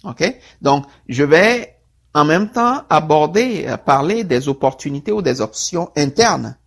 OK? 0.03 0.39
Donc, 0.61 0.85
je 1.07 1.23
vais 1.23 1.77
en 2.13 2.25
même 2.25 2.49
temps 2.49 2.83
aborder, 2.89 3.65
euh, 3.67 3.77
parler 3.77 4.23
des 4.23 4.47
opportunités 4.47 5.11
ou 5.11 5.21
des 5.21 5.41
options 5.41 5.91
internes. 5.95 6.57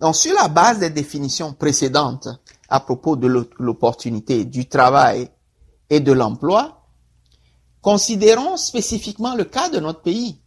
Donc, 0.00 0.16
sur 0.16 0.34
la 0.34 0.48
base 0.48 0.78
des 0.78 0.90
définitions 0.90 1.52
précédentes 1.52 2.28
à 2.74 2.80
propos 2.80 3.14
de 3.14 3.28
l'opportunité 3.60 4.44
du 4.44 4.68
travail 4.68 5.30
et 5.90 6.00
de 6.00 6.10
l'emploi, 6.10 6.88
considérons 7.80 8.56
spécifiquement 8.56 9.36
le 9.36 9.44
cas 9.44 9.68
de 9.68 9.78
notre 9.78 10.02
pays. 10.02 10.40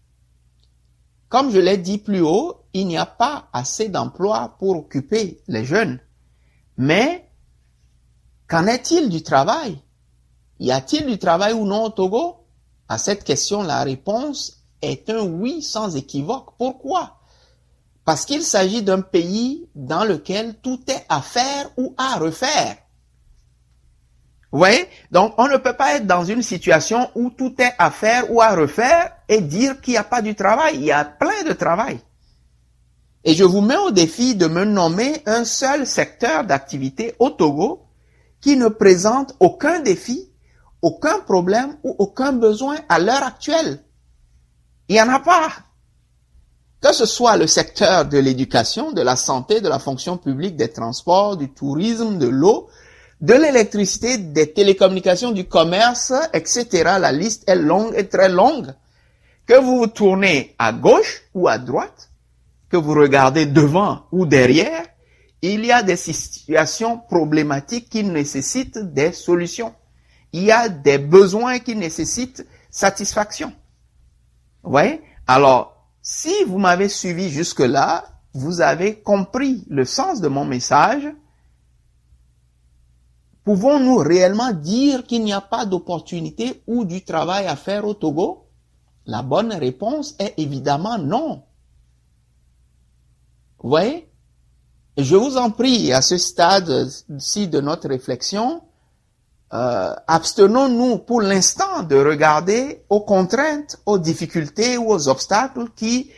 Comme 1.29 1.51
je 1.51 1.59
l'ai 1.59 1.77
dit 1.77 1.99
plus 1.99 2.19
haut, 2.19 2.65
il 2.73 2.87
n'y 2.87 2.97
a 2.97 3.05
pas 3.05 3.47
assez 3.53 3.87
d'emplois 3.87 4.57
pour 4.59 4.75
occuper 4.75 5.41
les 5.47 5.63
jeunes. 5.63 6.01
Mais 6.75 7.31
qu'en 8.49 8.67
est-il 8.67 9.07
du 9.07 9.23
travail? 9.23 9.81
Y 10.59 10.71
a-t-il 10.71 11.05
du 11.05 11.17
travail 11.19 11.53
ou 11.53 11.65
non 11.65 11.85
au 11.85 11.89
Togo? 11.91 12.45
À 12.89 12.97
cette 12.97 13.23
question, 13.23 13.63
la 13.63 13.85
réponse 13.85 14.63
est 14.81 15.09
un 15.09 15.21
oui 15.21 15.61
sans 15.61 15.95
équivoque. 15.95 16.57
Pourquoi? 16.57 17.16
Parce 18.07 18.25
qu'il 18.25 18.43
s'agit 18.43 18.83
d'un 18.83 19.01
pays 19.01 19.67
dans 19.75 20.05
lequel 20.05 20.55
tout 20.63 20.79
est 20.87 21.05
à 21.09 21.21
faire 21.21 21.69
ou 21.75 21.93
à 21.97 22.15
refaire. 22.15 22.77
Vous 24.49 24.59
voyez? 24.59 24.87
Donc, 25.11 25.33
on 25.37 25.49
ne 25.49 25.57
peut 25.57 25.75
pas 25.75 25.95
être 25.95 26.07
dans 26.07 26.23
une 26.23 26.41
situation 26.41 27.09
où 27.15 27.31
tout 27.31 27.53
est 27.59 27.73
à 27.77 27.91
faire 27.91 28.31
ou 28.31 28.41
à 28.41 28.55
refaire 28.55 29.11
et 29.27 29.41
dire 29.41 29.81
qu'il 29.81 29.91
n'y 29.91 29.97
a 29.97 30.05
pas 30.05 30.21
du 30.21 30.35
travail. 30.35 30.75
Il 30.75 30.85
y 30.85 30.91
a 30.93 31.03
plein 31.03 31.43
de 31.45 31.51
travail. 31.51 31.99
Et 33.25 33.33
je 33.33 33.43
vous 33.43 33.59
mets 33.59 33.75
au 33.75 33.91
défi 33.91 34.35
de 34.35 34.47
me 34.47 34.63
nommer 34.63 35.21
un 35.25 35.43
seul 35.43 35.85
secteur 35.85 36.45
d'activité 36.45 37.13
au 37.19 37.29
Togo 37.29 37.87
qui 38.39 38.55
ne 38.55 38.69
présente 38.69 39.35
aucun 39.41 39.81
défi, 39.81 40.31
aucun 40.81 41.19
problème 41.19 41.75
ou 41.83 41.93
aucun 41.99 42.31
besoin 42.31 42.77
à 42.87 42.99
l'heure 42.99 43.23
actuelle. 43.23 43.83
Il 44.87 44.93
n'y 44.93 45.01
en 45.01 45.09
a 45.09 45.19
pas. 45.19 45.49
Que 46.87 46.93
ce 46.93 47.05
soit 47.05 47.35
le 47.35 47.47
secteur 47.47 48.05
de 48.05 48.17
l'éducation, 48.17 48.93
de 48.93 49.01
la 49.01 49.17
santé, 49.17 49.59
de 49.59 49.67
la 49.67 49.77
fonction 49.77 50.15
publique, 50.15 50.55
des 50.55 50.69
transports, 50.69 51.35
du 51.35 51.49
tourisme, 51.49 52.17
de 52.17 52.29
l'eau, 52.29 52.69
de 53.19 53.33
l'électricité, 53.33 54.17
des 54.17 54.53
télécommunications, 54.53 55.31
du 55.31 55.49
commerce, 55.49 56.13
etc. 56.31 56.67
La 56.97 57.11
liste 57.11 57.43
est 57.49 57.57
longue 57.57 57.93
et 57.93 58.07
très 58.07 58.29
longue. 58.29 58.73
Que 59.45 59.59
vous 59.59 59.79
vous 59.79 59.87
tournez 59.87 60.55
à 60.59 60.71
gauche 60.71 61.23
ou 61.33 61.49
à 61.49 61.57
droite, 61.57 62.09
que 62.69 62.77
vous 62.77 62.93
regardez 62.93 63.45
devant 63.45 64.03
ou 64.13 64.25
derrière, 64.25 64.85
il 65.41 65.65
y 65.65 65.73
a 65.73 65.83
des 65.83 65.97
situations 65.97 66.99
problématiques 66.99 67.89
qui 67.89 68.05
nécessitent 68.05 68.79
des 68.93 69.11
solutions. 69.11 69.75
Il 70.31 70.45
y 70.45 70.53
a 70.53 70.69
des 70.69 70.99
besoins 70.99 71.59
qui 71.59 71.75
nécessitent 71.75 72.47
satisfaction. 72.71 73.51
Vous 74.63 74.71
voyez? 74.71 75.01
Alors, 75.27 75.76
si 76.09 76.45
vous 76.45 76.57
m'avez 76.57 76.87
suivi 76.87 77.29
jusque-là, 77.29 78.05
vous 78.33 78.61
avez 78.61 79.01
compris 79.01 79.65
le 79.67 79.83
sens 79.83 80.21
de 80.21 80.29
mon 80.29 80.45
message. 80.45 81.05
Pouvons-nous 83.43 83.97
réellement 83.97 84.53
dire 84.53 85.03
qu'il 85.03 85.25
n'y 85.25 85.33
a 85.33 85.41
pas 85.41 85.65
d'opportunité 85.65 86.63
ou 86.65 86.85
du 86.85 87.03
travail 87.03 87.45
à 87.45 87.57
faire 87.57 87.85
au 87.85 87.93
Togo? 87.93 88.47
La 89.05 89.21
bonne 89.21 89.51
réponse 89.51 90.15
est 90.17 90.33
évidemment 90.37 90.97
non. 90.97 91.43
Vous 93.59 93.67
voyez? 93.67 94.09
Je 94.97 95.17
vous 95.17 95.35
en 95.35 95.51
prie, 95.51 95.91
à 95.91 96.01
ce 96.01 96.17
stade-ci 96.17 97.49
de 97.49 97.59
notre 97.59 97.89
réflexion, 97.89 98.61
euh, 99.53 99.93
abstenons-nous 100.07 100.99
pour 100.99 101.21
l'instant 101.21 101.83
de 101.83 101.95
regarder 101.95 102.83
aux 102.89 103.01
contraintes, 103.01 103.77
aux 103.85 103.97
difficultés 103.97 104.77
ou 104.77 104.91
aux 104.91 105.07
obstacles 105.07 105.69
qui 105.75 106.11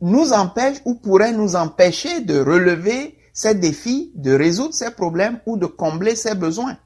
nous 0.00 0.32
empêchent 0.32 0.80
ou 0.84 0.94
pourraient 0.94 1.32
nous 1.32 1.56
empêcher 1.56 2.20
de 2.20 2.38
relever 2.38 3.18
ces 3.32 3.54
défis, 3.54 4.12
de 4.14 4.32
résoudre 4.32 4.74
ces 4.74 4.92
problèmes 4.92 5.40
ou 5.44 5.56
de 5.56 5.66
combler 5.66 6.14
ces 6.14 6.34
besoins. 6.34 6.76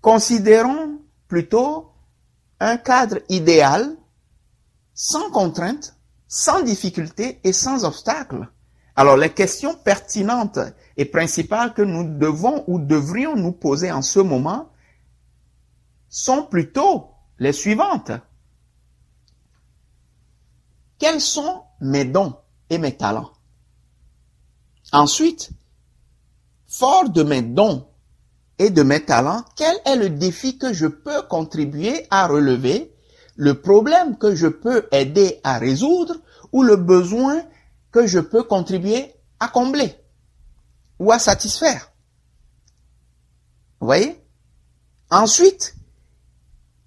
Considérons 0.00 0.98
plutôt 1.28 1.92
un 2.58 2.76
cadre 2.76 3.18
idéal, 3.28 3.96
sans 4.94 5.30
contraintes, 5.30 5.96
sans 6.26 6.62
difficulté 6.62 7.40
et 7.44 7.52
sans 7.52 7.84
obstacle. 7.84 8.48
Alors 8.94 9.16
les 9.16 9.30
questions 9.30 9.74
pertinentes 9.74 10.58
et 10.96 11.04
principales 11.04 11.72
que 11.72 11.82
nous 11.82 12.18
devons 12.18 12.64
ou 12.66 12.78
devrions 12.78 13.36
nous 13.36 13.52
poser 13.52 13.90
en 13.90 14.02
ce 14.02 14.20
moment 14.20 14.70
sont 16.08 16.42
plutôt 16.42 17.08
les 17.38 17.52
suivantes. 17.52 18.12
Quels 20.98 21.20
sont 21.20 21.62
mes 21.80 22.04
dons 22.04 22.36
et 22.68 22.78
mes 22.78 22.96
talents? 22.96 23.32
Ensuite, 24.92 25.50
fort 26.68 27.08
de 27.08 27.22
mes 27.22 27.42
dons 27.42 27.88
et 28.58 28.68
de 28.70 28.82
mes 28.82 29.04
talents, 29.04 29.42
quel 29.56 29.74
est 29.86 29.96
le 29.96 30.10
défi 30.10 30.58
que 30.58 30.72
je 30.74 30.86
peux 30.86 31.22
contribuer 31.22 32.06
à 32.10 32.26
relever 32.26 32.94
le 33.36 33.60
problème 33.60 34.18
que 34.18 34.34
je 34.34 34.46
peux 34.46 34.86
aider 34.92 35.40
à 35.42 35.58
résoudre 35.58 36.16
ou 36.52 36.62
le 36.62 36.76
besoin 36.76 37.42
que 37.92 38.06
je 38.06 38.18
peux 38.18 38.42
contribuer 38.42 39.14
à 39.38 39.48
combler 39.48 39.94
ou 40.98 41.12
à 41.12 41.18
satisfaire. 41.18 41.92
Vous 43.80 43.86
voyez? 43.86 44.18
Ensuite, 45.10 45.74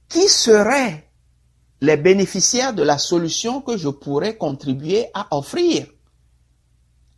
qui 0.09 0.27
seraient 0.27 1.09
les 1.81 1.97
bénéficiaires 1.97 2.73
de 2.73 2.83
la 2.83 2.97
solution 2.97 3.61
que 3.61 3.77
je 3.77 3.89
pourrais 3.89 4.37
contribuer 4.37 5.07
à 5.13 5.27
offrir? 5.35 5.87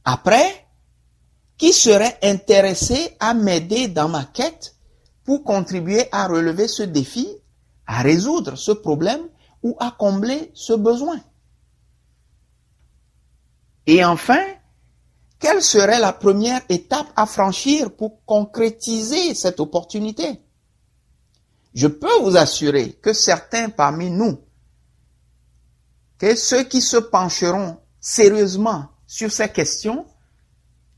Après, 0.04 0.68
qui 1.58 1.74
serait 1.74 2.18
intéressé 2.24 3.16
à 3.20 3.34
m'aider 3.34 3.88
dans 3.88 4.10
ma 4.10 4.26
quête 4.26 4.76
pour 5.24 5.44
contribuer 5.44 6.08
à 6.12 6.28
relever 6.28 6.68
ce 6.68 6.84
défi 6.84 7.28
à 7.86 8.02
résoudre 8.02 8.58
ce 8.58 8.72
problème 8.72 9.22
ou 9.64 9.78
à 9.80 9.92
combler 9.92 10.52
ce 10.54 10.74
besoin? 10.74 11.20
Et 13.88 14.04
enfin, 14.04 14.44
quelle 15.40 15.62
serait 15.64 16.00
la 16.00 16.12
première 16.12 16.62
étape 16.68 17.08
à 17.16 17.26
franchir 17.26 17.92
pour 17.92 18.24
concrétiser 18.26 19.34
cette 19.34 19.62
opportunité? 19.62 20.42
Je 21.74 21.88
peux 21.88 22.20
vous 22.22 22.36
assurer 22.36 22.94
que 23.02 23.14
certains 23.14 23.70
parmi 23.70 24.10
nous, 24.10 24.40
que 26.18 26.36
ceux 26.36 26.64
qui 26.64 26.82
se 26.82 26.98
pencheront 26.98 27.78
sérieusement 28.02 28.90
sur 29.06 29.32
ces 29.32 29.50
questions, 29.50 30.06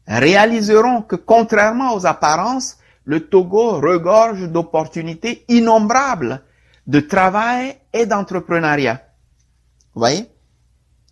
réaliseront 0.08 1.04
que 1.04 1.16
contrairement 1.16 1.94
aux 1.94 2.08
apparences, 2.08 2.78
le 3.04 3.28
Togo 3.28 3.80
regorge 3.80 4.50
d'opportunités 4.50 5.46
innombrables 5.48 6.44
de 6.88 7.00
travail 7.00 7.78
et 7.94 8.08
d'entrepreneuriat. 8.08 9.04
Vous 9.94 10.00
voyez? 10.00 10.28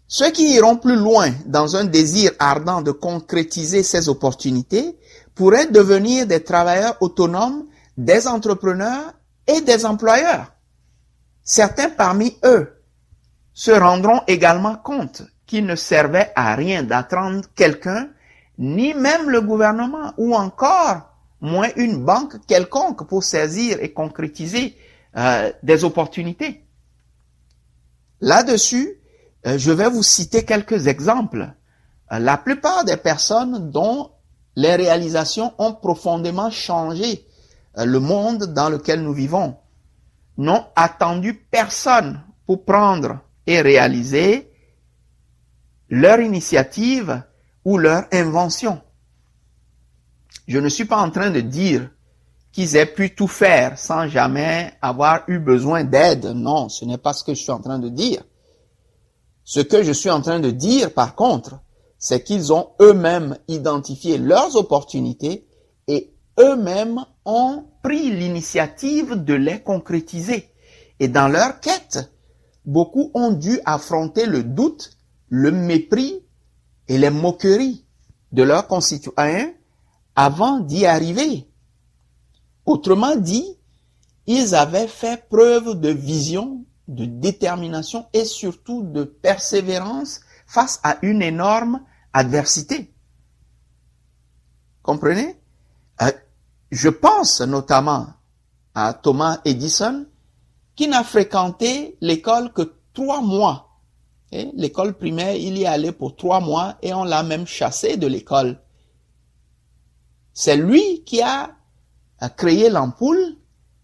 Ceux 0.07 0.31
qui 0.31 0.53
iront 0.53 0.77
plus 0.77 0.95
loin 0.95 1.31
dans 1.45 1.75
un 1.75 1.83
désir 1.83 2.31
ardent 2.39 2.81
de 2.81 2.91
concrétiser 2.91 3.83
ces 3.83 4.07
opportunités 4.07 4.97
pourraient 5.35 5.67
devenir 5.67 6.25
des 6.25 6.43
travailleurs 6.43 6.95
autonomes, 7.01 7.65
des 7.97 8.27
entrepreneurs 8.27 9.13
et 9.45 9.61
des 9.61 9.85
employeurs. 9.85 10.53
Certains 11.43 11.89
parmi 11.89 12.37
eux 12.45 12.81
se 13.53 13.71
rendront 13.71 14.21
également 14.27 14.75
compte 14.75 15.23
qu'il 15.45 15.65
ne 15.65 15.75
servait 15.75 16.31
à 16.35 16.55
rien 16.55 16.83
d'attendre 16.83 17.43
quelqu'un, 17.55 18.09
ni 18.57 18.93
même 18.93 19.29
le 19.29 19.41
gouvernement, 19.41 20.13
ou 20.17 20.35
encore 20.35 21.13
moins 21.41 21.69
une 21.75 22.03
banque 22.03 22.45
quelconque 22.47 23.07
pour 23.07 23.23
saisir 23.23 23.77
et 23.81 23.93
concrétiser 23.93 24.77
euh, 25.15 25.51
des 25.63 25.83
opportunités. 25.83 26.63
Là-dessus, 28.19 28.96
je 29.55 29.71
vais 29.71 29.89
vous 29.89 30.03
citer 30.03 30.43
quelques 30.43 30.87
exemples. 30.87 31.53
Euh, 32.11 32.19
la 32.19 32.37
plupart 32.37 32.83
des 32.83 32.97
personnes 32.97 33.71
dont 33.71 34.11
les 34.55 34.75
réalisations 34.75 35.53
ont 35.57 35.73
profondément 35.73 36.51
changé 36.51 37.25
le 37.75 37.99
monde 37.99 38.45
dans 38.53 38.69
lequel 38.69 39.03
nous 39.03 39.13
vivons 39.13 39.55
n'ont 40.37 40.65
attendu 40.75 41.33
personne 41.35 42.21
pour 42.45 42.65
prendre 42.65 43.19
et 43.45 43.61
réaliser 43.61 44.51
leur 45.89 46.19
initiative 46.19 47.21
ou 47.65 47.77
leur 47.77 48.05
invention. 48.11 48.81
Je 50.47 50.59
ne 50.59 50.69
suis 50.69 50.85
pas 50.85 50.97
en 50.97 51.11
train 51.11 51.29
de 51.29 51.41
dire 51.41 51.89
qu'ils 52.51 52.75
aient 52.75 52.85
pu 52.85 53.13
tout 53.13 53.27
faire 53.27 53.77
sans 53.77 54.07
jamais 54.07 54.73
avoir 54.81 55.23
eu 55.27 55.39
besoin 55.39 55.83
d'aide. 55.83 56.25
Non, 56.27 56.69
ce 56.69 56.85
n'est 56.85 56.97
pas 56.97 57.13
ce 57.13 57.23
que 57.23 57.33
je 57.33 57.41
suis 57.41 57.51
en 57.51 57.59
train 57.59 57.79
de 57.79 57.89
dire. 57.89 58.23
Ce 59.49 59.61
que 59.61 59.81
je 59.81 59.93
suis 59.93 60.09
en 60.09 60.19
train 60.19 60.41
de 60.41 60.51
dire, 60.51 60.93
par 60.93 61.15
contre, 61.15 61.61
c'est 61.97 62.21
qu'ils 62.21 62.51
ont 62.51 62.71
eux-mêmes 62.81 63.37
identifié 63.47 64.17
leurs 64.17 64.57
opportunités 64.57 65.47
et 65.87 66.13
eux-mêmes 66.37 66.99
ont 67.23 67.63
pris 67.81 68.11
l'initiative 68.11 69.23
de 69.23 69.33
les 69.33 69.61
concrétiser. 69.61 70.49
Et 70.99 71.07
dans 71.07 71.29
leur 71.29 71.61
quête, 71.61 72.11
beaucoup 72.65 73.09
ont 73.13 73.31
dû 73.31 73.61
affronter 73.63 74.25
le 74.25 74.43
doute, 74.43 74.97
le 75.29 75.53
mépris 75.53 76.25
et 76.89 76.97
les 76.97 77.09
moqueries 77.09 77.85
de 78.33 78.43
leurs 78.43 78.67
concitoyens 78.67 79.53
avant 80.17 80.59
d'y 80.59 80.85
arriver. 80.85 81.47
Autrement 82.65 83.15
dit, 83.15 83.47
ils 84.25 84.55
avaient 84.55 84.89
fait 84.89 85.25
preuve 85.29 85.79
de 85.79 85.87
vision, 85.87 86.65
de 86.87 87.05
détermination 87.05 88.07
et 88.13 88.25
surtout 88.25 88.83
de 88.83 89.03
persévérance 89.03 90.21
face 90.45 90.79
à 90.83 90.97
une 91.01 91.21
énorme 91.21 91.81
adversité. 92.13 92.93
Comprenez? 94.81 95.39
Euh, 96.01 96.11
Je 96.71 96.89
pense 96.89 97.41
notamment 97.41 98.07
à 98.75 98.93
Thomas 98.93 99.39
Edison, 99.45 100.05
qui 100.75 100.87
n'a 100.87 101.03
fréquenté 101.03 101.97
l'école 102.01 102.53
que 102.53 102.75
trois 102.93 103.21
mois. 103.21 103.81
L'école 104.31 104.93
primaire, 104.93 105.35
il 105.35 105.57
y 105.57 105.65
allait 105.65 105.93
pour 105.93 106.15
trois 106.15 106.39
mois 106.41 106.77
et 106.81 106.93
on 106.93 107.03
l'a 107.03 107.23
même 107.23 107.47
chassé 107.47 107.97
de 107.97 108.05
l'école. 108.05 108.61
C'est 110.33 110.57
lui 110.57 111.03
qui 111.05 111.21
a 111.21 111.55
créé 112.35 112.69
l'ampoule 112.69 113.37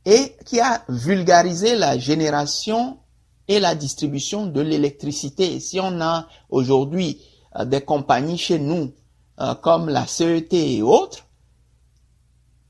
et 0.06 0.36
qui 0.46 0.60
a 0.60 0.84
vulgarisé 0.90 1.76
la 1.76 1.98
génération 1.98 2.98
et 3.48 3.60
la 3.60 3.76
distribution 3.76 4.46
de 4.46 4.62
l'électricité. 4.62 5.60
Si 5.60 5.80
on 5.80 6.02
a 6.02 6.28
aujourd'hui 6.50 7.22
euh, 7.56 7.66
des 7.66 7.82
compagnies 7.82 8.38
chez 8.38 8.60
nous 8.60 8.94
euh, 9.40 9.56
comme 9.56 9.90
la 9.90 10.08
CET 10.08 10.48
et 10.52 10.82
autres, 10.82 11.26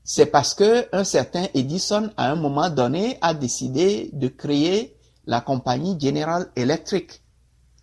c'est 0.04 0.26
parce 0.26 0.54
que 0.54 0.86
un 0.94 1.04
certain 1.04 1.46
Edison, 1.54 2.10
à 2.16 2.30
un 2.30 2.36
moment 2.36 2.68
donné, 2.68 3.16
a 3.22 3.32
décidé 3.32 4.10
de 4.12 4.28
créer 4.28 4.96
la 5.26 5.40
compagnie 5.40 5.98
General 5.98 6.50
Electric, 6.56 7.22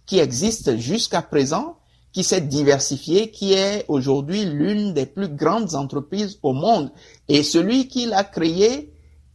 qui 0.06 0.20
existe 0.20 0.78
jusqu'à 0.78 1.24
présent, 1.24 1.78
qui 2.12 2.24
s'est 2.24 2.42
diversifiée, 2.42 3.32
qui 3.32 3.54
est 3.54 3.86
aujourd'hui 3.88 4.46
l'une 4.46 4.94
des 4.94 5.08
plus 5.08 5.30
grandes 5.30 5.74
entreprises 5.74 6.38
au 6.44 6.54
monde. 6.54 6.92
Et 7.28 7.42
celui 7.42 7.88
qui 7.88 8.06
l'a 8.06 8.24
créé 8.24 8.91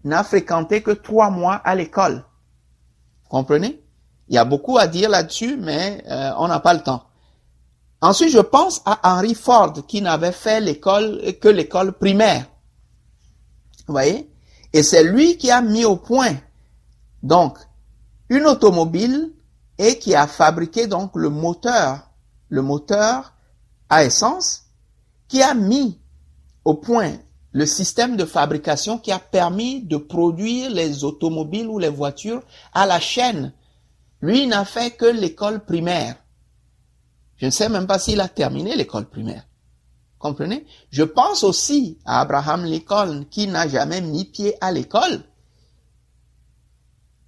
n'a 0.07 0.24
fréquenté 0.24 0.82
que 0.82 0.92
trois 0.92 1.30
mois 1.30 1.57
à 1.57 1.74
l'école. 1.74 2.24
Comprenez? 3.28 3.82
Il 4.28 4.34
y 4.34 4.38
a 4.38 4.44
beaucoup 4.44 4.78
à 4.78 4.86
dire 4.86 5.11
là-dessus, 5.11 5.57
mais 5.57 6.02
euh, 6.09 6.32
on 6.38 6.48
n'a 6.48 6.61
pas 6.61 6.74
le 6.74 6.82
temps. 6.82 7.04
Ensuite, 8.00 8.30
je 8.30 8.40
pense 8.40 8.82
à 8.84 9.00
Henry 9.02 9.34
Ford, 9.34 9.72
qui 9.86 10.02
n'avait 10.02 10.32
fait 10.32 10.61
l'école 10.61 11.20
que 11.40 11.48
l'école 11.48 11.92
primaire. 11.92 12.46
Vous 13.86 13.92
voyez? 13.92 14.30
Et 14.72 14.82
c'est 14.82 15.04
lui 15.04 15.38
qui 15.38 15.50
a 15.50 15.61
mis 15.62 15.84
au 15.84 15.96
point, 15.96 16.34
donc, 17.22 17.59
une 18.28 18.46
automobile 18.46 19.32
et 19.78 19.98
qui 19.98 20.14
a 20.14 20.26
fabriqué 20.26 20.86
donc 20.86 21.12
le 21.14 21.30
moteur, 21.30 22.11
le 22.48 22.62
moteur 22.62 23.32
à 23.88 24.04
essence, 24.04 24.64
qui 25.28 25.42
a 25.42 25.54
mis 25.54 26.00
au 26.64 26.74
point 26.74 27.12
le 27.57 27.64
système 27.64 28.18
de 28.18 28.26
fabrication 28.26 28.98
qui 28.98 29.11
a 29.12 29.18
permis 29.18 29.80
de 29.80 29.96
produire 29.96 30.70
les 30.70 31.04
automobiles 31.04 31.68
ou 31.68 31.78
les 31.78 31.88
voitures 31.88 32.42
à 32.74 32.84
la 32.84 33.00
chaîne. 33.00 33.54
Lui 34.20 34.46
n'a 34.46 34.66
fait 34.66 34.90
que 34.90 35.07
l'école 35.07 35.64
primaire. 35.64 36.16
Je 37.38 37.46
ne 37.46 37.50
sais 37.50 37.70
même 37.70 37.86
pas 37.86 37.98
s'il 37.98 38.20
a 38.20 38.28
terminé 38.28 38.76
l'école 38.76 39.09
primaire. 39.09 39.46
Comprenez? 40.18 40.66
Je 40.90 41.02
pense 41.02 41.44
aussi 41.44 41.96
à 42.04 42.20
Abraham 42.20 42.66
Lincoln 42.66 43.24
qui 43.30 43.46
n'a 43.46 43.66
jamais 43.66 44.02
mis 44.02 44.26
pied 44.26 44.52
à 44.61 44.70
l'école. 44.70 45.24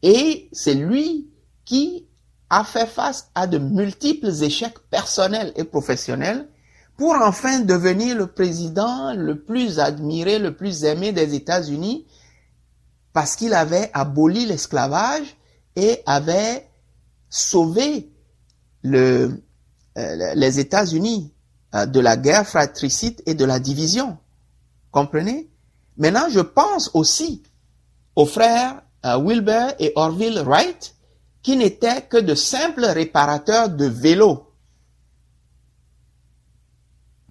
Et 0.03 0.51
c'est 0.53 0.75
lui 0.75 1.31
qui 1.65 2.07
a 2.51 2.65
fait 2.65 2.87
face 2.87 3.31
à 3.35 3.47
de 3.47 3.57
multiples 3.57 4.43
échecs 4.43 4.79
personnels 4.91 5.55
et 5.57 5.65
professionnels 5.65 6.51
pour 6.99 7.15
enfin 7.15 7.61
devenir 7.61 8.17
le 8.17 8.27
président 8.27 9.15
le 9.15 9.41
plus 9.41 9.79
admiré, 9.79 10.39
le 10.39 10.55
plus 10.55 10.85
aimé 10.85 11.13
des 11.13 11.35
États-Unis 11.35 12.07
parce 13.13 13.37
qu'il 13.37 13.55
avait 13.55 13.91
aboli 13.95 14.45
l'esclavage 14.45 15.37
et 15.77 16.03
avait 16.07 16.69
sauvé 17.31 18.11
euh, 18.85 19.31
les 19.95 20.59
États-Unis 20.59 21.33
euh, 21.75 21.87
de 21.87 22.01
la 22.01 22.17
guerre 22.17 22.47
fratricide 22.47 23.23
et 23.27 23.35
de 23.35 23.45
la 23.45 23.61
division. 23.61 24.19
Comprenez? 24.91 25.49
Maintenant, 25.97 26.29
je 26.31 26.41
pense 26.41 26.91
aussi 26.95 27.45
aux 28.17 28.27
frères 28.27 28.83
euh, 29.07 29.19
Wilbur 29.19 29.75
et 29.79 29.93
Orville 29.95 30.41
Wright, 30.45 30.97
qui 31.43 31.57
n'étaient 31.57 32.03
que 32.03 32.17
de 32.17 32.35
simples 32.35 32.87
réparateurs 32.87 33.69
de 33.69 33.87
vélos. 33.87 34.48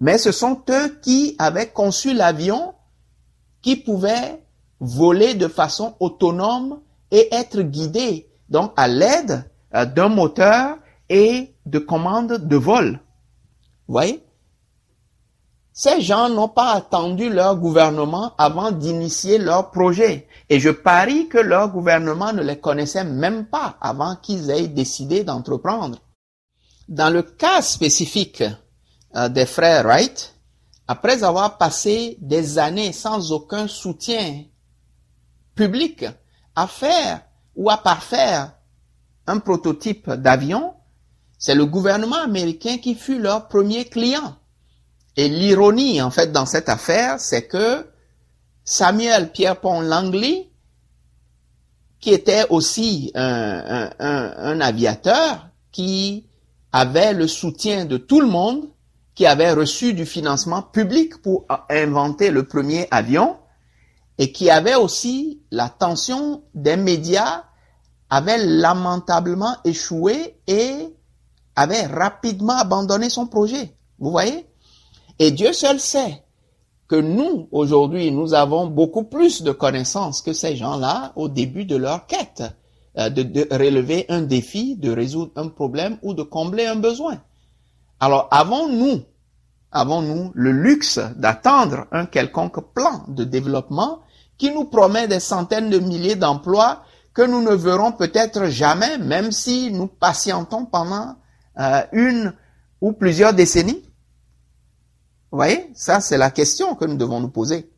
Mais 0.00 0.18
ce 0.18 0.32
sont 0.32 0.62
eux 0.70 0.98
qui 1.02 1.34
avaient 1.38 1.68
conçu 1.68 2.14
l'avion 2.14 2.74
qui 3.62 3.76
pouvait 3.76 4.42
voler 4.80 5.34
de 5.34 5.48
façon 5.48 5.94
autonome 5.98 6.80
et 7.10 7.28
être 7.34 7.62
guidé, 7.62 8.28
donc 8.48 8.72
à 8.76 8.86
l'aide 8.86 9.50
d'un 9.72 10.08
moteur 10.08 10.78
et 11.08 11.52
de 11.66 11.78
commandes 11.78 12.46
de 12.46 12.56
vol. 12.56 13.00
Vous 13.86 13.92
voyez? 13.94 14.22
Ces 15.72 16.00
gens 16.00 16.28
n'ont 16.28 16.48
pas 16.48 16.72
attendu 16.72 17.30
leur 17.30 17.56
gouvernement 17.56 18.32
avant 18.36 18.72
d'initier 18.72 19.38
leur 19.38 19.70
projet. 19.70 20.26
Et 20.48 20.58
je 20.58 20.70
parie 20.70 21.28
que 21.28 21.38
leur 21.38 21.68
gouvernement 21.68 22.32
ne 22.32 22.42
les 22.42 22.58
connaissait 22.58 23.04
même 23.04 23.46
pas 23.46 23.76
avant 23.80 24.16
qu'ils 24.16 24.50
aient 24.50 24.66
décidé 24.66 25.22
d'entreprendre. 25.22 25.98
Dans 26.88 27.10
le 27.10 27.22
cas 27.22 27.62
spécifique 27.62 28.40
euh, 28.40 28.50
des 29.14 29.46
frères 29.46 29.84
Wright, 29.84 30.34
après 30.86 31.22
avoir 31.22 31.58
passé 31.58 32.16
des 32.20 32.58
années 32.58 32.92
sans 32.92 33.32
aucun 33.32 33.68
soutien 33.68 34.44
public 35.54 36.04
à 36.54 36.66
faire 36.66 37.22
ou 37.56 37.70
à 37.70 37.76
parfaire 37.76 38.52
un 39.26 39.38
prototype 39.38 40.10
d'avion, 40.10 40.74
c'est 41.38 41.54
le 41.54 41.66
gouvernement 41.66 42.22
américain 42.22 42.78
qui 42.78 42.94
fut 42.94 43.18
leur 43.18 43.48
premier 43.48 43.84
client. 43.84 44.36
Et 45.16 45.28
l'ironie, 45.28 46.00
en 46.00 46.10
fait, 46.10 46.32
dans 46.32 46.46
cette 46.46 46.68
affaire, 46.68 47.20
c'est 47.20 47.46
que 47.46 47.86
Samuel 48.64 49.30
Pierpont 49.32 49.80
Langley, 49.80 50.48
qui 52.00 52.10
était 52.10 52.46
aussi 52.50 53.10
un, 53.14 53.90
un, 53.98 54.60
aviateur, 54.60 55.48
qui 55.72 56.26
avait 56.72 57.12
le 57.12 57.26
soutien 57.26 57.84
de 57.84 57.96
tout 57.96 58.20
le 58.20 58.28
monde, 58.28 58.68
qui 59.18 59.26
avait 59.26 59.50
reçu 59.52 59.94
du 59.94 60.06
financement 60.06 60.62
public 60.62 61.20
pour 61.22 61.44
inventer 61.68 62.30
le 62.30 62.44
premier 62.44 62.86
avion, 62.92 63.34
et 64.16 64.30
qui 64.30 64.48
avait 64.48 64.76
aussi 64.76 65.42
l'attention 65.50 66.44
des 66.54 66.76
médias, 66.76 67.42
avait 68.10 68.38
lamentablement 68.38 69.56
échoué 69.64 70.38
et 70.46 70.94
avait 71.56 71.86
rapidement 71.86 72.58
abandonné 72.58 73.10
son 73.10 73.26
projet. 73.26 73.74
Vous 73.98 74.12
voyez? 74.12 74.46
Et 75.18 75.32
Dieu 75.32 75.52
seul 75.52 75.80
sait 75.80 76.22
que 76.86 76.94
nous, 76.94 77.48
aujourd'hui, 77.50 78.12
nous 78.12 78.34
avons 78.34 78.68
beaucoup 78.68 79.02
plus 79.02 79.42
de 79.42 79.50
connaissances 79.50 80.22
que 80.22 80.32
ces 80.32 80.54
gens-là 80.54 81.12
au 81.16 81.28
début 81.28 81.64
de 81.64 81.74
leur 81.74 82.06
quête, 82.06 82.44
euh, 82.96 83.10
de, 83.10 83.24
de, 83.24 83.48
relever 83.50 84.06
un 84.10 84.22
défi, 84.22 84.76
de 84.76 84.92
résoudre 84.92 85.32
un 85.34 85.48
problème 85.48 85.98
ou 86.02 86.14
de 86.14 86.22
combler 86.22 86.66
un 86.66 86.76
besoin. 86.76 87.20
Alors, 88.00 88.28
avons-nous, 88.30 89.02
avons-nous 89.72 90.32
le 90.34 90.52
luxe 90.52 90.98
d'attendre 91.16 91.86
un 91.92 92.06
quelconque 92.06 92.72
plan 92.72 93.04
de 93.08 93.24
développement 93.24 94.00
qui 94.36 94.52
nous 94.52 94.64
promet 94.64 95.08
des 95.08 95.20
centaines 95.20 95.70
de 95.70 95.78
milliers 95.78 96.16
d'emplois 96.16 96.82
que 97.12 97.22
nous 97.22 97.42
ne 97.42 97.54
verrons 97.54 97.92
peut-être 97.92 98.46
jamais, 98.46 98.98
même 98.98 99.32
si 99.32 99.72
nous 99.72 99.88
patientons 99.88 100.66
pendant 100.66 101.16
euh, 101.58 101.82
une 101.92 102.32
ou 102.80 102.92
plusieurs 102.92 103.34
décennies 103.34 103.88
vous 105.30 105.36
voyez, 105.36 105.70
ça 105.74 106.00
c'est 106.00 106.16
la 106.16 106.30
question 106.30 106.74
que 106.74 106.86
nous 106.86 106.96
devons 106.96 107.20
nous 107.20 107.28
poser. 107.28 107.70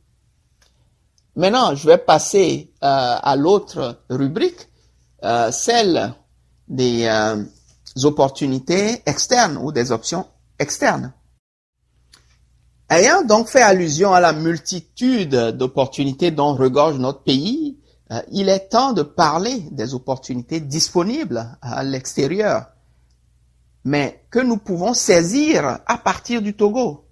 Maintenant, 1.35 1.75
je 1.75 1.87
vais 1.87 1.99
passer 1.99 2.73
euh, 2.83 3.17
à 3.21 3.35
l'autre 3.35 4.03
rubrique, 4.09 4.69
euh, 5.25 5.51
celle 5.51 6.15
des 6.69 7.09
opportunités 8.07 9.03
externes 9.07 9.57
ou 9.57 9.73
des 9.73 9.93
options 9.93 10.27
externes. 10.59 11.13
Ayant 12.89 13.23
donc 13.23 13.49
fait 13.49 13.63
allusion 13.63 14.13
à 14.13 14.21
la 14.21 14.33
multitude 14.33 15.35
d'opportunités 15.57 16.31
dont 16.33 16.55
regorge 16.55 16.99
notre 16.99 17.23
pays, 17.23 17.79
il 18.33 18.49
est 18.49 18.69
temps 18.69 18.93
de 18.93 19.03
parler 19.03 19.61
des 19.71 19.95
opportunités 19.95 20.59
disponibles 20.59 21.57
à 21.63 21.85
l'extérieur, 21.85 22.67
mais 23.85 24.25
que 24.31 24.41
nous 24.41 24.57
pouvons 24.57 24.95
saisir 24.95 25.79
à 25.87 25.99
partir 25.99 26.43
du 26.43 26.55
Togo. 26.55 27.05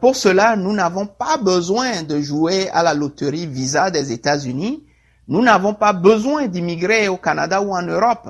Pour 0.00 0.16
cela, 0.16 0.56
nous 0.56 0.72
n'avons 0.72 1.06
pas 1.06 1.38
besoin 1.38 2.02
de 2.02 2.20
jouer 2.20 2.68
à 2.70 2.82
la 2.82 2.92
loterie 2.92 3.46
Visa 3.46 3.90
des 3.90 4.12
États-Unis. 4.12 4.84
Nous 5.28 5.42
n'avons 5.42 5.72
pas 5.72 5.94
besoin 5.94 6.46
d'immigrer 6.46 7.08
au 7.08 7.16
Canada 7.16 7.62
ou 7.62 7.74
en 7.74 7.82
Europe. 7.82 8.28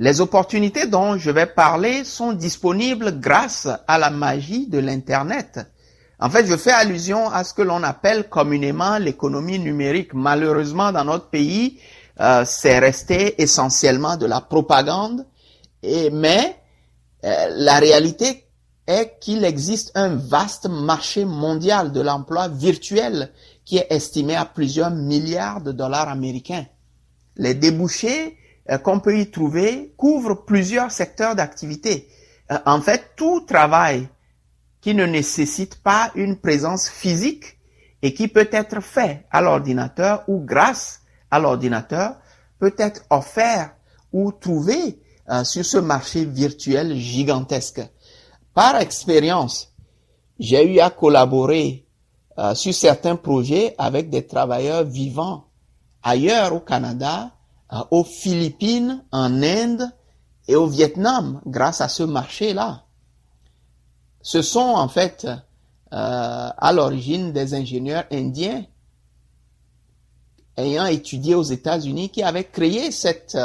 Les 0.00 0.20
opportunités 0.20 0.86
dont 0.86 1.18
je 1.18 1.30
vais 1.30 1.46
parler 1.46 2.04
sont 2.04 2.32
disponibles 2.32 3.18
grâce 3.18 3.66
à 3.88 3.98
la 3.98 4.10
magie 4.10 4.68
de 4.68 4.78
l'Internet. 4.78 5.58
En 6.20 6.30
fait, 6.30 6.46
je 6.46 6.56
fais 6.56 6.70
allusion 6.70 7.28
à 7.30 7.42
ce 7.42 7.52
que 7.52 7.62
l'on 7.62 7.82
appelle 7.82 8.28
communément 8.28 8.98
l'économie 8.98 9.58
numérique. 9.58 10.14
Malheureusement, 10.14 10.92
dans 10.92 11.04
notre 11.04 11.30
pays, 11.30 11.80
euh, 12.20 12.44
c'est 12.46 12.78
resté 12.78 13.40
essentiellement 13.42 14.16
de 14.16 14.26
la 14.26 14.40
propagande. 14.40 15.26
Et, 15.82 16.10
mais 16.10 16.56
euh, 17.24 17.48
la 17.56 17.78
réalité 17.78 18.44
est 18.86 19.18
qu'il 19.20 19.44
existe 19.44 19.90
un 19.96 20.14
vaste 20.14 20.68
marché 20.68 21.24
mondial 21.24 21.90
de 21.92 22.00
l'emploi 22.00 22.46
virtuel 22.48 23.32
qui 23.64 23.78
est 23.78 23.86
estimé 23.90 24.36
à 24.36 24.44
plusieurs 24.44 24.90
milliards 24.90 25.60
de 25.60 25.72
dollars 25.72 26.08
américains. 26.08 26.66
Les 27.36 27.54
débouchés 27.54 28.36
qu'on 28.76 29.00
peut 29.00 29.18
y 29.18 29.30
trouver 29.30 29.94
couvrent 29.96 30.44
plusieurs 30.44 30.90
secteurs 30.90 31.34
d'activité. 31.34 32.08
Euh, 32.50 32.58
en 32.66 32.80
fait, 32.80 33.12
tout 33.16 33.40
travail 33.40 34.08
qui 34.80 34.94
ne 34.94 35.06
nécessite 35.06 35.82
pas 35.82 36.10
une 36.14 36.36
présence 36.36 36.88
physique 36.88 37.58
et 38.02 38.14
qui 38.14 38.28
peut 38.28 38.48
être 38.52 38.80
fait 38.82 39.24
à 39.30 39.40
l'ordinateur 39.40 40.22
ou 40.28 40.40
grâce 40.44 41.00
à 41.30 41.38
l'ordinateur 41.38 42.16
peut 42.58 42.74
être 42.78 43.02
offert 43.10 43.74
ou 44.12 44.32
trouvé 44.32 44.98
euh, 45.30 45.44
sur 45.44 45.64
ce 45.64 45.78
marché 45.78 46.24
virtuel 46.24 46.96
gigantesque. 46.96 47.82
Par 48.54 48.80
expérience, 48.80 49.74
j'ai 50.38 50.74
eu 50.74 50.80
à 50.80 50.90
collaborer 50.90 51.86
euh, 52.38 52.54
sur 52.54 52.72
certains 52.72 53.16
projets 53.16 53.74
avec 53.78 54.10
des 54.10 54.26
travailleurs 54.26 54.84
vivant 54.84 55.48
ailleurs 56.02 56.54
au 56.54 56.60
Canada, 56.60 57.24
euh, 57.24 57.37
aux 57.90 58.04
Philippines, 58.04 59.04
en 59.12 59.42
Inde 59.42 59.90
et 60.46 60.56
au 60.56 60.66
Vietnam 60.66 61.40
grâce 61.46 61.80
à 61.80 61.88
ce 61.88 62.02
marché-là. 62.02 62.84
Ce 64.22 64.42
sont 64.42 64.60
en 64.60 64.88
fait 64.88 65.26
à 65.90 66.72
l'origine 66.72 67.32
des 67.32 67.54
ingénieurs 67.54 68.04
indiens 68.10 68.64
ayant 70.56 70.86
étudié 70.86 71.34
aux 71.34 71.42
États-Unis 71.42 72.10
qui 72.10 72.22
avaient 72.22 72.44
créé 72.44 72.90
cette 72.90 73.38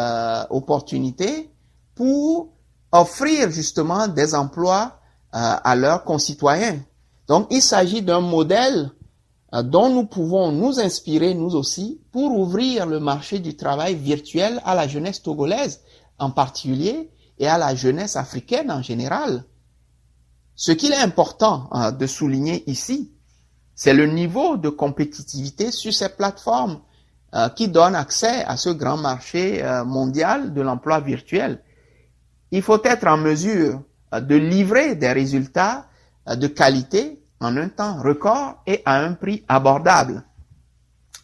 opportunité 0.49 1.51
pour 1.95 2.53
offrir 2.93 3.49
justement 3.49 4.07
des 4.07 4.36
emplois 4.36 4.99
euh, 5.36 5.55
à 5.63 5.76
leurs 5.76 6.03
concitoyens. 6.03 6.80
Donc 7.28 7.47
il 7.49 7.61
s'agit 7.61 8.03
d'un 8.03 8.19
modèle 8.19 8.86
euh, 8.86 9.02
dont 9.61 9.89
nous 9.89 10.05
pouvons 10.05 10.51
nous 10.51 10.79
inspirer 10.79 11.35
nous 11.35 11.55
aussi 11.55 12.01
pour 12.11 12.37
ouvrir 12.37 12.87
le 12.87 12.99
marché 12.99 13.39
du 13.39 13.55
travail 13.55 13.93
virtuel 13.95 14.59
à 14.65 14.73
la 14.73 14.87
jeunesse 14.87 15.21
togolaise 15.21 15.81
en 16.17 16.31
particulier 16.31 17.11
et 17.37 17.47
à 17.47 17.57
la 17.59 17.75
jeunesse 17.75 18.15
africaine 18.15 18.71
en 18.71 18.81
général. 18.81 19.43
Ce 20.55 20.71
qu'il 20.71 20.91
est 20.91 21.01
important 21.01 21.69
euh, 21.73 21.91
de 21.91 22.07
souligner 22.07 22.63
ici, 22.69 23.11
c'est 23.75 23.93
le 23.93 24.07
niveau 24.07 24.57
de 24.57 24.69
compétitivité 24.69 25.71
sur 25.71 25.93
ces 25.93 26.09
plateformes 26.09 26.79
qui 27.55 27.67
donnent 27.67 27.95
accès 27.95 28.45
à 28.45 28.57
ce 28.57 28.69
grand 28.69 28.95
marché 28.95 29.63
mondial 29.87 30.53
de 30.53 30.61
l'emploi 30.61 30.99
virtuel 30.99 31.63
il 32.53 32.61
faut 32.61 32.81
être 32.83 33.07
en 33.07 33.17
mesure 33.17 33.81
euh, 34.13 34.21
de 34.21 34.35
livrer 34.35 34.95
des 34.95 35.11
résultats 35.11 35.87
euh, 36.29 36.35
de 36.35 36.45
qualité 36.47 37.22
en 37.43 37.57
un 37.57 37.69
temps 37.69 38.01
record 38.01 38.61
et 38.65 38.81
à 38.85 38.99
un 38.99 39.13
prix 39.13 39.43
abordable. 39.47 40.23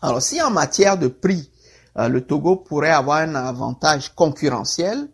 Alors 0.01 0.21
si 0.21 0.41
en 0.41 0.51
matière 0.51 0.97
de 0.97 1.07
prix, 1.07 1.51
euh, 1.97 2.07
le 2.07 2.21
Togo 2.21 2.55
pourrait 2.57 2.91
avoir 2.91 3.19
un 3.19 3.35
avantage 3.35 4.13
concurrentiel, 4.15 5.09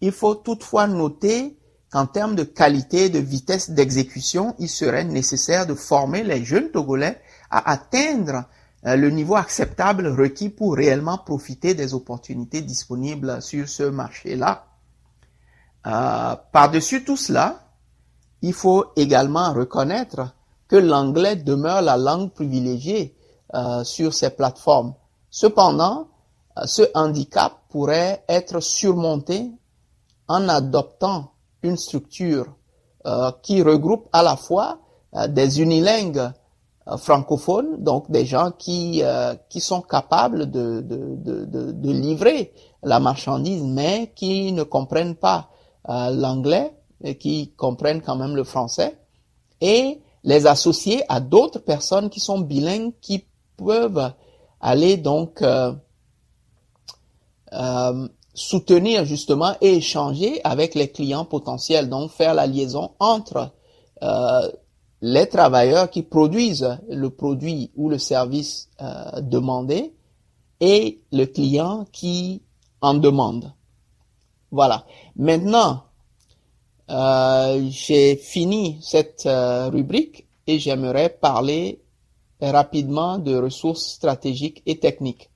il 0.00 0.12
faut 0.12 0.34
toutefois 0.34 0.86
noter 0.86 1.58
qu'en 1.90 2.06
termes 2.06 2.34
de 2.34 2.42
qualité 2.42 3.04
et 3.04 3.10
de 3.10 3.18
vitesse 3.18 3.70
d'exécution, 3.70 4.54
il 4.58 4.68
serait 4.68 5.04
nécessaire 5.04 5.66
de 5.66 5.74
former 5.74 6.22
les 6.22 6.44
jeunes 6.44 6.70
Togolais 6.70 7.20
à 7.50 7.70
atteindre 7.70 8.44
le 8.82 9.10
niveau 9.10 9.34
acceptable 9.34 10.06
requis 10.06 10.48
pour 10.48 10.76
réellement 10.76 11.18
profiter 11.18 11.74
des 11.74 11.94
opportunités 11.94 12.60
disponibles 12.62 13.42
sur 13.42 13.68
ce 13.68 13.82
marché-là. 13.82 14.66
Euh, 15.86 16.36
par-dessus 16.52 17.04
tout 17.04 17.16
cela, 17.16 17.72
il 18.42 18.52
faut 18.52 18.86
également 18.96 19.52
reconnaître 19.52 20.35
que 20.68 20.76
l'anglais 20.76 21.36
demeure 21.36 21.82
la 21.82 21.96
langue 21.96 22.32
privilégiée 22.32 23.14
euh, 23.54 23.84
sur 23.84 24.12
ces 24.12 24.30
plateformes. 24.30 24.94
Cependant, 25.30 26.08
euh, 26.58 26.62
ce 26.66 26.82
handicap 26.94 27.52
pourrait 27.68 28.24
être 28.28 28.60
surmonté 28.60 29.50
en 30.28 30.48
adoptant 30.48 31.32
une 31.62 31.76
structure 31.76 32.46
qui 33.42 33.62
regroupe 33.62 34.08
à 34.12 34.20
la 34.24 34.34
fois 34.34 34.80
des 35.28 35.60
unilingues 35.60 36.32
francophones, 36.98 37.76
donc 37.84 38.10
des 38.10 38.26
gens 38.26 38.50
qui, 38.50 39.00
qui 39.48 39.60
sont 39.60 39.80
capables 39.80 40.50
de, 40.50 40.80
de, 40.80 41.44
de, 41.70 41.90
livrer 41.92 42.52
la 42.82 42.98
marchandise, 42.98 43.62
mais 43.62 44.12
qui 44.16 44.50
ne 44.50 44.64
comprennent 44.64 45.14
pas 45.14 45.50
l'anglais 45.88 46.76
qui 47.14 47.52
comprennent 47.56 48.02
quand 48.02 48.16
même 48.16 48.34
le 48.34 48.44
français 48.44 48.98
et 49.60 50.00
les 50.26 50.46
associer 50.46 51.04
à 51.08 51.20
d'autres 51.20 51.60
personnes 51.60 52.10
qui 52.10 52.20
sont 52.20 52.40
bilingues 52.40 52.92
qui 53.00 53.24
peuvent 53.56 54.12
aller 54.60 54.96
donc 54.96 55.40
euh, 55.40 55.72
euh, 57.52 58.08
soutenir 58.34 59.04
justement 59.04 59.54
et 59.60 59.76
échanger 59.76 60.40
avec 60.42 60.74
les 60.74 60.90
clients 60.90 61.24
potentiels, 61.24 61.88
donc 61.88 62.10
faire 62.10 62.34
la 62.34 62.48
liaison 62.48 62.90
entre 62.98 63.52
euh, 64.02 64.50
les 65.00 65.28
travailleurs 65.28 65.90
qui 65.90 66.02
produisent 66.02 66.76
le 66.90 67.08
produit 67.08 67.70
ou 67.76 67.88
le 67.88 67.98
service 67.98 68.68
demandé 69.20 69.94
et 70.58 71.02
le 71.12 71.26
client 71.26 71.86
qui 71.92 72.42
en 72.80 72.94
demande. 72.94 73.52
Voilà. 74.50 74.86
Maintenant, 75.16 75.85
j'ai 76.88 78.16
fini 78.16 78.78
cette 78.82 79.26
euh, 79.26 79.68
rubrique 79.68 80.26
et 80.46 80.58
j'aimerais 80.58 81.08
parler 81.08 81.80
rapidement 82.40 83.18
de 83.18 83.36
ressources 83.36 83.86
stratégiques 83.86 84.62
et 84.66 84.78
techniques. 84.78 85.30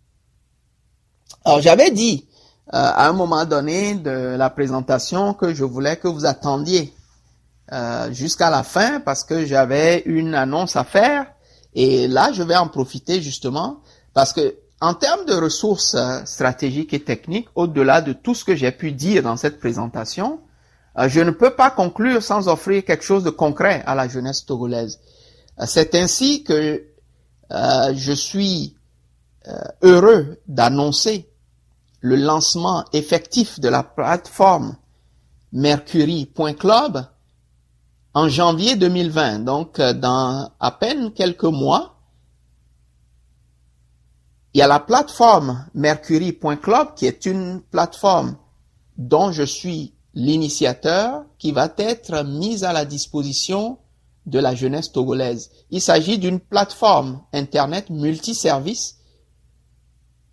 Alors 1.44 1.60
j'avais 1.60 1.90
dit 1.90 2.26
euh, 2.72 2.76
à 2.76 3.08
un 3.08 3.12
moment 3.12 3.44
donné 3.44 3.94
de 3.94 4.36
la 4.36 4.50
présentation 4.50 5.34
que 5.34 5.54
je 5.54 5.64
voulais 5.64 5.96
que 5.96 6.08
vous 6.08 6.26
attendiez 6.26 6.92
jusqu'à 8.10 8.50
la 8.50 8.64
fin 8.64 8.98
parce 8.98 9.22
que 9.22 9.46
j'avais 9.46 10.02
une 10.04 10.34
annonce 10.34 10.74
à 10.74 10.82
faire 10.82 11.26
et 11.72 12.08
là 12.08 12.32
je 12.32 12.42
vais 12.42 12.56
en 12.56 12.66
profiter 12.66 13.22
justement 13.22 13.78
parce 14.12 14.32
que 14.32 14.56
en 14.80 14.94
termes 14.94 15.26
de 15.26 15.34
ressources 15.34 15.94
euh, 15.94 16.24
stratégiques 16.24 16.94
et 16.94 17.00
techniques, 17.00 17.48
au-delà 17.54 18.00
de 18.00 18.12
tout 18.12 18.34
ce 18.34 18.44
que 18.44 18.56
j'ai 18.56 18.72
pu 18.72 18.92
dire 18.92 19.22
dans 19.22 19.36
cette 19.36 19.60
présentation, 19.60 20.34
euh, 20.34 20.49
je 20.96 21.20
ne 21.20 21.30
peux 21.30 21.54
pas 21.54 21.70
conclure 21.70 22.22
sans 22.22 22.48
offrir 22.48 22.84
quelque 22.84 23.04
chose 23.04 23.24
de 23.24 23.30
concret 23.30 23.82
à 23.86 23.94
la 23.94 24.08
jeunesse 24.08 24.44
togolaise. 24.44 24.98
Euh, 25.58 25.64
c'est 25.66 25.94
ainsi 25.94 26.44
que 26.44 26.84
je 27.50 28.12
suis 28.12 28.76
heureux 29.82 30.38
d'annoncer 30.46 31.28
le 32.00 32.14
lancement 32.14 32.84
effectif 32.92 33.58
de 33.58 33.68
la 33.68 33.82
plateforme 33.82 34.76
Mercury.club 35.52 37.06
en 38.14 38.28
janvier 38.28 38.76
2020. 38.76 39.40
Donc, 39.40 39.80
dans 39.80 40.50
à 40.60 40.70
peine 40.70 41.12
quelques 41.12 41.42
mois, 41.42 41.96
il 44.52 44.58
y 44.58 44.62
a 44.62 44.66
la 44.66 44.80
plateforme 44.80 45.66
Mercury.club 45.74 46.94
qui 46.94 47.06
est 47.06 47.26
une 47.26 47.60
plateforme 47.60 48.36
dont 48.96 49.30
je 49.30 49.44
suis 49.44 49.94
l'initiateur 50.14 51.24
qui 51.38 51.52
va 51.52 51.72
être 51.78 52.24
mise 52.24 52.64
à 52.64 52.72
la 52.72 52.84
disposition 52.84 53.78
de 54.26 54.38
la 54.38 54.54
jeunesse 54.54 54.92
togolaise. 54.92 55.50
Il 55.70 55.80
s'agit 55.80 56.18
d'une 56.18 56.40
plateforme 56.40 57.22
Internet 57.32 57.90
multiservice 57.90 58.96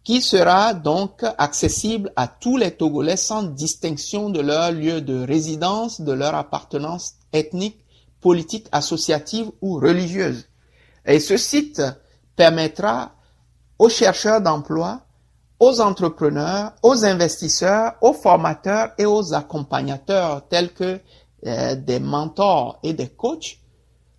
qui 0.03 0.21
sera 0.21 0.73
donc 0.73 1.25
accessible 1.37 2.13
à 2.15 2.29
tous 2.29 2.55
les 2.55 2.71
Togolais 2.71 3.17
sans 3.17 3.43
distinction 3.43 4.29
de 4.29 4.39
leur 4.39 4.71
lieu 4.71 5.01
de 5.01 5.25
résidence, 5.25 5.99
de 5.99 6.13
leur 6.13 6.33
appartenance 6.33 7.15
ethnique, 7.33 7.83
politique, 8.21 8.67
associative 8.71 9.51
ou 9.61 9.75
religieuse. 9.75 10.47
Et 11.05 11.19
ce 11.19 11.35
site 11.35 11.81
permettra 12.37 13.15
aux 13.79 13.89
chercheurs 13.89 14.39
d'emploi, 14.41 15.01
aux 15.59 15.81
entrepreneurs, 15.81 16.73
aux 16.83 17.03
investisseurs, 17.05 17.93
aux 18.01 18.13
formateurs 18.13 18.91
et 18.97 19.05
aux 19.05 19.33
accompagnateurs 19.33 20.47
tels 20.47 20.73
que 20.73 20.99
euh, 21.45 21.75
des 21.75 21.99
mentors 21.99 22.79
et 22.83 22.93
des 22.93 23.09
coachs 23.09 23.57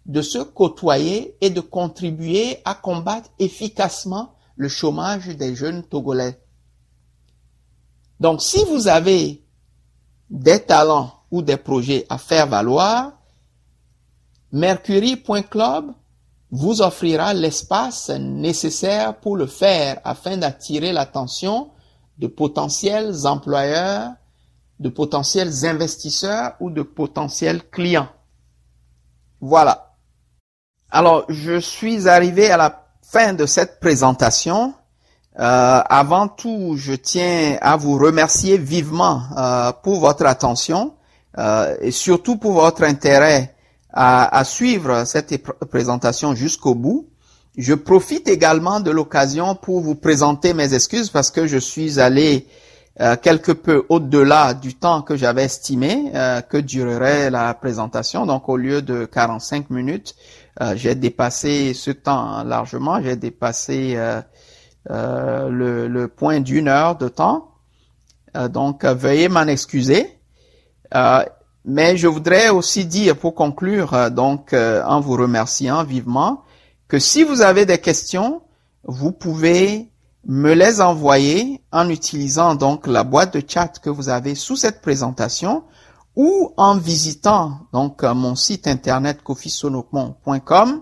de 0.06 0.22
se 0.22 0.38
côtoyer 0.38 1.36
et 1.40 1.50
de 1.50 1.60
contribuer 1.60 2.58
à 2.64 2.74
combattre 2.74 3.30
efficacement 3.38 4.34
le 4.56 4.68
chômage 4.68 5.28
des 5.28 5.54
jeunes 5.54 5.82
Togolais. 5.84 6.40
Donc 8.18 8.42
si 8.42 8.64
vous 8.64 8.88
avez 8.88 9.44
des 10.30 10.60
talents 10.60 11.12
ou 11.30 11.42
des 11.42 11.56
projets 11.56 12.06
à 12.08 12.18
faire 12.18 12.46
valoir, 12.46 13.12
Mercury.club 14.50 15.92
vous 16.50 16.80
offrira 16.80 17.34
l'espace 17.34 18.10
nécessaire 18.10 19.16
pour 19.16 19.36
le 19.36 19.46
faire 19.46 20.00
afin 20.04 20.36
d'attirer 20.36 20.92
l'attention 20.92 21.70
de 22.18 22.26
potentiels 22.26 23.26
employeurs, 23.26 24.10
de 24.80 24.88
potentiels 24.88 25.66
investisseurs 25.66 26.54
ou 26.60 26.70
de 26.70 26.82
potentiels 26.82 27.62
clients. 27.70 28.08
Voilà. 29.40 29.94
Alors, 30.90 31.24
je 31.28 31.60
suis 31.60 32.08
arrivé 32.08 32.50
à 32.50 32.56
la 32.56 32.86
fin 33.02 33.34
de 33.34 33.46
cette 33.46 33.78
présentation. 33.78 34.74
Euh, 35.38 35.80
avant 35.88 36.28
tout, 36.28 36.74
je 36.76 36.94
tiens 36.94 37.58
à 37.60 37.76
vous 37.76 37.98
remercier 37.98 38.58
vivement 38.58 39.22
euh, 39.36 39.72
pour 39.82 40.00
votre 40.00 40.26
attention 40.26 40.94
euh, 41.36 41.76
et 41.80 41.90
surtout 41.90 42.38
pour 42.38 42.52
votre 42.52 42.82
intérêt 42.82 43.54
à, 44.00 44.44
suivre 44.44 45.04
cette 45.04 45.42
présentation 45.70 46.36
jusqu'au 46.36 46.76
bout. 46.76 47.08
Je 47.56 47.74
profite 47.74 48.28
également 48.28 48.78
de 48.78 48.92
l'occasion 48.92 49.56
pour 49.56 49.80
vous 49.80 49.96
présenter 49.96 50.54
mes 50.54 50.72
excuses 50.72 51.10
parce 51.10 51.32
que 51.32 51.48
je 51.48 51.58
suis 51.58 51.98
allé 51.98 52.46
euh, 53.00 53.16
quelque 53.16 53.50
peu 53.50 53.84
au-delà 53.88 54.54
du 54.54 54.74
temps 54.74 55.02
que 55.02 55.16
j'avais 55.16 55.42
estimé 55.44 56.12
euh, 56.14 56.40
que 56.42 56.58
durerait 56.58 57.30
la 57.30 57.52
présentation. 57.54 58.24
Donc 58.24 58.48
au 58.48 58.56
lieu 58.56 58.82
de 58.82 59.04
45 59.04 59.68
minutes, 59.70 60.14
euh, 60.60 60.74
j'ai 60.76 60.94
dépassé 60.94 61.74
ce 61.74 61.90
temps 61.90 62.44
largement. 62.44 63.02
J'ai 63.02 63.16
dépassé 63.16 63.98
le, 64.88 65.88
le, 65.88 66.08
point 66.08 66.38
d'une 66.38 66.68
heure 66.68 66.96
de 66.96 67.08
temps. 67.08 67.48
donc 68.48 68.84
veuillez 68.84 69.28
m'en 69.28 69.48
excuser. 69.48 70.20
Mais 71.70 71.98
je 71.98 72.06
voudrais 72.06 72.48
aussi 72.48 72.86
dire 72.86 73.14
pour 73.14 73.34
conclure, 73.34 73.92
euh, 73.92 74.08
donc 74.08 74.54
euh, 74.54 74.82
en 74.86 75.00
vous 75.00 75.12
remerciant 75.12 75.84
vivement, 75.84 76.42
que 76.88 76.98
si 76.98 77.24
vous 77.24 77.42
avez 77.42 77.66
des 77.66 77.76
questions, 77.76 78.40
vous 78.84 79.12
pouvez 79.12 79.90
me 80.26 80.54
les 80.54 80.80
envoyer 80.80 81.60
en 81.70 81.90
utilisant 81.90 82.54
donc 82.54 82.86
la 82.86 83.04
boîte 83.04 83.34
de 83.34 83.42
chat 83.46 83.78
que 83.80 83.90
vous 83.90 84.08
avez 84.08 84.34
sous 84.34 84.56
cette 84.56 84.80
présentation 84.80 85.64
ou 86.16 86.54
en 86.56 86.78
visitant 86.78 87.58
donc 87.74 88.02
euh, 88.02 88.14
mon 88.14 88.34
site 88.34 88.66
internet 88.66 89.22
kofisonokmon.com 89.22 90.80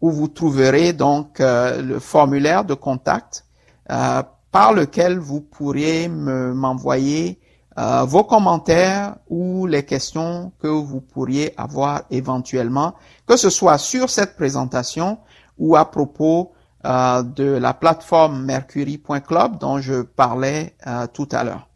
où 0.00 0.10
vous 0.12 0.28
trouverez 0.28 0.92
donc 0.92 1.40
le 1.40 1.98
formulaire 1.98 2.64
de 2.64 2.74
contact 2.74 3.44
par 3.88 4.72
lequel 4.72 5.18
vous 5.18 5.40
pourriez 5.40 6.06
m'envoyer 6.06 7.40
euh, 7.78 8.04
vos 8.04 8.24
commentaires 8.24 9.16
ou 9.28 9.66
les 9.66 9.84
questions 9.84 10.52
que 10.60 10.66
vous 10.66 11.00
pourriez 11.00 11.54
avoir 11.56 12.02
éventuellement, 12.10 12.94
que 13.24 13.36
ce 13.36 13.50
soit 13.50 13.78
sur 13.78 14.10
cette 14.10 14.34
présentation 14.34 15.18
ou 15.58 15.76
à 15.76 15.88
propos 15.88 16.52
euh, 16.84 17.22
de 17.22 17.44
la 17.44 17.74
plateforme 17.74 18.44
mercury.club 18.44 19.58
dont 19.60 19.80
je 19.80 20.02
parlais 20.02 20.74
euh, 20.88 21.06
tout 21.06 21.28
à 21.30 21.44
l'heure. 21.44 21.68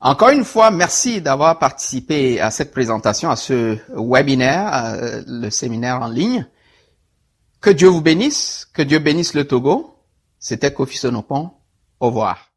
Encore 0.00 0.28
une 0.28 0.44
fois, 0.44 0.70
merci 0.70 1.20
d'avoir 1.20 1.58
participé 1.58 2.40
à 2.40 2.52
cette 2.52 2.70
présentation, 2.70 3.28
à 3.28 3.34
ce 3.34 3.78
webinaire, 3.96 5.22
le 5.26 5.50
séminaire 5.50 6.00
en 6.02 6.06
ligne. 6.06 6.46
Que 7.60 7.70
Dieu 7.70 7.88
vous 7.88 8.00
bénisse, 8.00 8.68
que 8.72 8.82
Dieu 8.82 9.00
bénisse 9.00 9.34
le 9.34 9.44
Togo. 9.44 9.96
C'était 10.38 10.72
Kofi 10.72 10.98
Sonopon. 10.98 11.50
Au 11.98 12.06
revoir. 12.06 12.47